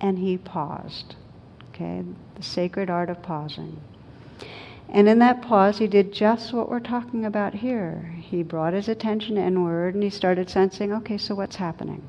and 0.02 0.18
he 0.18 0.38
paused. 0.38 1.16
Okay, 1.70 2.04
the 2.36 2.44
sacred 2.44 2.90
art 2.90 3.10
of 3.10 3.22
pausing. 3.22 3.80
And 4.90 5.10
in 5.10 5.20
that 5.20 5.42
pause, 5.42 5.78
he 5.78 5.88
did 5.88 6.14
just 6.14 6.54
what 6.54 6.70
we're 6.70 6.80
talking 6.80 7.26
about 7.26 7.54
here. 7.54 8.16
He 8.22 8.44
brought 8.44 8.74
his 8.74 8.88
attention 8.88 9.38
inward 9.38 9.94
and 9.94 10.04
he 10.04 10.10
started 10.10 10.50
sensing, 10.50 10.94
okay, 10.94 11.18
so 11.18 11.36
what's 11.36 11.56
happening? 11.56 12.02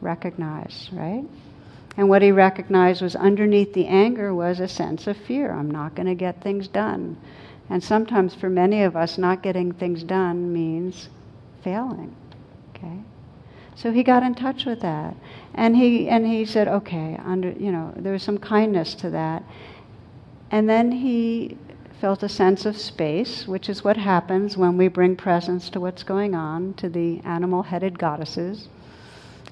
Recognize, 0.00 0.90
right? 0.92 1.24
And 1.96 2.08
what 2.08 2.22
he 2.22 2.32
recognized 2.32 3.02
was 3.02 3.14
underneath 3.14 3.74
the 3.74 3.86
anger 3.86 4.34
was 4.34 4.60
a 4.60 4.68
sense 4.68 5.06
of 5.06 5.16
fear. 5.16 5.52
I'm 5.52 5.70
not 5.70 5.94
going 5.94 6.06
to 6.06 6.14
get 6.14 6.42
things 6.42 6.68
done. 6.68 7.18
And 7.68 7.82
sometimes 7.82 8.34
for 8.34 8.48
many 8.48 8.82
of 8.82 8.96
us, 8.96 9.18
not 9.18 9.42
getting 9.42 9.72
things 9.72 10.02
done 10.02 10.52
means 10.52 11.08
failing. 11.62 12.14
Okay? 12.70 12.98
So 13.74 13.92
he 13.92 14.02
got 14.02 14.22
in 14.22 14.34
touch 14.34 14.64
with 14.64 14.80
that. 14.80 15.16
And 15.54 15.76
he, 15.76 16.08
and 16.08 16.26
he 16.26 16.46
said, 16.46 16.66
okay, 16.66 17.18
under, 17.24 17.50
you 17.52 17.70
know, 17.70 17.92
there 17.96 18.12
was 18.12 18.22
some 18.22 18.38
kindness 18.38 18.94
to 18.96 19.10
that. 19.10 19.44
And 20.50 20.68
then 20.68 20.92
he 20.92 21.58
felt 22.00 22.22
a 22.22 22.28
sense 22.28 22.64
of 22.66 22.76
space, 22.76 23.46
which 23.46 23.68
is 23.68 23.84
what 23.84 23.96
happens 23.96 24.56
when 24.56 24.76
we 24.76 24.88
bring 24.88 25.14
presence 25.14 25.70
to 25.70 25.80
what's 25.80 26.02
going 26.02 26.34
on, 26.34 26.74
to 26.74 26.88
the 26.88 27.20
animal 27.20 27.62
headed 27.62 27.98
goddesses 27.98 28.68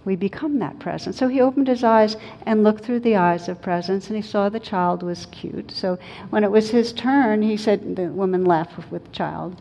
we 0.05 0.17
become 0.17 0.59
that 0.59 0.79
presence. 0.79 1.17
So 1.19 1.29
he 1.29 1.41
opened 1.41 1.69
his 1.69 1.85
eyes 1.85 2.17
and 2.47 2.65
looked 2.65 2.85
through 2.85 3.01
the 3.01 3.17
eyes 3.17 3.49
of 3.49 3.61
presence, 3.61 4.09
and 4.09 4.17
he 4.17 4.23
saw 4.23 4.49
the 4.49 4.61
child 4.61 5.03
was 5.03 5.27
cute. 5.27 5.71
So 5.71 5.99
when 6.31 6.45
it 6.45 6.51
was 6.51 6.71
his 6.71 6.93
turn, 6.93 7.43
he 7.43 7.57
said, 7.57 7.97
the 7.97 8.07
woman 8.07 8.45
left 8.45 8.91
with, 8.91 9.05
the 9.05 9.11
child. 9.11 9.61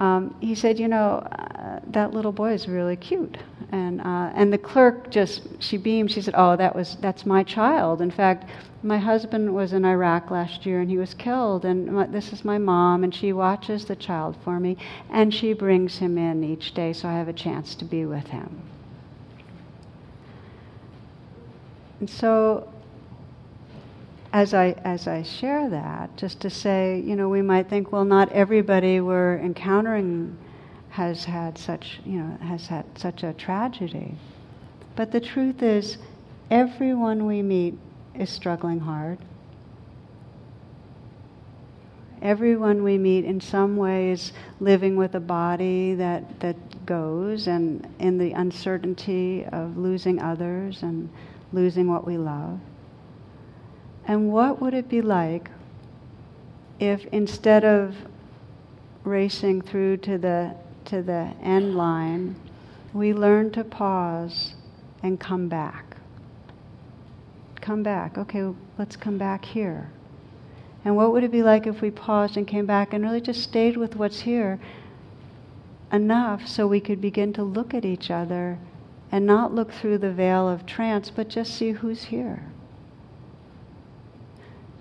Um, 0.00 0.34
he 0.40 0.56
said, 0.56 0.80
"You 0.80 0.88
know, 0.88 1.24
uh, 1.30 1.78
that 1.88 2.12
little 2.12 2.32
boy 2.32 2.54
is 2.54 2.66
really 2.66 2.96
cute." 2.96 3.38
And 3.70 4.00
uh, 4.00 4.32
and 4.34 4.52
the 4.52 4.58
clerk 4.58 5.10
just 5.10 5.42
she 5.62 5.76
beamed. 5.76 6.10
She 6.10 6.22
said, 6.22 6.34
"Oh, 6.36 6.56
that 6.56 6.74
was 6.74 6.96
that's 7.00 7.24
my 7.24 7.44
child. 7.44 8.00
In 8.00 8.10
fact, 8.10 8.50
my 8.82 8.98
husband 8.98 9.54
was 9.54 9.72
in 9.72 9.84
Iraq 9.84 10.30
last 10.30 10.66
year 10.66 10.80
and 10.80 10.90
he 10.90 10.98
was 10.98 11.14
killed. 11.14 11.64
And 11.64 11.86
my, 11.92 12.06
this 12.06 12.32
is 12.32 12.44
my 12.44 12.58
mom, 12.58 13.04
and 13.04 13.14
she 13.14 13.32
watches 13.32 13.84
the 13.84 13.94
child 13.94 14.36
for 14.42 14.58
me, 14.58 14.76
and 15.08 15.32
she 15.32 15.52
brings 15.52 15.98
him 15.98 16.18
in 16.18 16.42
each 16.42 16.74
day, 16.74 16.92
so 16.92 17.08
I 17.08 17.12
have 17.12 17.28
a 17.28 17.32
chance 17.32 17.76
to 17.76 17.84
be 17.84 18.04
with 18.04 18.26
him." 18.28 18.71
And 22.02 22.10
so, 22.10 22.68
as 24.32 24.54
I, 24.54 24.72
as 24.82 25.06
I 25.06 25.22
share 25.22 25.70
that, 25.70 26.16
just 26.16 26.40
to 26.40 26.50
say, 26.50 27.00
you 27.06 27.14
know, 27.14 27.28
we 27.28 27.42
might 27.42 27.68
think, 27.70 27.92
well, 27.92 28.04
not 28.04 28.32
everybody 28.32 29.00
we're 29.00 29.38
encountering 29.38 30.36
has 30.88 31.24
had 31.24 31.56
such, 31.56 32.00
you 32.04 32.18
know, 32.18 32.36
has 32.38 32.66
had 32.66 32.86
such 32.98 33.22
a 33.22 33.32
tragedy. 33.34 34.16
But 34.96 35.12
the 35.12 35.20
truth 35.20 35.62
is, 35.62 35.98
everyone 36.50 37.24
we 37.24 37.40
meet 37.40 37.78
is 38.16 38.30
struggling 38.30 38.80
hard. 38.80 39.18
Everyone 42.20 42.82
we 42.82 42.98
meet 42.98 43.24
in 43.24 43.40
some 43.40 43.76
ways 43.76 44.32
living 44.58 44.96
with 44.96 45.14
a 45.14 45.20
body 45.20 45.94
that, 45.94 46.40
that 46.40 46.56
goes 46.84 47.46
and 47.46 47.86
in 48.00 48.18
the 48.18 48.32
uncertainty 48.32 49.44
of 49.52 49.76
losing 49.76 50.20
others 50.20 50.82
and 50.82 51.08
losing 51.52 51.88
what 51.88 52.06
we 52.06 52.16
love? 52.16 52.58
And 54.06 54.32
what 54.32 54.60
would 54.60 54.74
it 54.74 54.88
be 54.88 55.00
like 55.02 55.50
if 56.80 57.04
instead 57.06 57.64
of 57.64 57.94
racing 59.04 59.62
through 59.62 59.98
to 59.98 60.18
the, 60.18 60.54
to 60.86 61.02
the 61.02 61.32
end 61.42 61.76
line, 61.76 62.36
we 62.92 63.12
learn 63.12 63.50
to 63.52 63.64
pause 63.64 64.54
and 65.02 65.20
come 65.20 65.48
back? 65.48 65.96
Come 67.60 67.82
back. 67.82 68.18
Okay, 68.18 68.52
let's 68.76 68.96
come 68.96 69.18
back 69.18 69.44
here. 69.44 69.90
And 70.84 70.96
what 70.96 71.12
would 71.12 71.22
it 71.22 71.30
be 71.30 71.42
like 71.42 71.66
if 71.66 71.80
we 71.80 71.90
paused 71.90 72.36
and 72.36 72.46
came 72.46 72.66
back 72.66 72.92
and 72.92 73.04
really 73.04 73.20
just 73.20 73.42
stayed 73.42 73.76
with 73.76 73.94
what's 73.94 74.20
here 74.20 74.58
enough 75.92 76.48
so 76.48 76.66
we 76.66 76.80
could 76.80 77.00
begin 77.00 77.32
to 77.34 77.44
look 77.44 77.72
at 77.74 77.84
each 77.84 78.10
other 78.10 78.58
and 79.12 79.26
not 79.26 79.54
look 79.54 79.70
through 79.70 79.98
the 79.98 80.10
veil 80.10 80.48
of 80.48 80.64
trance, 80.64 81.10
but 81.10 81.28
just 81.28 81.54
see 81.54 81.72
who's 81.72 82.04
here. 82.04 82.42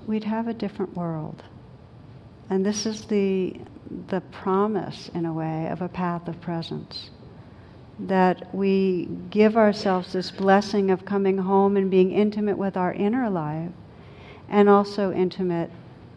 We'd 0.08 0.24
have 0.24 0.48
a 0.48 0.54
different 0.54 0.96
world. 0.96 1.44
And 2.50 2.66
this 2.66 2.86
is 2.86 3.06
the, 3.06 3.58
the 4.08 4.22
promise, 4.22 5.12
in 5.14 5.26
a 5.26 5.34
way, 5.34 5.68
of 5.68 5.82
a 5.82 5.90
path 5.90 6.30
of 6.30 6.40
presence. 6.40 7.10
That 8.00 8.56
we 8.56 9.10
give 9.30 9.58
ourselves 9.58 10.14
this 10.14 10.32
blessing 10.32 10.92
of 10.92 11.06
coming 11.06 11.38
home 11.38 11.76
and 11.76 11.92
being 11.92 12.12
intimate 12.14 12.58
with 12.58 12.78
our 12.78 12.94
inner 12.94 13.30
life 13.30 13.72
and 14.50 14.70
also 14.70 15.12
intimate 15.12 15.70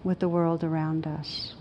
with 0.04 0.20
the 0.20 0.28
world 0.28 0.62
around 0.62 1.06
us. 1.06 1.54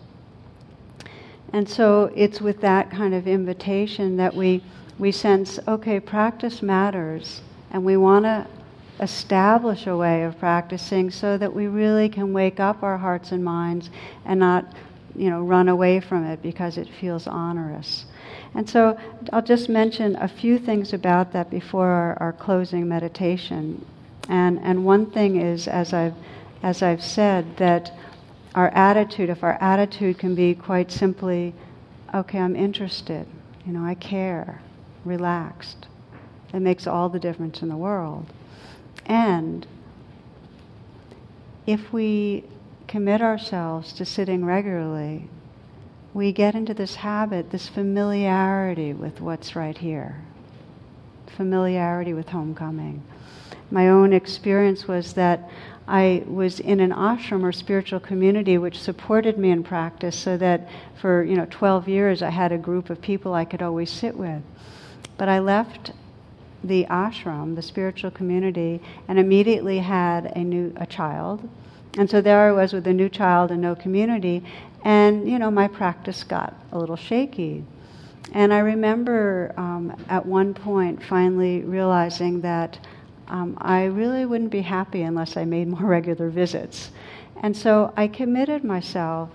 And 1.52 1.68
so 1.68 2.12
it's 2.16 2.42
with 2.42 2.62
that 2.62 2.90
kind 2.90 3.14
of 3.14 3.28
invitation 3.28 4.18
that 4.18 4.36
we 4.36 4.64
we 5.00 5.12
sense, 5.12 5.60
okay, 5.68 6.00
practice 6.00 6.62
matters, 6.62 7.42
and 7.72 7.84
we 7.84 7.98
want 7.98 8.26
to 8.26 8.48
establish 9.00 9.88
a 9.88 9.98
way 9.98 10.24
of 10.24 10.38
practicing 10.40 11.10
so 11.10 11.38
that 11.38 11.54
we 11.54 11.68
really 11.68 12.08
can 12.08 12.32
wake 12.32 12.60
up 12.60 12.84
our 12.84 12.98
hearts 12.98 13.32
and 13.32 13.44
minds 13.44 13.90
and 14.26 14.40
not, 14.40 14.66
you 15.16 15.30
know, 15.30 15.42
run 15.42 15.68
away 15.68 16.00
from 16.00 16.24
it 16.24 16.42
because 16.42 16.78
it 16.78 16.88
feels 16.88 17.28
onerous. 17.28 18.06
And 18.56 18.70
so 18.70 18.98
I'll 19.32 19.42
just 19.42 19.68
mention 19.68 20.16
a 20.18 20.28
few 20.28 20.60
things 20.60 20.94
about 20.94 21.34
that 21.34 21.50
before 21.50 21.88
our, 21.88 22.18
our 22.20 22.34
closing 22.34 22.88
meditation. 22.88 23.84
And, 24.30 24.60
and 24.60 24.86
one 24.86 25.10
thing 25.10 25.42
is, 25.42 25.68
as 25.68 25.94
I've, 25.94 26.14
as 26.62 26.84
I've 26.84 27.04
said, 27.04 27.58
that 27.58 27.92
our 28.54 28.70
attitude, 28.70 29.30
if 29.30 29.44
our 29.44 29.58
attitude 29.60 30.20
can 30.20 30.36
be 30.36 30.54
quite 30.54 30.92
simply, 30.92 31.56
okay, 32.14 32.38
I'm 32.40 32.56
interested, 32.56 33.26
you 33.66 33.74
know, 33.74 33.84
I 33.84 33.96
care, 33.96 34.62
relaxed. 35.06 35.88
It 36.54 36.60
makes 36.60 36.88
all 36.88 37.10
the 37.10 37.20
difference 37.20 37.62
in 37.62 37.70
the 37.70 37.78
world. 37.78 38.32
And 39.06 39.66
if 41.66 41.92
we 41.92 42.44
commit 42.88 43.22
ourselves 43.22 43.94
to 43.94 44.06
sitting 44.06 44.46
regularly, 44.46 45.28
we 46.14 46.32
get 46.32 46.54
into 46.54 46.74
this 46.74 46.96
habit, 46.96 47.50
this 47.50 47.68
familiarity 47.68 48.94
with 48.94 49.20
what's 49.20 49.56
right 49.56 49.78
here, 49.78 50.22
familiarity 51.36 52.14
with 52.14 52.30
homecoming. 52.30 53.02
My 53.72 53.90
own 53.90 54.14
experience 54.14 54.88
was 54.88 55.14
that 55.14 55.50
I 55.88 56.24
was 56.28 56.60
in 56.60 56.80
an 56.80 56.92
ashram 56.92 57.44
or 57.44 57.52
spiritual 57.52 58.00
community 58.00 58.58
which 58.58 58.80
supported 58.80 59.38
me 59.38 59.50
in 59.50 59.64
practice 59.64 60.18
so 60.18 60.38
that 60.38 60.70
for 61.02 61.24
you 61.24 61.36
know 61.36 61.48
12 61.50 61.90
years 61.90 62.22
I 62.22 62.30
had 62.30 62.52
a 62.52 62.58
group 62.58 62.90
of 62.90 63.02
people 63.02 63.34
I 63.34 63.46
could 63.46 63.62
always 63.62 63.90
sit 63.90 64.16
with. 64.16 64.44
But 65.24 65.30
I 65.30 65.40
left 65.40 65.92
the 66.66 66.84
ashram, 66.90 67.56
the 67.56 67.62
spiritual 67.62 68.12
community, 68.12 68.82
and 69.08 69.18
immediately 69.18 69.80
had 69.80 70.26
a 70.36 70.44
new 70.44 70.74
a 70.76 70.86
child. 70.86 71.50
And 71.98 72.10
so 72.10 72.20
there 72.20 72.42
I 72.42 72.52
was 72.52 72.74
with 72.74 72.86
a 72.88 72.94
new 72.94 73.08
child 73.08 73.50
and 73.50 73.62
no 73.62 73.74
community, 73.74 74.44
and 74.84 75.26
you 75.26 75.40
know 75.40 75.50
my 75.50 75.70
practice 75.70 76.26
got 76.26 76.54
a 76.74 76.78
little 76.78 76.98
shaky. 76.98 77.64
And 78.34 78.54
I 78.54 78.60
remember 78.60 79.54
um, 79.56 79.96
at 80.10 80.26
one 80.26 80.54
point 80.54 81.02
finally 81.02 81.62
realizing 81.62 82.42
that 82.42 82.78
um, 83.30 83.58
I 83.62 83.86
really 83.86 84.26
wouldn't 84.26 84.52
be 84.52 84.64
happy 84.64 85.04
unless 85.04 85.38
I 85.38 85.46
made 85.46 85.70
more 85.70 85.88
regular 85.98 86.28
visits. 86.28 86.92
And 87.42 87.56
so 87.56 87.94
I 87.96 88.10
committed 88.10 88.66
myself 88.66 89.30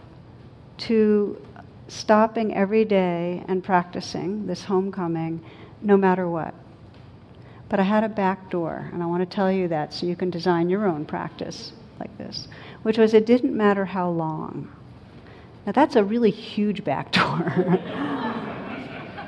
to 0.89 1.41
stopping 1.89 2.55
every 2.55 2.85
day 2.85 3.43
and 3.49 3.65
practicing 3.65 4.47
this 4.47 4.65
homecoming 4.65 5.43
no 5.83 5.97
matter 5.97 6.29
what. 6.29 6.55
But 7.69 7.81
I 7.81 7.83
had 7.83 8.05
a 8.05 8.09
back 8.09 8.51
door, 8.51 8.89
and 8.93 9.03
I 9.03 9.07
want 9.07 9.29
to 9.29 9.35
tell 9.35 9.53
you 9.53 9.69
that 9.69 9.93
so 9.93 10.07
you 10.07 10.17
can 10.17 10.31
design 10.31 10.71
your 10.71 10.87
own 10.87 11.05
practice 11.05 11.73
like 12.01 12.17
this, 12.17 12.49
which 12.83 12.99
was 12.99 13.15
it 13.15 13.27
didn't 13.27 13.57
matter 13.57 13.85
how 13.85 14.09
long. 14.09 14.71
Now, 15.67 15.73
that's 15.73 15.97
a 15.97 16.05
really 16.05 16.31
huge 16.31 16.83
back 16.83 17.13
door. 17.13 17.53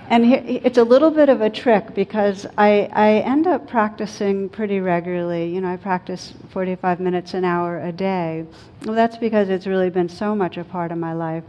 and 0.09 0.24
it's 0.24 0.78
a 0.78 0.84
little 0.84 1.11
bit 1.11 1.28
of 1.28 1.42
a 1.42 1.51
trick 1.51 1.94
because 1.94 2.46
I, 2.57 2.88
I 2.92 3.11
end 3.18 3.46
up 3.46 3.68
practicing 3.68 4.48
pretty 4.48 4.80
regularly. 4.80 5.55
You 5.55 5.61
know, 5.61 5.68
I 5.68 5.76
practice 5.76 6.32
45 6.51 6.98
minutes 6.98 7.34
an 7.34 7.44
hour 7.44 7.80
a 7.80 7.92
day. 7.92 8.46
Well, 8.86 8.94
that's 8.94 9.18
because 9.18 9.51
it's 9.51 9.66
really 9.66 9.90
been 9.90 10.09
so 10.09 10.34
much 10.34 10.57
a 10.57 10.64
part 10.64 10.92
of 10.92 10.98
my 10.98 11.12
life. 11.12 11.44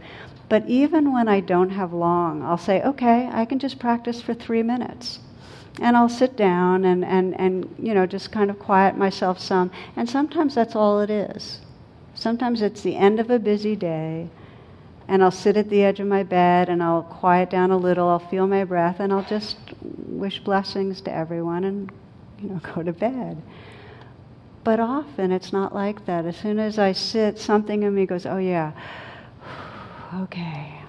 But 0.48 0.68
even 0.68 1.12
when 1.12 1.28
I 1.28 1.40
don't 1.40 1.70
have 1.70 1.92
long, 1.92 2.42
I'll 2.42 2.58
say, 2.58 2.82
okay, 2.82 3.28
I 3.32 3.44
can 3.44 3.58
just 3.58 3.78
practice 3.78 4.20
for 4.20 4.34
three 4.34 4.62
minutes. 4.62 5.20
And 5.80 5.96
I'll 5.96 6.08
sit 6.08 6.36
down 6.36 6.84
and, 6.84 7.04
and, 7.04 7.38
and 7.40 7.74
you 7.78 7.94
know, 7.94 8.04
just 8.04 8.30
kind 8.30 8.50
of 8.50 8.58
quiet 8.58 8.96
myself 8.96 9.40
some. 9.40 9.70
And 9.96 10.08
sometimes 10.08 10.54
that's 10.54 10.76
all 10.76 11.00
it 11.00 11.10
is. 11.10 11.60
Sometimes 12.14 12.60
it's 12.60 12.82
the 12.82 12.96
end 12.96 13.18
of 13.18 13.30
a 13.30 13.38
busy 13.38 13.74
day, 13.74 14.28
and 15.08 15.22
I'll 15.22 15.30
sit 15.30 15.56
at 15.56 15.68
the 15.70 15.82
edge 15.82 15.98
of 15.98 16.06
my 16.06 16.22
bed 16.22 16.68
and 16.68 16.82
I'll 16.82 17.02
quiet 17.02 17.50
down 17.50 17.70
a 17.70 17.76
little, 17.76 18.08
I'll 18.08 18.18
feel 18.18 18.46
my 18.46 18.64
breath, 18.64 19.00
and 19.00 19.12
I'll 19.12 19.24
just 19.24 19.56
wish 20.06 20.38
blessings 20.38 21.00
to 21.02 21.12
everyone 21.12 21.64
and, 21.64 21.90
you 22.40 22.50
know, 22.50 22.60
go 22.74 22.82
to 22.82 22.92
bed. 22.92 23.42
But 24.64 24.78
often 24.78 25.32
it's 25.32 25.52
not 25.52 25.74
like 25.74 26.06
that. 26.06 26.24
As 26.24 26.36
soon 26.36 26.58
as 26.58 26.78
I 26.78 26.92
sit, 26.92 27.38
something 27.38 27.82
in 27.82 27.94
me 27.94 28.06
goes, 28.06 28.26
oh 28.26 28.38
yeah, 28.38 28.72
okay, 30.14 30.80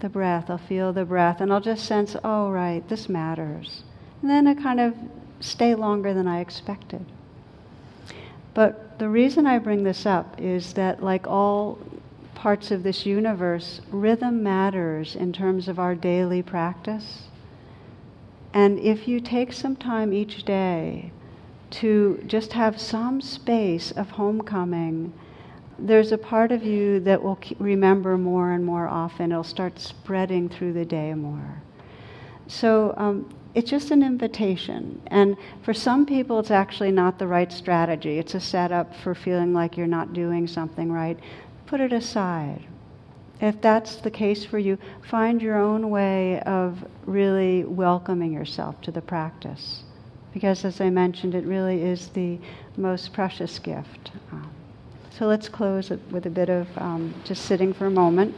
the 0.00 0.08
breath, 0.08 0.50
I'll 0.50 0.58
feel 0.58 0.92
the 0.92 1.04
breath, 1.04 1.40
and 1.40 1.52
I'll 1.52 1.60
just 1.60 1.84
sense, 1.84 2.16
oh, 2.22 2.50
right, 2.50 2.86
this 2.88 3.08
matters. 3.08 3.82
And 4.22 4.30
then 4.30 4.46
I 4.46 4.54
kind 4.54 4.80
of 4.80 4.94
stay 5.40 5.74
longer 5.74 6.14
than 6.14 6.26
I 6.26 6.40
expected. 6.40 7.04
But 8.54 8.98
the 8.98 9.08
reason 9.08 9.46
I 9.46 9.58
bring 9.58 9.84
this 9.84 10.06
up 10.06 10.40
is 10.40 10.72
that, 10.74 11.02
like 11.02 11.26
all 11.26 11.78
parts 12.34 12.70
of 12.70 12.82
this 12.82 13.04
universe, 13.04 13.80
rhythm 13.90 14.42
matters 14.42 15.16
in 15.16 15.32
terms 15.32 15.68
of 15.68 15.78
our 15.78 15.94
daily 15.94 16.42
practice. 16.42 17.24
And 18.52 18.78
if 18.78 19.08
you 19.08 19.20
take 19.20 19.52
some 19.52 19.76
time 19.76 20.12
each 20.12 20.44
day 20.44 21.12
to 21.70 22.22
just 22.26 22.52
have 22.52 22.80
some 22.80 23.20
space 23.20 23.90
of 23.92 24.10
homecoming, 24.10 25.12
there's 25.78 26.12
a 26.12 26.18
part 26.18 26.52
of 26.52 26.64
you 26.64 27.00
that 27.00 27.22
will 27.22 27.38
remember 27.58 28.18
more 28.18 28.52
and 28.52 28.64
more 28.64 28.88
often. 28.88 29.32
It'll 29.32 29.44
start 29.44 29.78
spreading 29.78 30.48
through 30.48 30.72
the 30.72 30.84
day 30.84 31.14
more. 31.14 31.62
So 32.48 32.94
um, 32.96 33.32
it's 33.54 33.70
just 33.70 33.90
an 33.90 34.02
invitation. 34.02 35.00
And 35.08 35.36
for 35.62 35.72
some 35.72 36.04
people, 36.06 36.38
it's 36.40 36.50
actually 36.50 36.90
not 36.90 37.18
the 37.18 37.26
right 37.26 37.52
strategy. 37.52 38.18
It's 38.18 38.34
a 38.34 38.40
setup 38.40 38.94
for 38.96 39.14
feeling 39.14 39.52
like 39.52 39.76
you're 39.76 39.86
not 39.86 40.12
doing 40.12 40.46
something 40.46 40.90
right. 40.90 41.18
Put 41.66 41.80
it 41.80 41.92
aside. 41.92 42.66
If 43.40 43.60
that's 43.60 43.96
the 43.96 44.10
case 44.10 44.44
for 44.44 44.58
you, 44.58 44.78
find 45.08 45.40
your 45.40 45.58
own 45.58 45.90
way 45.90 46.40
of 46.40 46.84
really 47.06 47.64
welcoming 47.64 48.32
yourself 48.32 48.80
to 48.82 48.90
the 48.90 49.00
practice. 49.02 49.84
Because, 50.32 50.64
as 50.64 50.80
I 50.80 50.90
mentioned, 50.90 51.34
it 51.34 51.44
really 51.44 51.82
is 51.82 52.08
the 52.08 52.38
most 52.76 53.12
precious 53.12 53.58
gift. 53.58 54.10
So 55.18 55.26
let's 55.26 55.48
close 55.48 55.90
with 55.90 56.26
a 56.26 56.30
bit 56.30 56.48
of 56.48 56.68
um, 56.78 57.12
just 57.24 57.44
sitting 57.46 57.72
for 57.72 57.86
a 57.86 57.90
moment. 57.90 58.36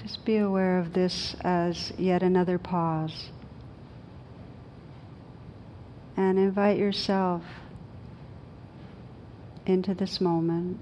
Just 0.00 0.24
be 0.24 0.36
aware 0.36 0.78
of 0.78 0.92
this 0.92 1.34
as 1.40 1.92
yet 1.98 2.22
another 2.22 2.58
pause. 2.58 3.30
And 6.16 6.38
invite 6.38 6.78
yourself 6.78 7.42
into 9.66 9.94
this 9.94 10.20
moment. 10.20 10.78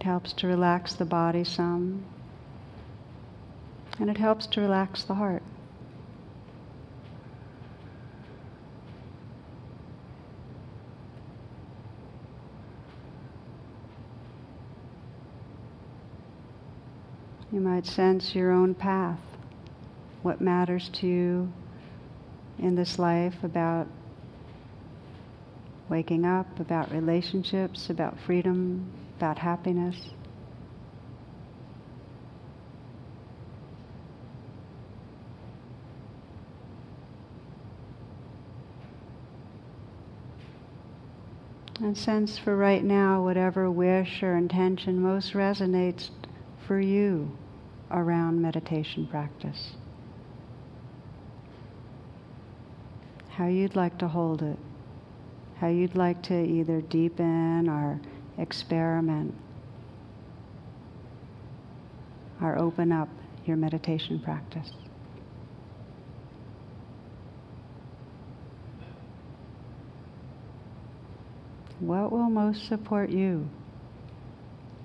It 0.00 0.04
helps 0.04 0.32
to 0.32 0.46
relax 0.46 0.94
the 0.94 1.04
body 1.04 1.44
some, 1.44 2.06
and 3.98 4.08
it 4.08 4.16
helps 4.16 4.46
to 4.46 4.62
relax 4.62 5.02
the 5.02 5.12
heart. 5.12 5.42
You 17.52 17.60
might 17.60 17.84
sense 17.84 18.34
your 18.34 18.52
own 18.52 18.74
path, 18.74 19.20
what 20.22 20.40
matters 20.40 20.88
to 20.94 21.06
you 21.06 21.52
in 22.58 22.74
this 22.74 22.98
life 22.98 23.44
about 23.44 23.86
waking 25.90 26.24
up, 26.24 26.58
about 26.58 26.90
relationships, 26.90 27.90
about 27.90 28.18
freedom, 28.18 28.90
about 29.20 29.38
happiness. 29.38 30.12
And 41.80 41.98
sense 41.98 42.38
for 42.38 42.56
right 42.56 42.82
now 42.82 43.22
whatever 43.22 43.70
wish 43.70 44.22
or 44.22 44.38
intention 44.38 45.02
most 45.02 45.34
resonates 45.34 46.08
for 46.66 46.80
you 46.80 47.36
around 47.90 48.40
meditation 48.40 49.06
practice. 49.06 49.72
How 53.28 53.48
you'd 53.48 53.76
like 53.76 53.98
to 53.98 54.08
hold 54.08 54.40
it. 54.40 54.58
How 55.58 55.68
you'd 55.68 55.94
like 55.94 56.22
to 56.22 56.42
either 56.42 56.80
deepen 56.80 57.68
or 57.68 58.00
experiment 58.40 59.34
or 62.42 62.58
open 62.58 62.90
up 62.90 63.08
your 63.44 63.56
meditation 63.56 64.18
practice. 64.18 64.70
What 71.80 72.12
will 72.12 72.28
most 72.28 72.66
support 72.68 73.10
you 73.10 73.48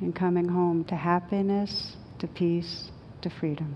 in 0.01 0.13
coming 0.13 0.47
home 0.47 0.85
to 0.85 0.95
happiness, 0.95 1.95
to 2.19 2.27
peace, 2.27 2.89
to 3.21 3.29
freedom? 3.29 3.75